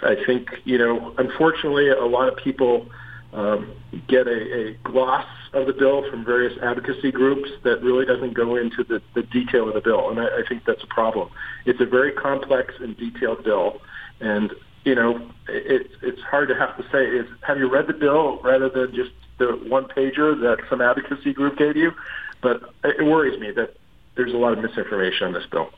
I 0.03 0.17
think, 0.27 0.49
you 0.65 0.79
know, 0.79 1.15
unfortunately, 1.19 1.89
a 1.89 2.05
lot 2.05 2.29
of 2.29 2.37
people 2.37 2.89
um, 3.33 3.73
get 4.09 4.27
a, 4.27 4.69
a 4.69 4.73
gloss 4.85 5.27
of 5.53 5.67
the 5.67 5.73
bill 5.73 6.09
from 6.11 6.25
various 6.25 6.57
advocacy 6.63 7.13
groups 7.13 7.51
that 7.63 7.83
really 7.83 8.05
doesn't 8.05 8.35
go 8.35 8.57
into 8.57 8.85
the, 8.85 9.03
the 9.15 9.23
detail 9.23 9.69
of 9.69 9.75
the 9.75 9.81
bill, 9.81 10.11
and 10.11 10.21
I, 10.21 10.27
I 10.27 10.43
think 10.49 10.65
that's 10.65 10.83
a 10.83 10.87
problem. 10.89 11.31
It's 11.65 11.81
a 11.81 11.87
very 11.87 12.13
complex 12.13 12.75
and 12.81 12.97
detailed 12.97 13.45
bill, 13.45 13.81
and 14.21 14.53
you 14.85 14.95
know 14.95 15.31
it, 15.49 15.91
it's 16.03 16.21
hard 16.23 16.49
to 16.49 16.55
have 16.55 16.77
to 16.77 16.85
say 16.93 17.07
is 17.07 17.27
have 17.43 17.59
you 17.59 17.71
read 17.71 17.87
the 17.87 17.93
bill 17.93 18.41
rather 18.43 18.69
than 18.69 18.95
just 18.95 19.11
the 19.39 19.47
one 19.69 19.85
pager 19.85 20.39
that 20.41 20.59
some 20.69 20.81
advocacy 20.81 21.33
group 21.33 21.57
gave 21.57 21.77
you. 21.77 21.93
But 22.41 22.63
it 22.85 23.05
worries 23.05 23.39
me 23.41 23.51
that 23.53 23.77
there's 24.17 24.33
a 24.33 24.37
lot 24.37 24.53
of 24.53 24.63
misinformation 24.63 25.27
on 25.27 25.33
this 25.33 25.47
bill. 25.51 25.71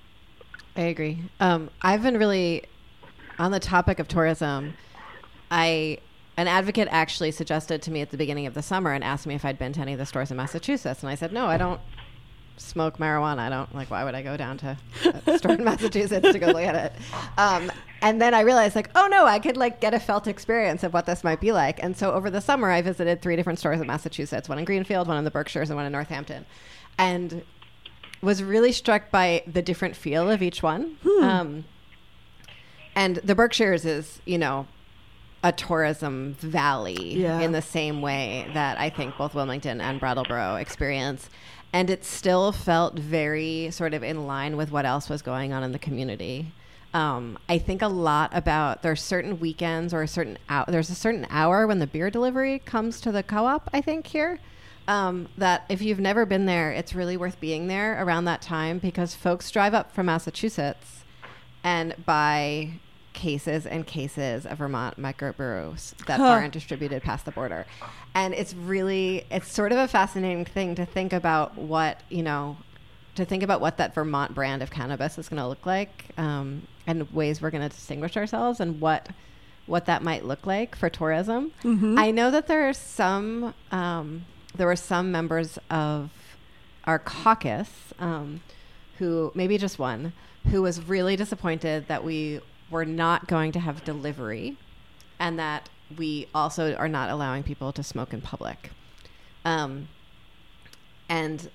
I 0.74 0.82
agree. 0.82 1.22
Um, 1.40 1.70
I've 1.80 2.02
been 2.02 2.18
really 2.18 2.64
on 3.38 3.50
the 3.50 3.60
topic 3.60 3.98
of 3.98 4.08
tourism. 4.08 4.74
I 5.50 5.98
an 6.36 6.48
advocate 6.48 6.88
actually 6.90 7.30
suggested 7.30 7.80
to 7.82 7.90
me 7.90 8.02
at 8.02 8.10
the 8.10 8.16
beginning 8.16 8.46
of 8.46 8.54
the 8.54 8.62
summer 8.62 8.92
and 8.92 9.02
asked 9.02 9.26
me 9.26 9.34
if 9.34 9.44
I'd 9.44 9.58
been 9.58 9.72
to 9.72 9.80
any 9.80 9.94
of 9.94 9.98
the 9.98 10.06
stores 10.06 10.30
in 10.30 10.36
Massachusetts, 10.36 11.02
and 11.02 11.10
I 11.10 11.14
said 11.14 11.32
no, 11.32 11.46
I 11.46 11.56
don't 11.56 11.80
smoke 12.58 12.98
marijuana. 12.98 13.38
I 13.38 13.48
don't 13.48 13.74
like. 13.74 13.90
Why 13.90 14.04
would 14.04 14.14
I 14.14 14.22
go 14.22 14.36
down 14.36 14.58
to 14.58 14.76
a 15.26 15.38
store 15.38 15.52
in 15.52 15.64
Massachusetts 15.64 16.32
to 16.32 16.38
go 16.38 16.48
look 16.48 16.64
at 16.64 16.74
it? 16.74 16.92
Um, 17.38 17.70
and 18.02 18.20
then 18.20 18.34
I 18.34 18.40
realized, 18.40 18.76
like, 18.76 18.90
oh 18.94 19.06
no, 19.08 19.26
I 19.26 19.38
could 19.38 19.56
like 19.56 19.80
get 19.80 19.94
a 19.94 20.00
felt 20.00 20.26
experience 20.26 20.82
of 20.82 20.92
what 20.92 21.06
this 21.06 21.24
might 21.24 21.40
be 21.40 21.52
like. 21.52 21.82
And 21.82 21.96
so 21.96 22.12
over 22.12 22.30
the 22.30 22.40
summer, 22.40 22.70
I 22.70 22.82
visited 22.82 23.22
three 23.22 23.36
different 23.36 23.58
stores 23.58 23.80
in 23.80 23.86
Massachusetts: 23.86 24.48
one 24.48 24.58
in 24.58 24.64
Greenfield, 24.64 25.08
one 25.08 25.16
in 25.16 25.24
the 25.24 25.30
Berkshires, 25.30 25.70
and 25.70 25.76
one 25.76 25.86
in 25.86 25.92
Northampton. 25.92 26.46
And 26.98 27.42
was 28.22 28.42
really 28.42 28.72
struck 28.72 29.10
by 29.10 29.42
the 29.46 29.62
different 29.62 29.94
feel 29.94 30.30
of 30.30 30.42
each 30.42 30.62
one. 30.62 30.96
Um, 31.20 31.64
and 32.96 33.16
the 33.16 33.34
Berkshires 33.36 33.84
is, 33.84 34.20
you 34.24 34.38
know, 34.38 34.66
a 35.44 35.52
tourism 35.52 36.34
valley 36.40 37.20
Yeah. 37.20 37.40
in 37.40 37.52
the 37.52 37.62
same 37.62 38.00
way 38.02 38.48
that 38.54 38.80
I 38.80 38.90
think 38.90 39.16
both 39.16 39.34
Wilmington 39.34 39.80
and 39.80 40.00
Brattleboro 40.00 40.56
experience. 40.56 41.30
And 41.72 41.90
it 41.90 42.04
still 42.04 42.52
felt 42.52 42.98
very 42.98 43.68
sort 43.70 43.92
of 43.94 44.02
in 44.02 44.26
line 44.26 44.56
with 44.56 44.72
what 44.72 44.86
else 44.86 45.08
was 45.10 45.20
going 45.22 45.52
on 45.52 45.62
in 45.62 45.72
the 45.72 45.78
community. 45.78 46.52
Um, 46.94 47.38
I 47.48 47.58
think 47.58 47.82
a 47.82 47.88
lot 47.88 48.30
about 48.32 48.82
there's 48.82 49.02
certain 49.02 49.38
weekends 49.38 49.92
or 49.92 50.02
a 50.02 50.08
certain 50.08 50.38
hour. 50.48 50.64
There's 50.66 50.88
a 50.88 50.94
certain 50.94 51.26
hour 51.28 51.66
when 51.66 51.78
the 51.78 51.86
beer 51.86 52.10
delivery 52.10 52.60
comes 52.60 53.00
to 53.02 53.12
the 53.12 53.22
co-op. 53.22 53.68
I 53.74 53.82
think 53.82 54.06
here 54.06 54.38
um, 54.88 55.28
that 55.36 55.64
if 55.68 55.82
you've 55.82 56.00
never 56.00 56.24
been 56.24 56.46
there, 56.46 56.72
it's 56.72 56.94
really 56.94 57.16
worth 57.18 57.38
being 57.40 57.66
there 57.66 58.02
around 58.02 58.24
that 58.24 58.40
time 58.40 58.78
because 58.78 59.14
folks 59.14 59.50
drive 59.50 59.74
up 59.74 59.92
from 59.92 60.06
Massachusetts 60.06 61.04
and 61.62 61.94
buy 62.06 62.70
cases 63.16 63.66
and 63.66 63.84
cases 63.86 64.46
of 64.46 64.58
Vermont 64.58 64.96
microbrews 65.00 65.96
that 66.06 66.20
Huh. 66.20 66.26
aren't 66.28 66.52
distributed 66.52 67.02
past 67.02 67.24
the 67.24 67.32
border. 67.32 67.66
And 68.14 68.32
it's 68.32 68.54
really, 68.54 69.24
it's 69.30 69.50
sort 69.52 69.72
of 69.72 69.78
a 69.78 69.88
fascinating 69.88 70.44
thing 70.44 70.76
to 70.76 70.86
think 70.86 71.12
about 71.12 71.58
what, 71.58 72.00
you 72.08 72.22
know, 72.22 72.56
to 73.16 73.24
think 73.24 73.42
about 73.42 73.60
what 73.60 73.78
that 73.78 73.94
Vermont 73.94 74.34
brand 74.34 74.62
of 74.62 74.70
cannabis 74.70 75.18
is 75.18 75.28
going 75.28 75.40
to 75.42 75.48
look 75.48 75.66
like 75.66 76.04
um, 76.18 76.62
and 76.86 77.10
ways 77.12 77.40
we're 77.42 77.50
going 77.50 77.68
to 77.68 77.74
distinguish 77.74 78.16
ourselves 78.16 78.60
and 78.60 78.80
what 78.80 79.08
what 79.66 79.86
that 79.86 80.00
might 80.00 80.24
look 80.24 80.46
like 80.46 80.76
for 80.76 80.88
tourism. 80.88 81.50
I 81.98 82.12
know 82.12 82.30
that 82.30 82.46
there 82.46 82.68
are 82.68 82.72
some 82.72 83.52
um, 83.72 84.24
there 84.54 84.66
were 84.68 84.76
some 84.76 85.10
members 85.10 85.58
of 85.70 86.10
our 86.84 87.00
caucus 87.00 87.68
um, 87.98 88.42
who 88.98 89.32
maybe 89.34 89.58
just 89.58 89.78
one 89.80 90.12
who 90.50 90.62
was 90.62 90.80
really 90.80 91.16
disappointed 91.16 91.88
that 91.88 92.04
we 92.04 92.40
were 92.70 92.84
not 92.84 93.26
going 93.26 93.52
to 93.52 93.60
have 93.60 93.84
delivery 93.84 94.56
and 95.18 95.38
that 95.38 95.68
we 95.96 96.28
also 96.34 96.74
are 96.74 96.88
not 96.88 97.10
allowing 97.10 97.42
people 97.42 97.72
to 97.72 97.82
smoke 97.82 98.12
in 98.12 98.20
public. 98.20 98.70
Um, 99.44 99.88
and 101.08 101.48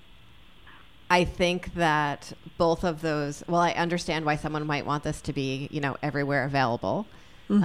I 1.10 1.26
think 1.26 1.74
that 1.74 2.32
both 2.58 2.86
of 2.86 3.02
those, 3.02 3.44
well, 3.48 3.60
I 3.60 3.72
understand 3.72 4.26
why 4.26 4.38
someone 4.38 4.66
might 4.66 4.86
want 4.86 5.04
this 5.04 5.20
to 5.22 5.34
be, 5.34 5.68
you 5.70 5.82
know, 5.82 5.98
everywhere 6.02 6.46
available. 6.46 7.06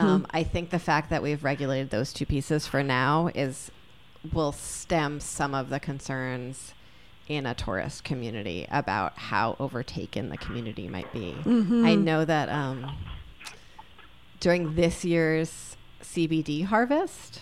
Um, 0.01 0.27
I 0.33 0.43
think 0.43 0.71
the 0.71 0.81
fact 0.81 1.11
that 1.11 1.23
we've 1.23 1.45
regulated 1.45 1.91
those 1.91 2.13
two 2.13 2.27
pieces 2.27 2.67
for 2.67 2.83
now 2.83 3.31
is 3.37 3.71
will 4.33 4.51
stem 4.51 5.21
some 5.21 5.55
of 5.55 5.69
the 5.71 5.79
concerns 5.79 6.75
in 7.29 7.47
a 7.47 7.55
tourist 7.55 8.03
community 8.03 8.67
about 8.69 9.17
how 9.17 9.55
overtaken 9.61 10.29
the 10.29 10.37
community 10.37 10.89
might 10.89 11.13
be. 11.13 11.37
I 11.87 11.95
know 11.95 12.25
that 12.25 12.49
um, 12.49 12.97
during 14.41 14.75
this 14.75 15.05
year's 15.05 15.77
CBD 16.03 16.65
harvest, 16.65 17.41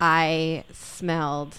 I 0.00 0.64
smelled 0.72 1.56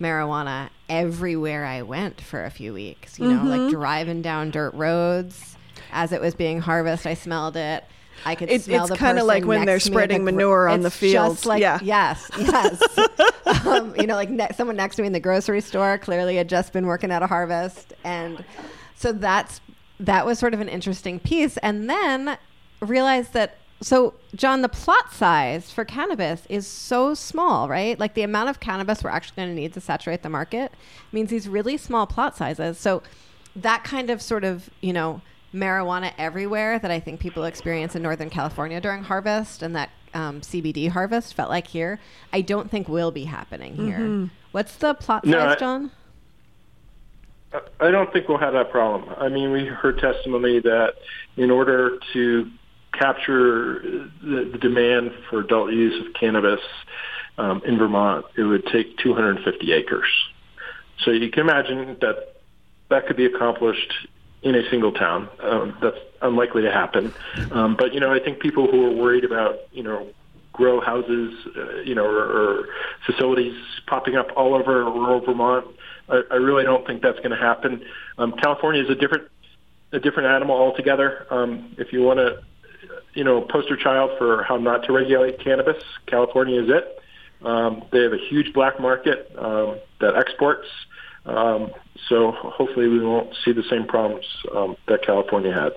marijuana 0.00 0.70
everywhere 0.88 1.64
I 1.64 1.82
went 1.82 2.20
for 2.20 2.44
a 2.44 2.50
few 2.50 2.72
weeks. 2.72 3.18
You 3.18 3.32
know, 3.32 3.44
like 3.44 3.70
driving 3.70 4.22
down 4.22 4.50
dirt 4.50 4.74
roads 4.74 5.56
as 5.92 6.12
it 6.12 6.20
was 6.20 6.34
being 6.34 6.60
harvested, 6.60 7.10
I 7.10 7.14
smelled 7.14 7.56
it. 7.56 7.84
I 8.26 8.34
could 8.34 8.48
It- 8.50 8.62
smell 8.62 8.84
it's 8.84 8.90
the 8.90 8.96
kinda 8.96 9.22
like 9.24 9.44
when 9.44 9.66
they're 9.66 9.78
to 9.78 9.90
me 9.90 9.92
at 9.94 9.98
spreading 9.98 10.24
the 10.24 10.32
gro- 10.32 10.36
manure 10.36 10.68
on 10.68 10.80
the 10.80 10.90
fields. 10.90 11.36
Just 11.36 11.46
like, 11.46 11.60
Yeah. 11.60 11.78
Yes, 11.82 12.30
yes. 12.38 12.82
um, 13.66 13.94
you 13.96 14.06
know, 14.06 14.14
like 14.14 14.30
ne- 14.30 14.48
someone 14.56 14.76
next 14.76 14.96
to 14.96 15.02
me 15.02 15.06
in 15.08 15.12
the 15.12 15.20
grocery 15.20 15.60
store 15.60 15.98
clearly 15.98 16.36
had 16.36 16.48
just 16.48 16.72
been 16.72 16.86
working 16.86 17.10
at 17.10 17.22
a 17.22 17.26
harvest, 17.26 17.92
and 18.02 18.44
so 18.96 19.12
that's 19.12 19.60
that 20.00 20.26
was 20.26 20.38
sort 20.38 20.54
of 20.54 20.60
an 20.60 20.68
interesting 20.68 21.20
piece. 21.20 21.56
And 21.58 21.88
then 21.90 22.36
realized 22.90 23.32
that 23.34 23.56
so 23.80 24.14
John, 24.34 24.62
the 24.62 24.68
plot 24.68 25.12
size 25.12 25.70
for 25.70 25.84
cannabis 25.84 26.46
is 26.48 26.66
so 26.66 27.12
small, 27.12 27.68
right? 27.68 27.98
Like 27.98 28.14
the 28.14 28.22
amount 28.22 28.48
of 28.48 28.58
cannabis 28.60 29.02
we're 29.04 29.10
actually 29.10 29.36
going 29.36 29.48
to 29.50 29.54
need 29.54 29.74
to 29.74 29.80
saturate 29.80 30.22
the 30.22 30.30
market 30.30 30.72
means 31.12 31.28
these 31.30 31.48
really 31.48 31.76
small 31.76 32.06
plot 32.06 32.36
sizes. 32.36 32.78
So 32.78 33.02
that 33.56 33.84
kind 33.84 34.10
of 34.10 34.22
sort 34.22 34.44
of 34.44 34.70
you 34.80 34.92
know 34.92 35.20
marijuana 35.52 36.12
everywhere 36.18 36.78
that 36.78 36.90
I 36.90 36.98
think 36.98 37.20
people 37.20 37.44
experience 37.44 37.94
in 37.94 38.02
Northern 38.02 38.30
California 38.30 38.80
during 38.80 39.02
harvest 39.04 39.62
and 39.62 39.76
that 39.76 39.90
um, 40.14 40.40
CBD 40.40 40.88
harvest 40.88 41.34
felt 41.34 41.50
like 41.50 41.66
here, 41.66 42.00
I 42.32 42.40
don't 42.40 42.70
think 42.70 42.88
will 42.88 43.10
be 43.10 43.24
happening 43.24 43.76
here. 43.76 44.30
What's 44.52 44.76
the 44.76 44.94
plot 44.94 45.24
No, 45.24 45.38
size, 45.38 45.56
I- 45.56 45.58
John? 45.60 45.90
I 47.78 47.90
don't 47.92 48.12
think 48.12 48.28
we'll 48.28 48.38
have 48.38 48.54
that 48.54 48.70
problem. 48.72 49.14
I 49.16 49.28
mean, 49.28 49.52
we 49.52 49.64
heard 49.66 49.98
testimony 50.00 50.58
that 50.60 50.94
in 51.36 51.52
order 51.52 51.98
to 52.12 52.50
capture 52.98 54.08
the, 54.22 54.50
the 54.52 54.58
demand 54.58 55.12
for 55.28 55.40
adult 55.40 55.72
use 55.72 56.06
of 56.06 56.12
cannabis 56.14 56.60
um, 57.38 57.62
in 57.66 57.78
Vermont, 57.78 58.24
it 58.36 58.42
would 58.42 58.64
take 58.66 58.96
250 58.98 59.72
acres. 59.72 60.08
So 61.04 61.10
you 61.10 61.30
can 61.30 61.40
imagine 61.42 61.96
that 62.00 62.34
that 62.90 63.06
could 63.06 63.16
be 63.16 63.26
accomplished 63.26 63.92
in 64.42 64.54
a 64.54 64.68
single 64.70 64.92
town. 64.92 65.28
Um, 65.42 65.76
that's 65.82 65.96
unlikely 66.22 66.62
to 66.62 66.70
happen. 66.70 67.12
Um, 67.50 67.76
but 67.76 67.92
you 67.92 68.00
know, 68.00 68.12
I 68.12 68.20
think 68.20 68.40
people 68.40 68.70
who 68.70 68.86
are 68.86 68.92
worried 68.92 69.24
about 69.24 69.56
you 69.72 69.82
know 69.82 70.08
grow 70.52 70.80
houses, 70.80 71.34
uh, 71.56 71.80
you 71.80 71.94
know, 71.94 72.04
or, 72.04 72.24
or 72.24 72.66
facilities 73.04 73.54
popping 73.86 74.14
up 74.14 74.28
all 74.36 74.54
over 74.54 74.84
rural 74.84 75.20
Vermont, 75.20 75.66
I, 76.08 76.22
I 76.30 76.36
really 76.36 76.62
don't 76.62 76.86
think 76.86 77.02
that's 77.02 77.18
going 77.18 77.32
to 77.32 77.36
happen. 77.36 77.82
Um, 78.18 78.32
California 78.40 78.82
is 78.82 78.88
a 78.88 78.94
different 78.94 79.24
a 79.92 80.00
different 80.00 80.28
animal 80.28 80.56
altogether. 80.56 81.26
Um, 81.30 81.74
if 81.78 81.92
you 81.92 82.02
want 82.02 82.18
to, 82.18 82.42
you 83.14 83.24
know, 83.24 83.40
poster 83.40 83.76
child 83.76 84.12
for 84.18 84.42
how 84.42 84.56
not 84.56 84.84
to 84.84 84.92
regulate 84.92 85.38
cannabis, 85.38 85.82
California 86.06 86.62
is 86.62 86.68
it. 86.68 87.00
Um, 87.46 87.84
they 87.90 88.02
have 88.02 88.12
a 88.12 88.18
huge 88.18 88.52
black 88.52 88.80
market 88.80 89.30
um, 89.38 89.76
that 90.00 90.16
exports. 90.16 90.66
Um, 91.26 91.72
so 92.08 92.32
hopefully 92.32 92.88
we 92.88 93.00
won't 93.00 93.34
see 93.44 93.52
the 93.52 93.62
same 93.64 93.86
problems 93.86 94.26
um, 94.54 94.76
that 94.88 95.02
California 95.02 95.52
had. 95.52 95.72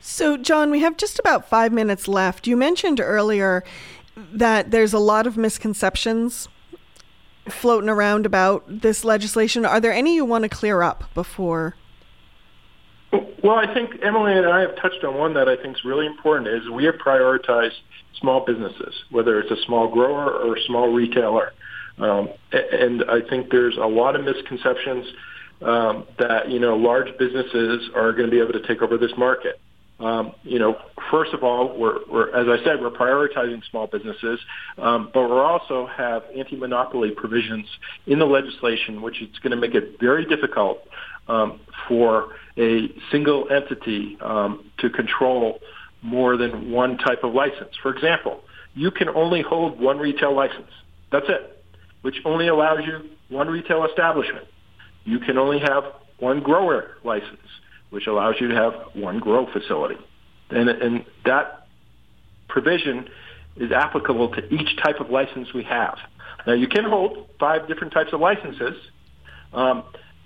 So, 0.00 0.36
John, 0.36 0.70
we 0.70 0.80
have 0.80 0.96
just 0.96 1.18
about 1.18 1.48
five 1.48 1.72
minutes 1.72 2.08
left. 2.08 2.46
You 2.46 2.56
mentioned 2.56 3.00
earlier 3.00 3.62
that 4.16 4.70
there's 4.70 4.92
a 4.92 4.98
lot 4.98 5.26
of 5.26 5.36
misconceptions 5.36 6.48
floating 7.48 7.88
around 7.88 8.26
about 8.26 8.64
this 8.66 9.04
legislation. 9.04 9.64
Are 9.64 9.80
there 9.80 9.92
any 9.92 10.14
you 10.14 10.24
want 10.24 10.42
to 10.42 10.48
clear 10.48 10.82
up 10.82 11.12
before? 11.14 11.76
Well, 13.12 13.56
I 13.56 13.72
think 13.74 14.00
Emilie 14.02 14.36
and 14.38 14.46
I 14.46 14.60
have 14.60 14.76
touched 14.76 15.04
on 15.04 15.18
one 15.18 15.34
that 15.34 15.48
I 15.48 15.56
think 15.56 15.76
is 15.76 15.84
really 15.84 16.06
important 16.06 16.48
is 16.48 16.70
we 16.70 16.84
have 16.84 16.94
prioritized 16.94 17.76
small 18.20 18.44
businesses, 18.44 18.94
whether 19.10 19.40
it's 19.40 19.50
a 19.50 19.62
small 19.66 19.88
grower 19.88 20.30
or 20.30 20.56
a 20.56 20.62
small 20.62 20.88
retailer. 20.88 21.52
Um, 21.98 22.30
and 22.52 23.04
I 23.10 23.20
think 23.28 23.50
there's 23.50 23.76
a 23.76 23.86
lot 23.86 24.16
of 24.16 24.24
misconceptions 24.24 25.06
um, 25.60 26.06
that 26.18 26.50
you 26.50 26.58
know 26.58 26.76
large 26.76 27.16
businesses 27.18 27.90
are 27.94 28.12
going 28.12 28.26
to 28.26 28.30
be 28.30 28.40
able 28.40 28.52
to 28.52 28.66
take 28.66 28.80
over 28.80 28.96
this 28.96 29.12
market. 29.18 29.60
Um, 30.00 30.32
you 30.42 30.58
know, 30.58 30.76
first 31.10 31.32
of 31.32 31.44
all, 31.44 31.78
we're, 31.78 31.98
we're 32.10 32.34
as 32.34 32.48
I 32.48 32.64
said, 32.64 32.80
we're 32.80 32.90
prioritizing 32.90 33.62
small 33.70 33.86
businesses, 33.86 34.40
um, 34.78 35.10
but 35.14 35.28
we 35.28 35.36
also 35.36 35.86
have 35.86 36.24
anti-monopoly 36.36 37.12
provisions 37.12 37.66
in 38.06 38.18
the 38.18 38.24
legislation, 38.24 39.02
which 39.02 39.22
is 39.22 39.28
going 39.42 39.52
to 39.52 39.56
make 39.56 39.74
it 39.74 40.00
very 40.00 40.24
difficult 40.24 40.78
um, 41.28 41.60
for 41.86 42.34
a 42.58 42.88
single 43.10 43.48
entity 43.50 44.18
um, 44.20 44.70
to 44.78 44.90
control 44.90 45.60
more 46.02 46.36
than 46.36 46.70
one 46.70 46.98
type 46.98 47.24
of 47.24 47.32
license. 47.32 47.70
For 47.80 47.94
example, 47.94 48.40
you 48.74 48.90
can 48.90 49.08
only 49.08 49.42
hold 49.42 49.80
one 49.80 49.98
retail 49.98 50.34
license. 50.34 50.70
That's 51.10 51.28
it 51.28 51.62
which 52.02 52.16
only 52.24 52.48
allows 52.48 52.80
you 52.84 53.08
one 53.28 53.48
retail 53.48 53.84
establishment. 53.84 54.46
You 55.04 55.18
can 55.18 55.38
only 55.38 55.60
have 55.60 55.84
one 56.18 56.40
grower 56.40 56.96
license, 57.02 57.48
which 57.90 58.06
allows 58.06 58.36
you 58.40 58.48
to 58.48 58.54
have 58.54 58.74
one 58.94 59.18
grow 59.18 59.50
facility. 59.50 59.96
And, 60.50 60.68
and 60.68 61.04
that 61.24 61.66
provision 62.48 63.08
is 63.56 63.72
applicable 63.72 64.34
to 64.34 64.54
each 64.54 64.76
type 64.82 65.00
of 65.00 65.10
license 65.10 65.54
we 65.54 65.64
have. 65.64 65.96
Now, 66.46 66.52
you 66.52 66.68
can 66.68 66.84
hold 66.84 67.28
five 67.38 67.68
different 67.68 67.92
types 67.92 68.12
of 68.12 68.20
licenses, 68.20 68.76
um, 69.52 69.84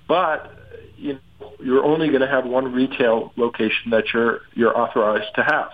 but 0.08 0.52
you 0.96 1.18
you're 1.60 1.84
only 1.84 2.08
going 2.08 2.20
to 2.20 2.28
have 2.28 2.44
one 2.44 2.72
retail 2.72 3.32
location 3.36 3.90
that 3.90 4.12
you're 4.12 4.40
you're 4.54 4.76
authorized 4.76 5.34
to 5.36 5.42
have. 5.42 5.70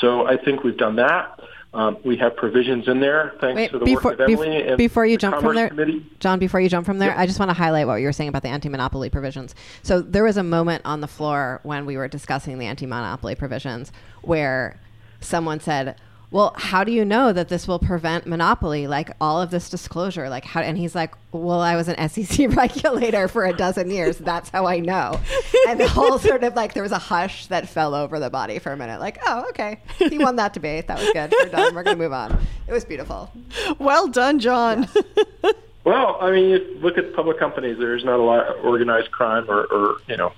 So 0.00 0.26
I 0.26 0.36
think 0.36 0.64
we've 0.64 0.76
done 0.76 0.96
that. 0.96 1.40
Um, 1.74 1.96
we 2.04 2.18
have 2.18 2.36
provisions 2.36 2.86
in 2.86 3.00
there, 3.00 3.32
thanks 3.40 3.56
Wait, 3.56 3.70
to 3.70 3.78
the 3.78 3.84
before, 3.86 4.10
work 4.10 4.20
of 4.20 4.28
Emilie 4.28 4.58
before, 4.58 4.68
and 4.68 4.76
before 4.76 5.06
you 5.06 5.16
the 5.16 5.20
jump 5.20 5.36
Commerce 5.36 5.48
from 5.48 5.56
there, 5.56 5.68
Committee. 5.68 6.06
John. 6.20 6.38
Before 6.38 6.60
you 6.60 6.68
jump 6.68 6.84
from 6.84 6.98
there, 6.98 7.08
yep. 7.08 7.18
I 7.18 7.26
just 7.26 7.38
want 7.38 7.48
to 7.48 7.54
highlight 7.54 7.86
what 7.86 7.96
you 7.96 8.06
were 8.06 8.12
saying 8.12 8.28
about 8.28 8.42
the 8.42 8.50
anti-monopoly 8.50 9.08
provisions. 9.08 9.54
So 9.82 10.02
there 10.02 10.24
was 10.24 10.36
a 10.36 10.42
moment 10.42 10.82
on 10.84 11.00
the 11.00 11.08
floor 11.08 11.60
when 11.62 11.86
we 11.86 11.96
were 11.96 12.08
discussing 12.08 12.58
the 12.58 12.66
anti-monopoly 12.66 13.36
provisions 13.36 13.90
where 14.20 14.78
someone 15.20 15.60
said, 15.60 15.96
well, 16.32 16.54
how 16.56 16.82
do 16.82 16.90
you 16.90 17.04
know 17.04 17.30
that 17.34 17.50
this 17.50 17.68
will 17.68 17.78
prevent 17.78 18.26
monopoly? 18.26 18.86
Like 18.86 19.10
all 19.20 19.42
of 19.42 19.50
this 19.50 19.68
disclosure, 19.68 20.30
like 20.30 20.46
how? 20.46 20.62
And 20.62 20.78
he's 20.78 20.94
like, 20.94 21.14
well, 21.30 21.60
I 21.60 21.76
was 21.76 21.88
an 21.88 22.08
SEC 22.08 22.48
regulator 22.56 23.28
for 23.28 23.44
a 23.44 23.52
dozen 23.52 23.90
years. 23.90 24.16
That's 24.16 24.48
how 24.48 24.66
I 24.66 24.80
know. 24.80 25.20
And 25.68 25.78
the 25.78 25.86
whole 25.86 26.18
sort 26.18 26.42
of 26.42 26.56
like 26.56 26.72
there 26.72 26.82
was 26.82 26.90
a 26.90 26.98
hush 26.98 27.48
that 27.48 27.68
fell 27.68 27.94
over 27.94 28.18
the 28.18 28.30
body 28.30 28.58
for 28.58 28.72
a 28.72 28.76
minute. 28.78 28.98
Like, 28.98 29.18
oh, 29.26 29.44
okay, 29.50 29.80
he 29.98 30.16
won 30.18 30.36
that 30.36 30.54
debate. 30.54 30.88
That 30.88 31.00
was 31.00 31.10
good. 31.12 31.34
We're 31.38 31.50
done. 31.50 31.74
We're 31.74 31.82
gonna 31.82 31.96
move 31.96 32.14
on. 32.14 32.32
It 32.66 32.72
was 32.72 32.86
beautiful. 32.86 33.30
Well 33.78 34.08
done, 34.08 34.38
John. 34.38 34.88
Yes. 34.94 35.54
well, 35.84 36.16
I 36.18 36.30
mean, 36.30 36.48
you 36.48 36.78
look 36.80 36.96
at 36.96 37.12
public 37.12 37.38
companies. 37.38 37.76
There's 37.78 38.04
not 38.04 38.18
a 38.18 38.22
lot 38.22 38.46
of 38.46 38.64
organized 38.64 39.10
crime 39.10 39.44
or, 39.50 39.64
or 39.64 39.96
you 40.08 40.16
know, 40.16 40.32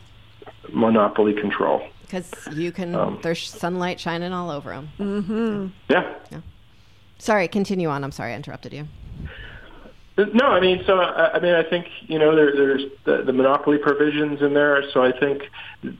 monopoly 0.73 1.35
control. 1.35 1.87
Because 2.05 2.31
you 2.53 2.73
can, 2.73 2.95
um, 2.95 3.19
there's 3.23 3.49
sunlight 3.49 3.99
shining 3.99 4.33
all 4.33 4.51
over 4.51 4.71
them. 4.71 4.89
Mm-hmm. 4.99 5.67
Yeah. 5.89 6.15
yeah. 6.31 6.41
Sorry, 7.19 7.49
continue 7.49 7.89
on. 7.89 8.05
I'm 8.05 8.13
sorry 8.13 8.33
I 8.33 8.37
interrupted 8.37 8.73
you. 8.73 8.87
No, 10.17 10.47
I 10.47 10.61
mean, 10.61 10.85
so 10.87 11.01
I 11.01 11.41
mean, 11.41 11.55
I 11.55 11.65
think 11.65 11.89
you 12.03 12.21
know 12.21 12.37
there, 12.37 12.55
there's 12.55 12.83
the, 13.03 13.25
the 13.25 13.33
monopoly 13.33 13.79
provisions 13.79 14.43
in 14.43 14.55
there, 14.55 14.89
so 14.93 15.03
I 15.03 15.11
think 15.11 15.43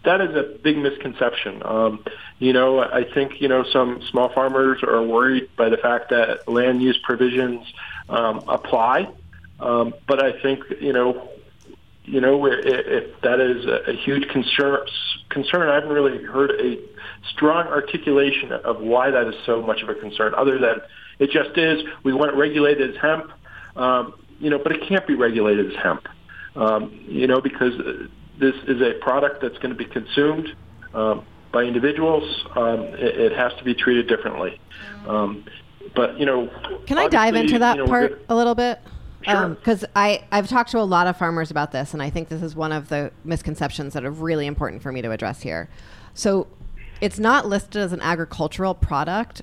that 0.05 0.21
is 0.21 0.37
a 0.37 0.45
big 0.63 0.79
misconception. 0.79 1.63
Um, 1.65 2.05
you 2.39 2.53
know, 2.53 2.79
I 2.79 3.03
think 3.13 3.41
you 3.41 3.49
know 3.49 3.65
some 3.65 4.01
small 4.11 4.29
farmers 4.29 4.85
are 4.85 5.03
worried 5.03 5.49
by 5.57 5.69
the 5.69 5.79
fact 5.79 6.11
that 6.11 6.47
land 6.47 6.81
use 6.81 6.97
provisions 7.03 7.67
um, 8.09 8.45
apply, 8.47 9.09
um, 9.59 9.95
but 10.07 10.23
I 10.23 10.41
think 10.41 10.63
you 10.81 10.93
know 10.93 11.29
you 12.05 12.21
know, 12.21 12.47
if 12.47 13.21
that 13.23 13.41
is 13.41 13.65
a 13.65 13.93
huge 13.93 14.29
concern, 14.29 14.87
concern, 15.35 15.69
I 15.69 15.75
haven't 15.75 15.91
really 15.91 16.23
heard 16.25 16.53
a 16.53 16.79
strong 17.35 17.67
articulation 17.67 18.53
of 18.53 18.81
why 18.81 19.11
that 19.11 19.27
is 19.27 19.35
so 19.45 19.61
much 19.61 19.83
of 19.83 19.91
a 19.91 19.95
concern, 19.95 20.33
other 20.35 20.59
than 20.59 20.77
it 21.19 21.31
just 21.31 21.59
is. 21.59 21.83
We 22.05 22.15
want 22.15 22.33
it 22.33 22.37
regulated 22.37 22.91
as 22.91 22.97
hemp, 23.03 23.31
um, 23.77 24.15
you 24.41 24.49
know, 24.49 24.59
but 24.59 24.73
it 24.73 24.89
can't 24.89 25.07
be 25.07 25.15
regulated 25.15 25.71
as 25.71 25.77
hemp, 25.83 26.07
um, 26.57 27.05
you 27.07 27.27
know, 27.27 27.41
because 27.41 27.75
this 28.39 28.55
is 28.67 28.81
a 28.81 28.95
product 29.01 29.43
that's 29.43 29.59
going 29.59 29.71
to 29.71 29.77
be 29.77 29.85
consumed 29.85 30.49
um, 30.95 31.27
by 31.53 31.65
individuals. 31.65 32.25
Um, 32.57 32.81
it, 32.95 33.21
it, 33.21 33.33
has 33.33 33.53
to 33.59 33.65
be 33.65 33.75
treated 33.75 34.09
differently. 34.09 34.59
Um, 35.07 35.45
but 35.95 36.19
you 36.19 36.27
know, 36.27 36.51
can 36.87 36.99
I 36.99 37.09
dive 37.09 37.35
into 37.35 37.59
that 37.59 37.77
you 37.77 37.85
know, 37.85 37.89
part 37.89 38.25
a 38.29 38.35
little 38.35 38.55
bit? 38.55 38.81
Because 39.25 39.81
sure. 39.81 39.89
um, 39.89 39.93
I 39.97 40.25
I've 40.31 40.49
talked 40.49 40.71
to 40.73 40.79
a 40.79 40.83
lot 40.83 41.07
of 41.07 41.17
farmers 41.17 41.51
about 41.51 41.73
this, 41.73 41.93
and 41.93 42.03
I 42.03 42.11
think 42.11 42.29
this 42.29 42.43
is 42.43 42.55
one 42.55 42.73
of 42.73 42.89
the 42.89 43.11
misconceptions 43.25 43.95
that 43.95 44.05
are 44.05 44.11
really 44.11 44.47
important 44.47 44.83
for 44.83 44.93
me 44.93 45.03
to 45.03 45.11
address 45.11 45.43
here. 45.43 45.69
So, 46.15 46.47
it's 47.01 47.19
not 47.19 47.47
listed 47.47 47.77
as 47.77 47.93
an 47.93 48.01
agricultural 48.01 48.75
product, 48.75 49.43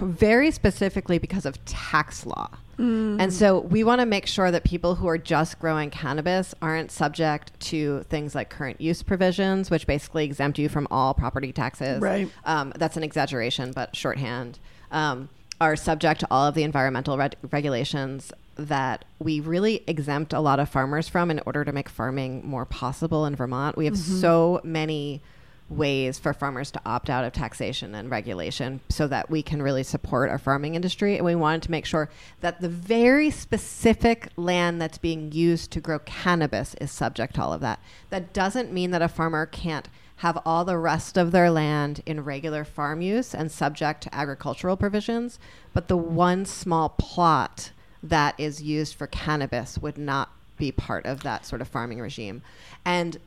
very 0.00 0.50
specifically 0.50 1.18
because 1.18 1.46
of 1.46 1.62
tax 1.64 2.24
law. 2.26 2.50
Mm. 2.78 3.20
And 3.20 3.32
so 3.32 3.60
we 3.60 3.84
want 3.84 4.00
to 4.00 4.06
make 4.06 4.26
sure 4.26 4.50
that 4.50 4.64
people 4.64 4.96
who 4.96 5.06
are 5.08 5.16
just 5.18 5.58
growing 5.58 5.90
cannabis 5.90 6.54
aren't 6.60 6.90
subject 6.90 7.58
to 7.60 8.02
things 8.10 8.34
like 8.34 8.50
current 8.50 8.80
use 8.80 9.02
provisions, 9.02 9.70
which 9.70 9.86
basically 9.86 10.24
exempt 10.24 10.58
you 10.58 10.68
from 10.68 10.86
all 10.90 11.14
property 11.14 11.52
taxes. 11.52 12.00
Right. 12.00 12.30
Um, 12.44 12.72
that's 12.76 12.96
an 12.96 13.02
exaggeration, 13.02 13.72
but 13.72 13.96
shorthand. 13.96 14.58
Um, 14.90 15.30
are 15.58 15.74
subject 15.74 16.20
to 16.20 16.28
all 16.30 16.46
of 16.46 16.54
the 16.54 16.62
environmental 16.62 17.16
reg- 17.16 17.36
regulations 17.50 18.30
that 18.56 19.04
we 19.18 19.40
really 19.40 19.82
exempt 19.86 20.32
a 20.32 20.40
lot 20.40 20.58
of 20.58 20.68
farmers 20.68 21.08
from 21.08 21.30
in 21.30 21.40
order 21.46 21.64
to 21.64 21.72
make 21.72 21.88
farming 21.88 22.46
more 22.46 22.64
possible 22.64 23.26
in 23.26 23.36
Vermont. 23.36 23.76
We 23.76 23.84
have 23.84 23.94
mm-hmm. 23.94 24.20
so 24.20 24.60
many 24.64 25.22
ways 25.68 26.18
for 26.18 26.32
farmers 26.32 26.70
to 26.70 26.80
opt 26.86 27.10
out 27.10 27.24
of 27.24 27.32
taxation 27.32 27.94
and 27.94 28.10
regulation 28.10 28.80
so 28.88 29.08
that 29.08 29.28
we 29.30 29.42
can 29.42 29.60
really 29.60 29.82
support 29.82 30.30
our 30.30 30.38
farming 30.38 30.74
industry. 30.74 31.16
And 31.16 31.24
we 31.24 31.34
wanted 31.34 31.62
to 31.62 31.70
make 31.70 31.86
sure 31.86 32.08
that 32.40 32.60
the 32.60 32.68
very 32.68 33.30
specific 33.30 34.28
land 34.36 34.80
that's 34.80 34.98
being 34.98 35.32
used 35.32 35.72
to 35.72 35.80
grow 35.80 35.98
cannabis 36.00 36.74
is 36.80 36.92
subject 36.92 37.34
to 37.34 37.42
all 37.42 37.52
of 37.52 37.60
that. 37.62 37.80
That 38.10 38.32
doesn't 38.32 38.72
mean 38.72 38.92
that 38.92 39.02
a 39.02 39.08
farmer 39.08 39.46
can't 39.46 39.88
have 40.20 40.38
all 40.46 40.64
the 40.64 40.78
rest 40.78 41.18
of 41.18 41.30
their 41.30 41.50
land 41.50 42.00
in 42.06 42.24
regular 42.24 42.64
farm 42.64 43.02
use 43.02 43.34
and 43.34 43.50
subject 43.50 44.02
to 44.02 44.14
agricultural 44.14 44.76
provisions, 44.76 45.38
but 45.74 45.88
the 45.88 45.96
one 45.96 46.46
small 46.46 46.90
plot 46.90 47.72
that 48.08 48.34
is 48.38 48.62
used 48.62 48.94
for 48.94 49.06
cannabis 49.06 49.78
would 49.78 49.98
not 49.98 50.30
be 50.56 50.72
part 50.72 51.06
of 51.06 51.22
that 51.22 51.44
sort 51.44 51.60
of 51.60 51.68
farming 51.68 52.00
regime. 52.00 52.42
And 52.84 53.18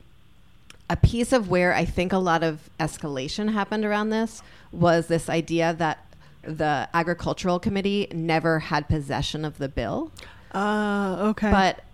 a 0.88 0.96
piece 0.96 1.32
of 1.32 1.48
where 1.48 1.72
I 1.72 1.84
think 1.84 2.12
a 2.12 2.18
lot 2.18 2.42
of 2.42 2.68
escalation 2.80 3.52
happened 3.52 3.84
around 3.84 4.10
this 4.10 4.42
was 4.72 5.06
this 5.06 5.28
idea 5.28 5.72
that 5.74 6.04
the 6.42 6.88
agricultural 6.92 7.60
committee 7.60 8.08
never 8.12 8.58
had 8.58 8.88
possession 8.88 9.44
of 9.44 9.58
the 9.58 9.68
bill. 9.68 10.10
Uh, 10.52 11.16
okay. 11.20 11.50
But 11.50 11.84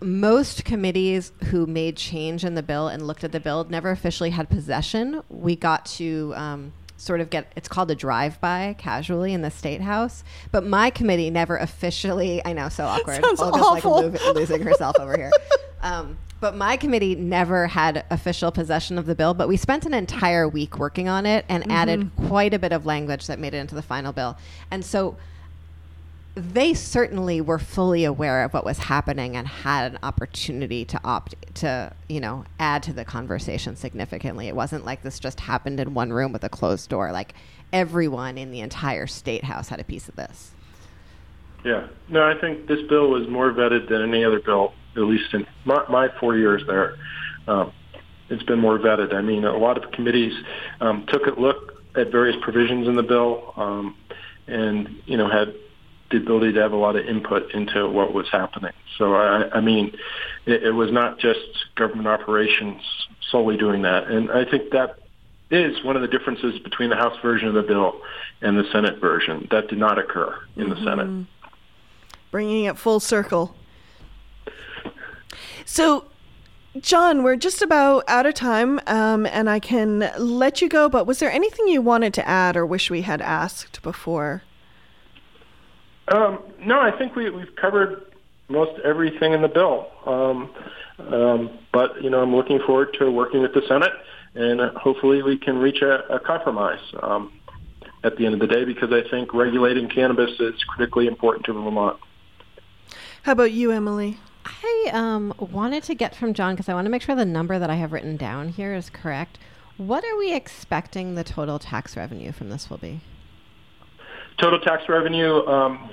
most 0.00 0.64
committees 0.64 1.32
who 1.46 1.66
made 1.66 1.96
change 1.96 2.44
in 2.44 2.54
the 2.54 2.62
bill 2.62 2.88
and 2.88 3.06
looked 3.06 3.22
at 3.24 3.32
the 3.32 3.40
bill 3.40 3.64
never 3.64 3.90
officially 3.90 4.30
had 4.30 4.48
possession. 4.48 5.22
We 5.28 5.56
got 5.56 5.86
to 5.86 6.32
um, 6.36 6.72
sort 6.96 7.20
of 7.20 7.30
get 7.30 7.52
it's 7.56 7.68
called 7.68 7.90
a 7.90 7.94
drive-by 7.94 8.76
casually 8.78 9.32
in 9.32 9.42
the 9.42 9.50
state 9.50 9.80
house, 9.80 10.24
but 10.52 10.64
my 10.64 10.90
committee 10.90 11.30
never 11.30 11.56
officially. 11.56 12.40
I 12.44 12.52
know, 12.52 12.68
so 12.68 12.84
awkward. 12.86 13.22
Sounds 13.24 13.40
Olga's 13.40 13.62
awful. 13.62 14.10
like 14.10 14.22
lo- 14.24 14.32
losing 14.32 14.62
herself 14.62 14.96
over 14.98 15.16
here. 15.16 15.30
Um, 15.82 16.16
but 16.40 16.56
my 16.56 16.78
committee 16.78 17.14
never 17.14 17.66
had 17.66 18.06
official 18.10 18.50
possession 18.50 18.96
of 18.96 19.04
the 19.04 19.14
bill, 19.14 19.34
but 19.34 19.48
we 19.48 19.58
spent 19.58 19.84
an 19.84 19.92
entire 19.92 20.48
week 20.48 20.78
working 20.78 21.10
on 21.10 21.26
it 21.26 21.44
and 21.46 21.70
added 21.70 22.10
quite 22.26 22.54
a 22.54 22.58
bit 22.58 22.72
of 22.72 22.86
language 22.86 23.26
that 23.26 23.38
made 23.38 23.52
it 23.52 23.58
into 23.58 23.74
the 23.74 23.82
final 23.82 24.10
bill. 24.10 24.38
And 24.70 24.82
so 24.82 25.18
they 26.34 26.74
certainly 26.74 27.40
were 27.40 27.58
fully 27.58 28.04
aware 28.04 28.42
of 28.44 28.52
what 28.52 28.64
was 28.64 28.78
happening 28.78 29.36
and 29.36 29.46
had 29.46 29.92
an 29.92 29.98
opportunity 30.02 30.84
to 30.84 31.00
opt 31.04 31.34
to 31.54 31.92
you 32.08 32.20
know 32.20 32.44
add 32.58 32.82
to 32.82 32.92
the 32.92 33.04
conversation 33.04 33.76
significantly 33.76 34.48
it 34.48 34.56
wasn't 34.56 34.84
like 34.84 35.02
this 35.02 35.20
just 35.20 35.40
happened 35.40 35.78
in 35.78 35.94
one 35.94 36.12
room 36.12 36.32
with 36.32 36.42
a 36.42 36.48
closed 36.48 36.90
door 36.90 37.12
like 37.12 37.34
everyone 37.72 38.36
in 38.36 38.50
the 38.50 38.60
entire 38.60 39.06
state 39.06 39.44
house 39.44 39.68
had 39.68 39.78
a 39.78 39.84
piece 39.84 40.08
of 40.08 40.16
this 40.16 40.52
Yeah. 41.64 41.88
No, 42.08 42.22
I 42.22 42.38
think 42.38 42.68
this 42.68 42.80
bill 42.88 43.08
was 43.10 43.26
more 43.28 43.50
vetted 43.52 43.88
than 43.88 44.02
any 44.02 44.24
other 44.24 44.40
bill, 44.40 44.74
at 44.96 45.02
least 45.02 45.32
in 45.32 45.46
my, 45.64 45.82
my 45.88 46.08
four 46.20 46.36
years 46.36 46.62
there. 46.66 46.96
Um, 47.48 47.72
it's 48.28 48.42
been 48.42 48.58
more 48.60 48.78
vetted. 48.78 49.14
I 49.14 49.22
mean, 49.22 49.44
a 49.44 49.56
lot 49.56 49.82
of 49.82 49.90
committees 49.90 50.34
um, 50.80 51.06
took 51.08 51.26
a 51.26 51.40
look 51.40 51.82
at 51.96 52.12
various 52.12 52.36
provisions 52.42 52.86
in 52.86 52.94
the 52.94 53.02
bill 53.02 53.54
um, 53.56 53.96
and, 54.46 55.00
you 55.06 55.16
know, 55.16 55.28
had 55.28 55.54
the 56.14 56.22
ability 56.22 56.52
to 56.52 56.60
have 56.60 56.72
a 56.72 56.76
lot 56.76 56.96
of 56.96 57.04
input 57.06 57.50
into 57.52 57.88
what 57.88 58.14
was 58.14 58.28
happening. 58.30 58.72
So, 58.98 59.14
I, 59.14 59.58
I 59.58 59.60
mean, 59.60 59.94
it, 60.46 60.62
it 60.64 60.70
was 60.70 60.92
not 60.92 61.18
just 61.18 61.40
government 61.74 62.08
operations 62.08 62.82
solely 63.30 63.56
doing 63.56 63.82
that. 63.82 64.06
And 64.08 64.30
I 64.30 64.44
think 64.44 64.70
that 64.70 64.98
is 65.50 65.84
one 65.84 65.96
of 65.96 66.02
the 66.02 66.08
differences 66.08 66.58
between 66.60 66.90
the 66.90 66.96
House 66.96 67.16
version 67.20 67.48
of 67.48 67.54
the 67.54 67.62
bill 67.62 68.00
and 68.40 68.56
the 68.56 68.64
Senate 68.72 68.98
version. 69.00 69.46
That 69.50 69.68
did 69.68 69.78
not 69.78 69.98
occur 69.98 70.34
in 70.56 70.70
the 70.70 70.76
Senate. 70.76 71.26
bringing 72.30 72.64
it 72.64 72.76
full 72.76 72.98
circle. 72.98 73.54
So, 75.64 76.06
John, 76.80 77.22
we're 77.22 77.36
just 77.36 77.62
about 77.62 78.02
out 78.08 78.26
of 78.26 78.34
time, 78.34 78.80
um, 78.86 79.26
and 79.26 79.48
I 79.48 79.60
can 79.60 80.10
let 80.18 80.60
you 80.60 80.68
go. 80.68 80.88
But 80.88 81.06
was 81.06 81.20
there 81.20 81.30
anything 81.30 81.68
you 81.68 81.80
wanted 81.80 82.12
to 82.14 82.28
add 82.28 82.56
or 82.56 82.66
wish 82.66 82.90
we 82.90 83.02
had 83.02 83.20
asked 83.20 83.80
before? 83.82 84.42
Um, 86.08 86.38
no, 86.60 86.80
I 86.80 86.96
think 86.96 87.14
we, 87.16 87.30
we've 87.30 87.54
covered 87.56 88.12
most 88.48 88.78
everything 88.84 89.32
in 89.32 89.42
the 89.42 89.48
bill. 89.48 89.88
Um, 90.06 90.50
um, 90.98 91.58
but 91.72 92.02
you 92.02 92.10
know, 92.10 92.20
I'm 92.20 92.34
looking 92.34 92.60
forward 92.60 92.94
to 92.98 93.10
working 93.10 93.40
with 93.40 93.54
the 93.54 93.62
Senate, 93.66 93.92
and 94.34 94.60
uh, 94.60 94.70
hopefully 94.78 95.22
we 95.22 95.38
can 95.38 95.58
reach 95.58 95.82
a, 95.82 96.06
a 96.12 96.20
compromise 96.20 96.80
um, 97.02 97.32
at 98.02 98.16
the 98.16 98.26
end 98.26 98.34
of 98.34 98.40
the 98.40 98.46
day 98.46 98.64
because 98.64 98.92
I 98.92 99.08
think 99.10 99.32
regulating 99.32 99.88
cannabis 99.88 100.38
is 100.38 100.62
critically 100.64 101.06
important 101.06 101.46
to 101.46 101.52
Vermont. 101.52 101.98
How 103.22 103.32
about 103.32 103.52
you, 103.52 103.70
Emilie? 103.70 104.18
i 104.46 104.90
um, 104.92 105.32
wanted 105.38 105.82
to 105.82 105.94
get 105.94 106.14
from 106.14 106.34
john 106.34 106.54
because 106.54 106.68
i 106.68 106.74
want 106.74 106.84
to 106.84 106.90
make 106.90 107.02
sure 107.02 107.14
the 107.14 107.24
number 107.24 107.58
that 107.58 107.70
i 107.70 107.76
have 107.76 107.92
written 107.92 108.16
down 108.16 108.48
here 108.48 108.74
is 108.74 108.90
correct 108.90 109.38
what 109.76 110.04
are 110.04 110.16
we 110.16 110.34
expecting 110.34 111.14
the 111.14 111.24
total 111.24 111.58
tax 111.58 111.96
revenue 111.96 112.32
from 112.32 112.50
this 112.50 112.68
will 112.68 112.78
be 112.78 113.00
Total 114.38 114.58
tax 114.60 114.88
revenue 114.88 115.44
um, 115.46 115.90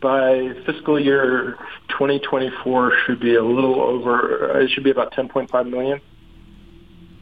by 0.00 0.52
fiscal 0.66 0.98
year 0.98 1.56
2024 1.90 2.92
should 3.06 3.20
be 3.20 3.34
a 3.34 3.44
little 3.44 3.80
over. 3.80 4.52
uh, 4.56 4.58
It 4.60 4.70
should 4.70 4.84
be 4.84 4.90
about 4.90 5.12
10.5 5.12 5.68
million, 5.70 6.00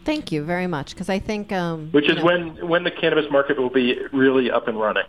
thank 0.05 0.33
you 0.33 0.43
very 0.43 0.67
much 0.67 0.91
because 0.95 1.11
i 1.11 1.19
think 1.19 1.53
um, 1.53 1.89
which 1.93 2.09
is 2.09 2.17
know- 2.17 2.25
when 2.25 2.69
when 2.69 2.85
the 2.85 2.91
cannabis 2.91 3.31
market 3.31 3.59
will 3.61 3.69
be 3.71 3.99
really 4.13 4.51
up 4.51 4.67
and 4.67 4.81
running. 4.81 5.05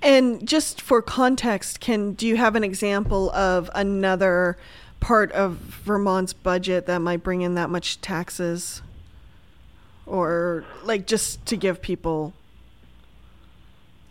And 0.00 0.46
just 0.48 0.80
for 0.80 1.02
context, 1.02 1.80
can 1.80 2.12
do 2.12 2.26
you 2.26 2.36
have 2.36 2.54
an 2.54 2.62
example 2.64 3.30
of 3.32 3.68
another 3.74 4.56
part 5.00 5.30
of 5.32 5.56
Vermont's 5.56 6.32
budget 6.32 6.86
that 6.86 7.00
might 7.00 7.22
bring 7.24 7.42
in 7.42 7.54
that 7.56 7.68
much 7.68 8.00
taxes? 8.00 8.80
Or 10.06 10.64
like 10.84 11.06
just 11.06 11.44
to 11.46 11.56
give 11.56 11.82
people 11.82 12.32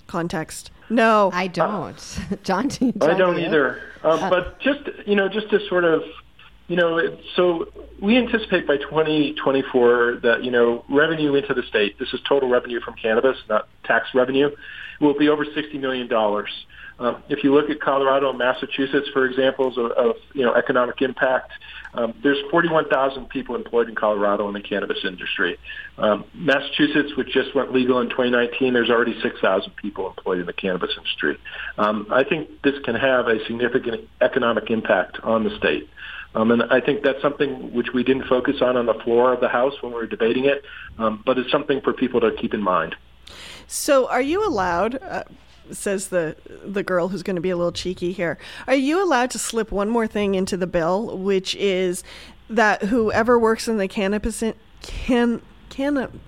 context? 0.07 0.71
No. 0.89 1.29
i 1.33 1.47
don't 1.47 2.19
john, 2.43 2.67
do- 2.69 2.93
I 3.01 3.13
don't 3.13 3.35
do 3.35 3.41
either. 3.41 3.81
Um, 4.03 4.29
but 4.29 4.59
just 4.59 4.81
you 5.05 5.15
know, 5.15 5.27
just 5.27 5.49
to 5.49 5.59
sort 5.67 5.83
of, 5.83 6.01
you 6.67 6.75
know, 6.77 6.97
it- 6.97 7.19
so 7.35 7.67
we 8.01 8.17
anticipate 8.17 8.65
by 8.67 8.77
2024 8.77 10.19
that 10.23 10.43
you 10.43 10.51
know 10.51 10.83
revenue 10.89 11.35
into 11.35 11.53
the 11.53 11.63
state. 11.63 11.99
This 11.99 12.13
is 12.13 12.19
total 12.27 12.49
revenue 12.49 12.79
from 12.79 12.95
cannabis, 12.95 13.37
not 13.49 13.67
tax 13.83 14.07
revenue. 14.13 14.49
Will 14.99 15.17
be 15.17 15.29
over 15.29 15.45
60 15.45 15.77
million 15.77 16.07
dollars. 16.07 16.49
Um, 16.99 17.23
if 17.29 17.43
you 17.43 17.53
look 17.53 17.69
at 17.69 17.79
Colorado 17.79 18.29
and 18.29 18.37
Massachusetts, 18.37 19.07
for 19.13 19.25
examples 19.25 19.77
of, 19.77 19.91
of 19.91 20.15
you 20.33 20.43
know 20.43 20.53
economic 20.55 21.01
impact, 21.01 21.51
um, 21.93 22.13
there's 22.21 22.37
41,000 22.51 23.29
people 23.29 23.55
employed 23.55 23.89
in 23.89 23.95
Colorado 23.95 24.47
in 24.47 24.53
the 24.53 24.61
cannabis 24.61 24.99
industry. 25.03 25.57
Um, 25.97 26.25
Massachusetts, 26.33 27.15
which 27.15 27.29
just 27.29 27.55
went 27.55 27.73
legal 27.73 27.99
in 27.99 28.09
2019, 28.09 28.73
there's 28.73 28.89
already 28.89 29.19
6,000 29.21 29.75
people 29.75 30.07
employed 30.07 30.39
in 30.39 30.45
the 30.45 30.53
cannabis 30.53 30.91
industry. 30.97 31.37
Um, 31.77 32.07
I 32.11 32.23
think 32.23 32.61
this 32.61 32.75
can 32.83 32.95
have 32.95 33.27
a 33.27 33.43
significant 33.45 34.07
economic 34.21 34.69
impact 34.69 35.19
on 35.23 35.43
the 35.43 35.55
state. 35.57 35.89
Um, 36.35 36.51
and 36.51 36.63
I 36.63 36.81
think 36.81 37.03
that's 37.03 37.21
something 37.21 37.73
which 37.73 37.93
we 37.93 38.03
didn't 38.03 38.27
focus 38.27 38.57
on 38.61 38.77
on 38.77 38.85
the 38.85 38.93
floor 38.93 39.33
of 39.33 39.39
the 39.39 39.47
House 39.47 39.73
when 39.81 39.91
we 39.91 39.97
were 39.97 40.07
debating 40.07 40.45
it, 40.45 40.63
um, 40.99 41.23
but 41.25 41.37
it's 41.37 41.51
something 41.51 41.81
for 41.81 41.93
people 41.93 42.19
to 42.21 42.31
keep 42.39 42.53
in 42.53 42.61
mind. 42.61 42.95
So, 43.65 44.07
are 44.07 44.21
you 44.21 44.45
allowed? 44.45 45.01
Uh, 45.01 45.23
says 45.71 46.07
the 46.07 46.35
the 46.65 46.83
girl 46.83 47.07
who's 47.09 47.23
going 47.23 47.35
to 47.35 47.41
be 47.41 47.49
a 47.49 47.57
little 47.57 47.71
cheeky 47.71 48.11
here. 48.11 48.37
Are 48.67 48.75
you 48.75 49.03
allowed 49.03 49.31
to 49.31 49.39
slip 49.39 49.71
one 49.71 49.89
more 49.89 50.07
thing 50.07 50.35
into 50.35 50.57
the 50.57 50.67
bill, 50.67 51.17
which 51.17 51.55
is 51.55 52.03
that 52.49 52.83
whoever 52.83 53.37
works 53.37 53.67
in 53.67 53.77
the 53.77 53.87
cannabis 53.87 54.41
in, 54.41 54.53
can 54.81 55.41
can 55.69 56.19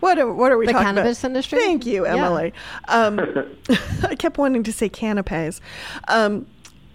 what 0.00 0.18
are, 0.18 0.32
what 0.32 0.50
are 0.50 0.58
we 0.58 0.66
The 0.66 0.72
talking 0.72 0.86
cannabis 0.86 1.20
about? 1.20 1.28
industry? 1.28 1.58
Thank 1.60 1.86
you, 1.86 2.04
Yeah. 2.04 2.16
Emilie. 2.16 2.52
Um, 2.88 3.20
I 4.02 4.16
kept 4.16 4.36
wanting 4.38 4.62
to 4.64 4.72
say 4.72 4.88
canapes. 4.88 5.60
Um, 6.08 6.46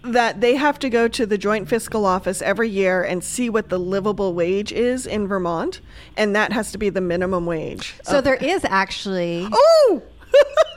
that 0.02 0.40
they 0.40 0.54
have 0.54 0.78
to 0.78 0.88
go 0.88 1.08
to 1.08 1.26
the 1.26 1.36
joint 1.36 1.68
fiscal 1.68 2.04
office 2.06 2.40
every 2.40 2.68
year 2.68 3.02
and 3.02 3.22
see 3.24 3.50
what 3.50 3.68
the 3.68 3.78
livable 3.78 4.32
wage 4.32 4.72
is 4.72 5.06
in 5.06 5.26
Vermont, 5.26 5.80
and 6.16 6.36
that 6.36 6.52
has 6.52 6.70
to 6.72 6.78
be 6.78 6.88
the 6.88 7.00
minimum 7.00 7.46
wage. 7.46 7.96
so 8.04 8.20
there 8.20 8.36
is 8.36 8.64
actually 8.64 9.48
Oh, 9.50 10.02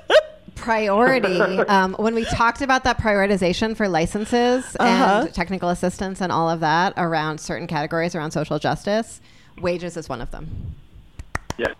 priority 0.61 1.37
um, 1.67 1.93
when 1.99 2.15
we 2.15 2.23
talked 2.25 2.61
about 2.61 2.83
that 2.83 2.97
prioritization 2.97 3.75
for 3.75 3.87
licenses 3.87 4.75
Uh-huh. 4.79 5.23
and 5.25 5.33
technical 5.33 5.69
assistance 5.69 6.21
and 6.21 6.31
all 6.31 6.49
of 6.49 6.59
that 6.61 6.93
around 6.97 7.39
certain 7.39 7.67
categories 7.67 8.15
around 8.15 8.31
social 8.31 8.59
justice 8.59 9.19
wages 9.59 9.97
is 9.97 10.07
one 10.07 10.21
of 10.21 10.31
them 10.31 10.75
Yeah. 11.57 11.73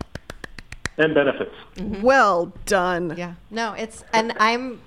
And 0.98 1.14
benefits. 1.14 1.54
well 2.02 2.52
done. 2.66 3.14
yeah 3.16 3.34
no 3.50 3.72
it's 3.72 4.04
and 4.12 4.32
i'm 4.38 4.80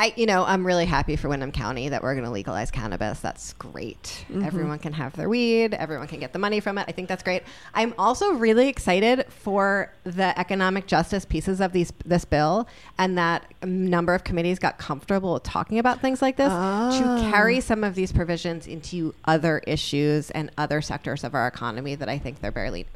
I, 0.00 0.12
you 0.16 0.26
know, 0.26 0.44
I'm 0.44 0.64
really 0.64 0.86
happy 0.86 1.16
for 1.16 1.28
Windham 1.28 1.50
County 1.50 1.88
that 1.88 2.04
we're 2.04 2.14
going 2.14 2.24
to 2.24 2.30
legalize 2.30 2.70
cannabis. 2.70 3.18
That's 3.18 3.52
great. 3.54 4.24
Everyone 4.44 4.78
can 4.78 4.92
have 4.92 5.16
their 5.16 5.28
weed. 5.28 5.74
Everyone 5.74 6.06
can 6.06 6.20
get 6.20 6.32
the 6.32 6.38
money 6.38 6.60
from 6.60 6.78
it. 6.78 6.84
I 6.86 6.92
think 6.92 7.08
that's 7.08 7.24
great. 7.24 7.42
I'm 7.74 7.94
also 7.98 8.32
really 8.34 8.68
excited 8.68 9.26
for 9.28 9.92
the 10.04 10.38
economic 10.38 10.86
justice 10.86 11.24
pieces 11.24 11.60
of 11.60 11.72
these 11.72 11.92
this 12.04 12.24
bill, 12.24 12.68
and 12.96 13.18
that 13.18 13.52
a 13.60 13.66
number 13.66 14.14
of 14.14 14.22
committees 14.22 14.60
got 14.60 14.78
comfortable 14.78 15.34
with 15.34 15.42
talking 15.42 15.80
about 15.80 16.00
things 16.00 16.22
like 16.22 16.36
this 16.36 16.52
to 16.52 17.28
carry 17.32 17.60
some 17.60 17.82
of 17.82 17.96
these 17.96 18.12
provisions 18.12 18.68
into 18.68 19.14
other 19.24 19.58
issues 19.66 20.30
and 20.30 20.52
other 20.56 20.80
sectors 20.80 21.24
of 21.24 21.34
our 21.34 21.48
economy 21.48 21.96
that 21.96 22.08
I 22.08 22.18
think 22.18 22.40
they're 22.40 22.52
barely, 22.52 22.86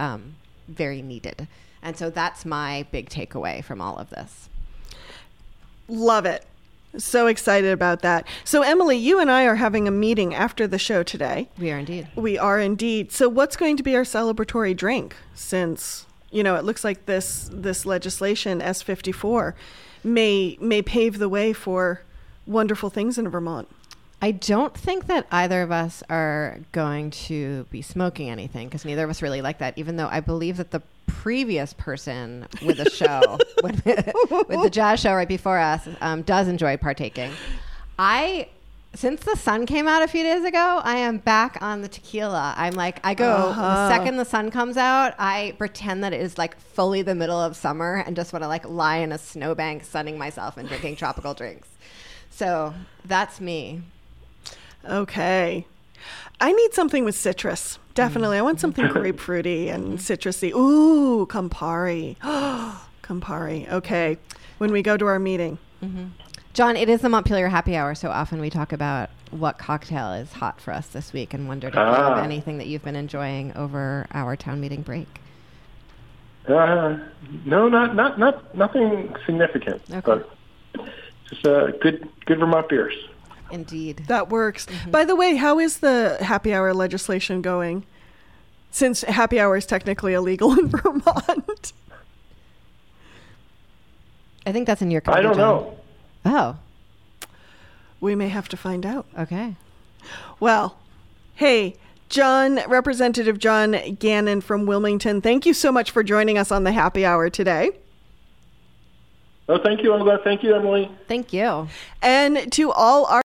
um, 0.00 0.34
very 0.66 1.00
needed. 1.00 1.46
And 1.80 1.96
so 1.96 2.10
that's 2.10 2.44
my 2.44 2.86
big 2.90 3.08
takeaway 3.08 3.62
from 3.62 3.80
all 3.80 3.96
of 3.96 4.10
this. 4.10 4.48
Love 5.90 6.24
it. 6.24 6.44
So 6.96 7.26
excited 7.26 7.72
about 7.72 8.02
that. 8.02 8.26
So, 8.44 8.62
Emilie, 8.62 8.96
you 8.96 9.20
and 9.20 9.30
I 9.30 9.44
are 9.44 9.56
having 9.56 9.86
a 9.86 9.92
meeting 9.92 10.34
after 10.34 10.66
the 10.66 10.78
show 10.78 11.02
today. 11.02 11.48
We 11.58 11.70
are 11.70 11.78
indeed. 11.78 12.08
We 12.16 12.36
are 12.36 12.58
indeed. 12.58 13.12
So, 13.12 13.28
what's 13.28 13.56
going 13.56 13.76
to 13.76 13.82
be 13.82 13.94
our 13.94 14.02
celebratory 14.02 14.76
drink? 14.76 15.14
Since 15.34 16.06
you 16.32 16.42
know, 16.42 16.56
it 16.56 16.64
looks 16.64 16.82
like 16.82 17.06
this 17.06 17.48
this 17.52 17.86
legislation 17.86 18.60
S 18.60 18.82
fifty 18.82 19.12
four 19.12 19.54
may 20.02 20.56
may 20.60 20.82
pave 20.82 21.18
the 21.18 21.28
way 21.28 21.52
for 21.52 22.02
wonderful 22.46 22.90
things 22.90 23.18
in 23.18 23.28
Vermont. 23.28 23.68
I 24.22 24.32
don't 24.32 24.76
think 24.76 25.06
that 25.06 25.26
either 25.32 25.62
of 25.62 25.72
us 25.72 26.02
are 26.10 26.58
going 26.72 27.10
to 27.12 27.64
be 27.70 27.80
smoking 27.80 28.28
anything 28.28 28.68
because 28.68 28.84
neither 28.84 29.04
of 29.04 29.10
us 29.10 29.22
really 29.22 29.40
like 29.40 29.58
that. 29.58 29.78
Even 29.78 29.96
though 29.96 30.08
I 30.08 30.20
believe 30.20 30.58
that 30.58 30.70
the 30.72 30.82
previous 31.06 31.72
person 31.72 32.46
with 32.64 32.76
the 32.76 32.90
show, 32.90 33.38
with, 33.62 33.84
with 34.48 34.62
the 34.62 34.70
jazz 34.70 35.00
show 35.00 35.14
right 35.14 35.28
before 35.28 35.58
us, 35.58 35.88
um, 36.02 36.22
does 36.22 36.48
enjoy 36.48 36.76
partaking. 36.76 37.32
I 37.98 38.48
since 38.92 39.20
the 39.22 39.36
sun 39.36 39.66
came 39.66 39.86
out 39.86 40.02
a 40.02 40.08
few 40.08 40.24
days 40.24 40.44
ago, 40.44 40.80
I 40.82 40.96
am 40.96 41.18
back 41.18 41.62
on 41.62 41.80
the 41.80 41.86
tequila. 41.88 42.54
I'm 42.56 42.72
like, 42.74 42.98
I 43.04 43.14
go 43.14 43.30
Uh-huh. 43.30 43.62
the 43.62 43.88
second 43.88 44.16
the 44.16 44.24
sun 44.24 44.50
comes 44.50 44.76
out, 44.76 45.14
I 45.18 45.54
pretend 45.58 46.02
that 46.02 46.12
it 46.12 46.20
is 46.20 46.36
like 46.36 46.58
fully 46.58 47.02
the 47.02 47.14
middle 47.14 47.38
of 47.38 47.56
summer 47.56 48.02
and 48.04 48.16
just 48.16 48.32
want 48.32 48.42
to 48.42 48.48
like 48.48 48.68
lie 48.68 48.96
in 48.96 49.12
a 49.12 49.18
snowbank, 49.18 49.84
sunning 49.84 50.18
myself 50.18 50.56
and 50.56 50.68
drinking 50.68 50.96
tropical 50.96 51.34
drinks. 51.34 51.68
So 52.30 52.74
that's 53.04 53.40
me. 53.40 53.82
Okay. 54.88 55.66
I 56.40 56.52
need 56.52 56.72
something 56.72 57.04
with 57.04 57.14
citrus. 57.14 57.78
Definitely. 57.94 58.38
I 58.38 58.42
want 58.42 58.60
something 58.60 58.86
grapefruity 58.88 59.68
and 59.72 59.98
citrusy. 59.98 60.52
Ooh, 60.54 61.26
Campari. 61.26 62.16
Campari. 63.02 63.70
Okay. 63.70 64.16
When 64.58 64.72
we 64.72 64.82
go 64.82 64.96
to 64.96 65.06
our 65.06 65.18
meeting. 65.18 65.58
John, 66.52 66.76
it 66.76 66.88
is 66.90 67.00
the 67.00 67.08
Montpelier 67.08 67.48
happy 67.48 67.74
hour, 67.76 67.94
so 67.94 68.10
often 68.10 68.40
we 68.40 68.50
talk 68.50 68.72
about 68.72 69.08
what 69.30 69.56
cocktail 69.56 70.12
is 70.12 70.32
hot 70.32 70.60
for 70.60 70.72
us 70.74 70.88
this 70.88 71.12
week 71.12 71.32
and 71.32 71.48
wondered 71.48 71.68
if 71.68 71.74
you 71.74 71.80
have 71.80 72.18
Ah. 72.18 72.22
anything 72.22 72.58
that 72.58 72.66
you've 72.66 72.82
been 72.84 72.96
enjoying 72.96 73.56
over 73.56 74.06
our 74.12 74.36
town 74.36 74.60
meeting 74.60 74.82
break. 74.82 75.06
Uh, 76.48 76.98
no, 77.46 77.68
not 77.68 77.94
not 77.94 78.18
not 78.18 78.54
nothing 78.56 79.14
significant, 79.24 79.80
Okay. 79.90 80.00
but 80.04 80.86
just 81.30 81.46
uh, 81.46 81.68
good 81.80 82.08
good 82.26 82.38
Vermont 82.40 82.68
beers. 82.68 82.94
Indeed. 83.50 84.04
That 84.08 84.28
works. 84.30 84.66
Mm-hmm. 84.66 84.90
By 84.90 85.04
the 85.04 85.16
way, 85.16 85.36
how 85.36 85.58
is 85.58 85.78
the 85.78 86.18
happy 86.20 86.52
hour 86.54 86.72
legislation 86.74 87.42
going? 87.42 87.84
Since 88.70 89.02
happy 89.02 89.40
hour 89.40 89.56
is 89.56 89.66
technically 89.66 90.14
illegal 90.14 90.52
in 90.58 90.68
Vermont. 90.68 91.72
I 94.46 94.52
think 94.52 94.66
that's 94.66 94.80
in 94.82 94.90
your 94.90 95.02
I 95.06 95.20
don't 95.20 95.36
know. 95.36 95.76
Oh, 96.24 96.56
We 98.00 98.14
may 98.14 98.28
have 98.28 98.48
to 98.48 98.56
find 98.56 98.86
out. 98.86 99.06
okay. 99.18 99.56
Well, 100.38 100.76
hey, 101.34 101.76
John, 102.08 102.60
Representative 102.66 103.38
John 103.38 103.76
Gannon 103.98 104.40
from 104.40 104.66
Wilmington, 104.66 105.20
thank 105.20 105.46
you 105.46 105.54
so 105.54 105.70
much 105.70 105.90
for 105.90 106.02
joining 106.02 106.38
us 106.38 106.50
on 106.50 106.64
the 106.64 106.72
happy 106.72 107.04
hour 107.04 107.28
today. 107.30 107.70
Oh, 109.48 109.58
thank 109.58 109.82
you, 109.82 109.92
Olga. 109.92 110.18
Thank 110.22 110.42
you, 110.42 110.54
Emilie. 110.54 110.90
Thank 111.08 111.32
you. 111.32 111.68
And 112.02 112.50
to 112.52 112.70
all 112.72 113.04
our 113.06 113.22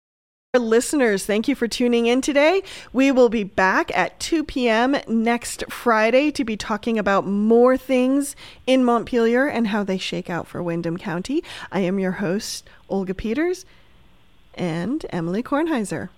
listeners, 0.59 1.25
thank 1.25 1.47
you 1.47 1.55
for 1.55 1.67
tuning 1.67 2.05
in 2.05 2.21
today. 2.21 2.63
We 2.93 3.11
will 3.11 3.29
be 3.29 3.43
back 3.43 3.95
at 3.97 4.19
2 4.19 4.43
p.m. 4.43 4.95
next 5.07 5.63
Friday 5.69 6.31
to 6.31 6.43
be 6.43 6.57
talking 6.57 6.97
about 6.99 7.25
more 7.25 7.77
things 7.77 8.35
in 8.65 8.83
Montpelier 8.83 9.47
and 9.47 9.67
how 9.67 9.83
they 9.83 9.97
shake 9.97 10.29
out 10.29 10.47
for 10.47 10.61
Windham 10.61 10.97
County. 10.97 11.43
I 11.71 11.79
am 11.81 11.99
your 11.99 12.13
host, 12.13 12.67
Olga 12.89 13.13
Peters, 13.13 13.65
and 14.55 15.05
Emilie 15.09 15.43
Kornheiser. 15.43 16.09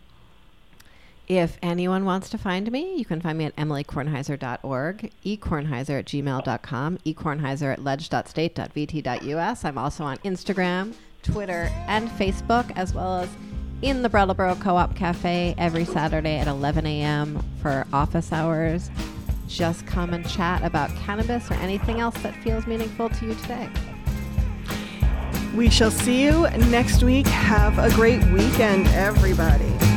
If 1.27 1.57
anyone 1.61 2.05
wants 2.05 2.29
to 2.29 2.38
find 2.38 2.71
me, 2.71 2.95
you 2.95 3.03
can 3.03 3.19
find 3.19 3.38
me 3.38 3.45
at 3.45 3.55
emilykornheiser.org, 3.57 5.11
ekornheiser 5.25 5.99
at 5.99 6.05
gmail.com, 6.05 6.97
ekornheiser 6.99 7.73
at 7.73 7.83
ledge.state.vt.us. 7.83 9.65
I'm 9.65 9.77
also 9.77 10.05
on 10.05 10.17
Instagram, 10.19 10.93
Twitter, 11.23 11.69
and 11.88 12.09
Facebook, 12.11 12.71
as 12.77 12.93
well 12.93 13.19
as 13.19 13.29
in 13.82 14.01
the 14.01 14.09
Brattleboro 14.09 14.55
Co-op 14.55 14.95
Cafe 14.95 15.53
every 15.57 15.86
Saturday 15.86 16.38
at 16.38 16.47
11 16.47 16.86
a.m. 16.86 17.43
for 17.61 17.86
office 17.93 18.32
hours. 18.32 18.89
Just 19.47 19.86
come 19.86 20.13
and 20.13 20.28
chat 20.28 20.63
about 20.63 20.89
cannabis 20.97 21.49
or 21.49 21.55
anything 21.55 21.99
else 21.99 22.17
that 22.21 22.36
feels 22.43 22.67
meaningful 22.67 23.09
to 23.09 23.25
you 23.25 23.36
today. 23.36 23.69
We 25.55 25.69
shall 25.69 25.91
see 25.91 26.23
you 26.23 26.49
next 26.69 27.03
week. 27.03 27.28
Have 27.28 27.80
a 27.80 27.89
great 27.95 28.23
weekend, 28.25 28.88
everybody. 28.89 29.96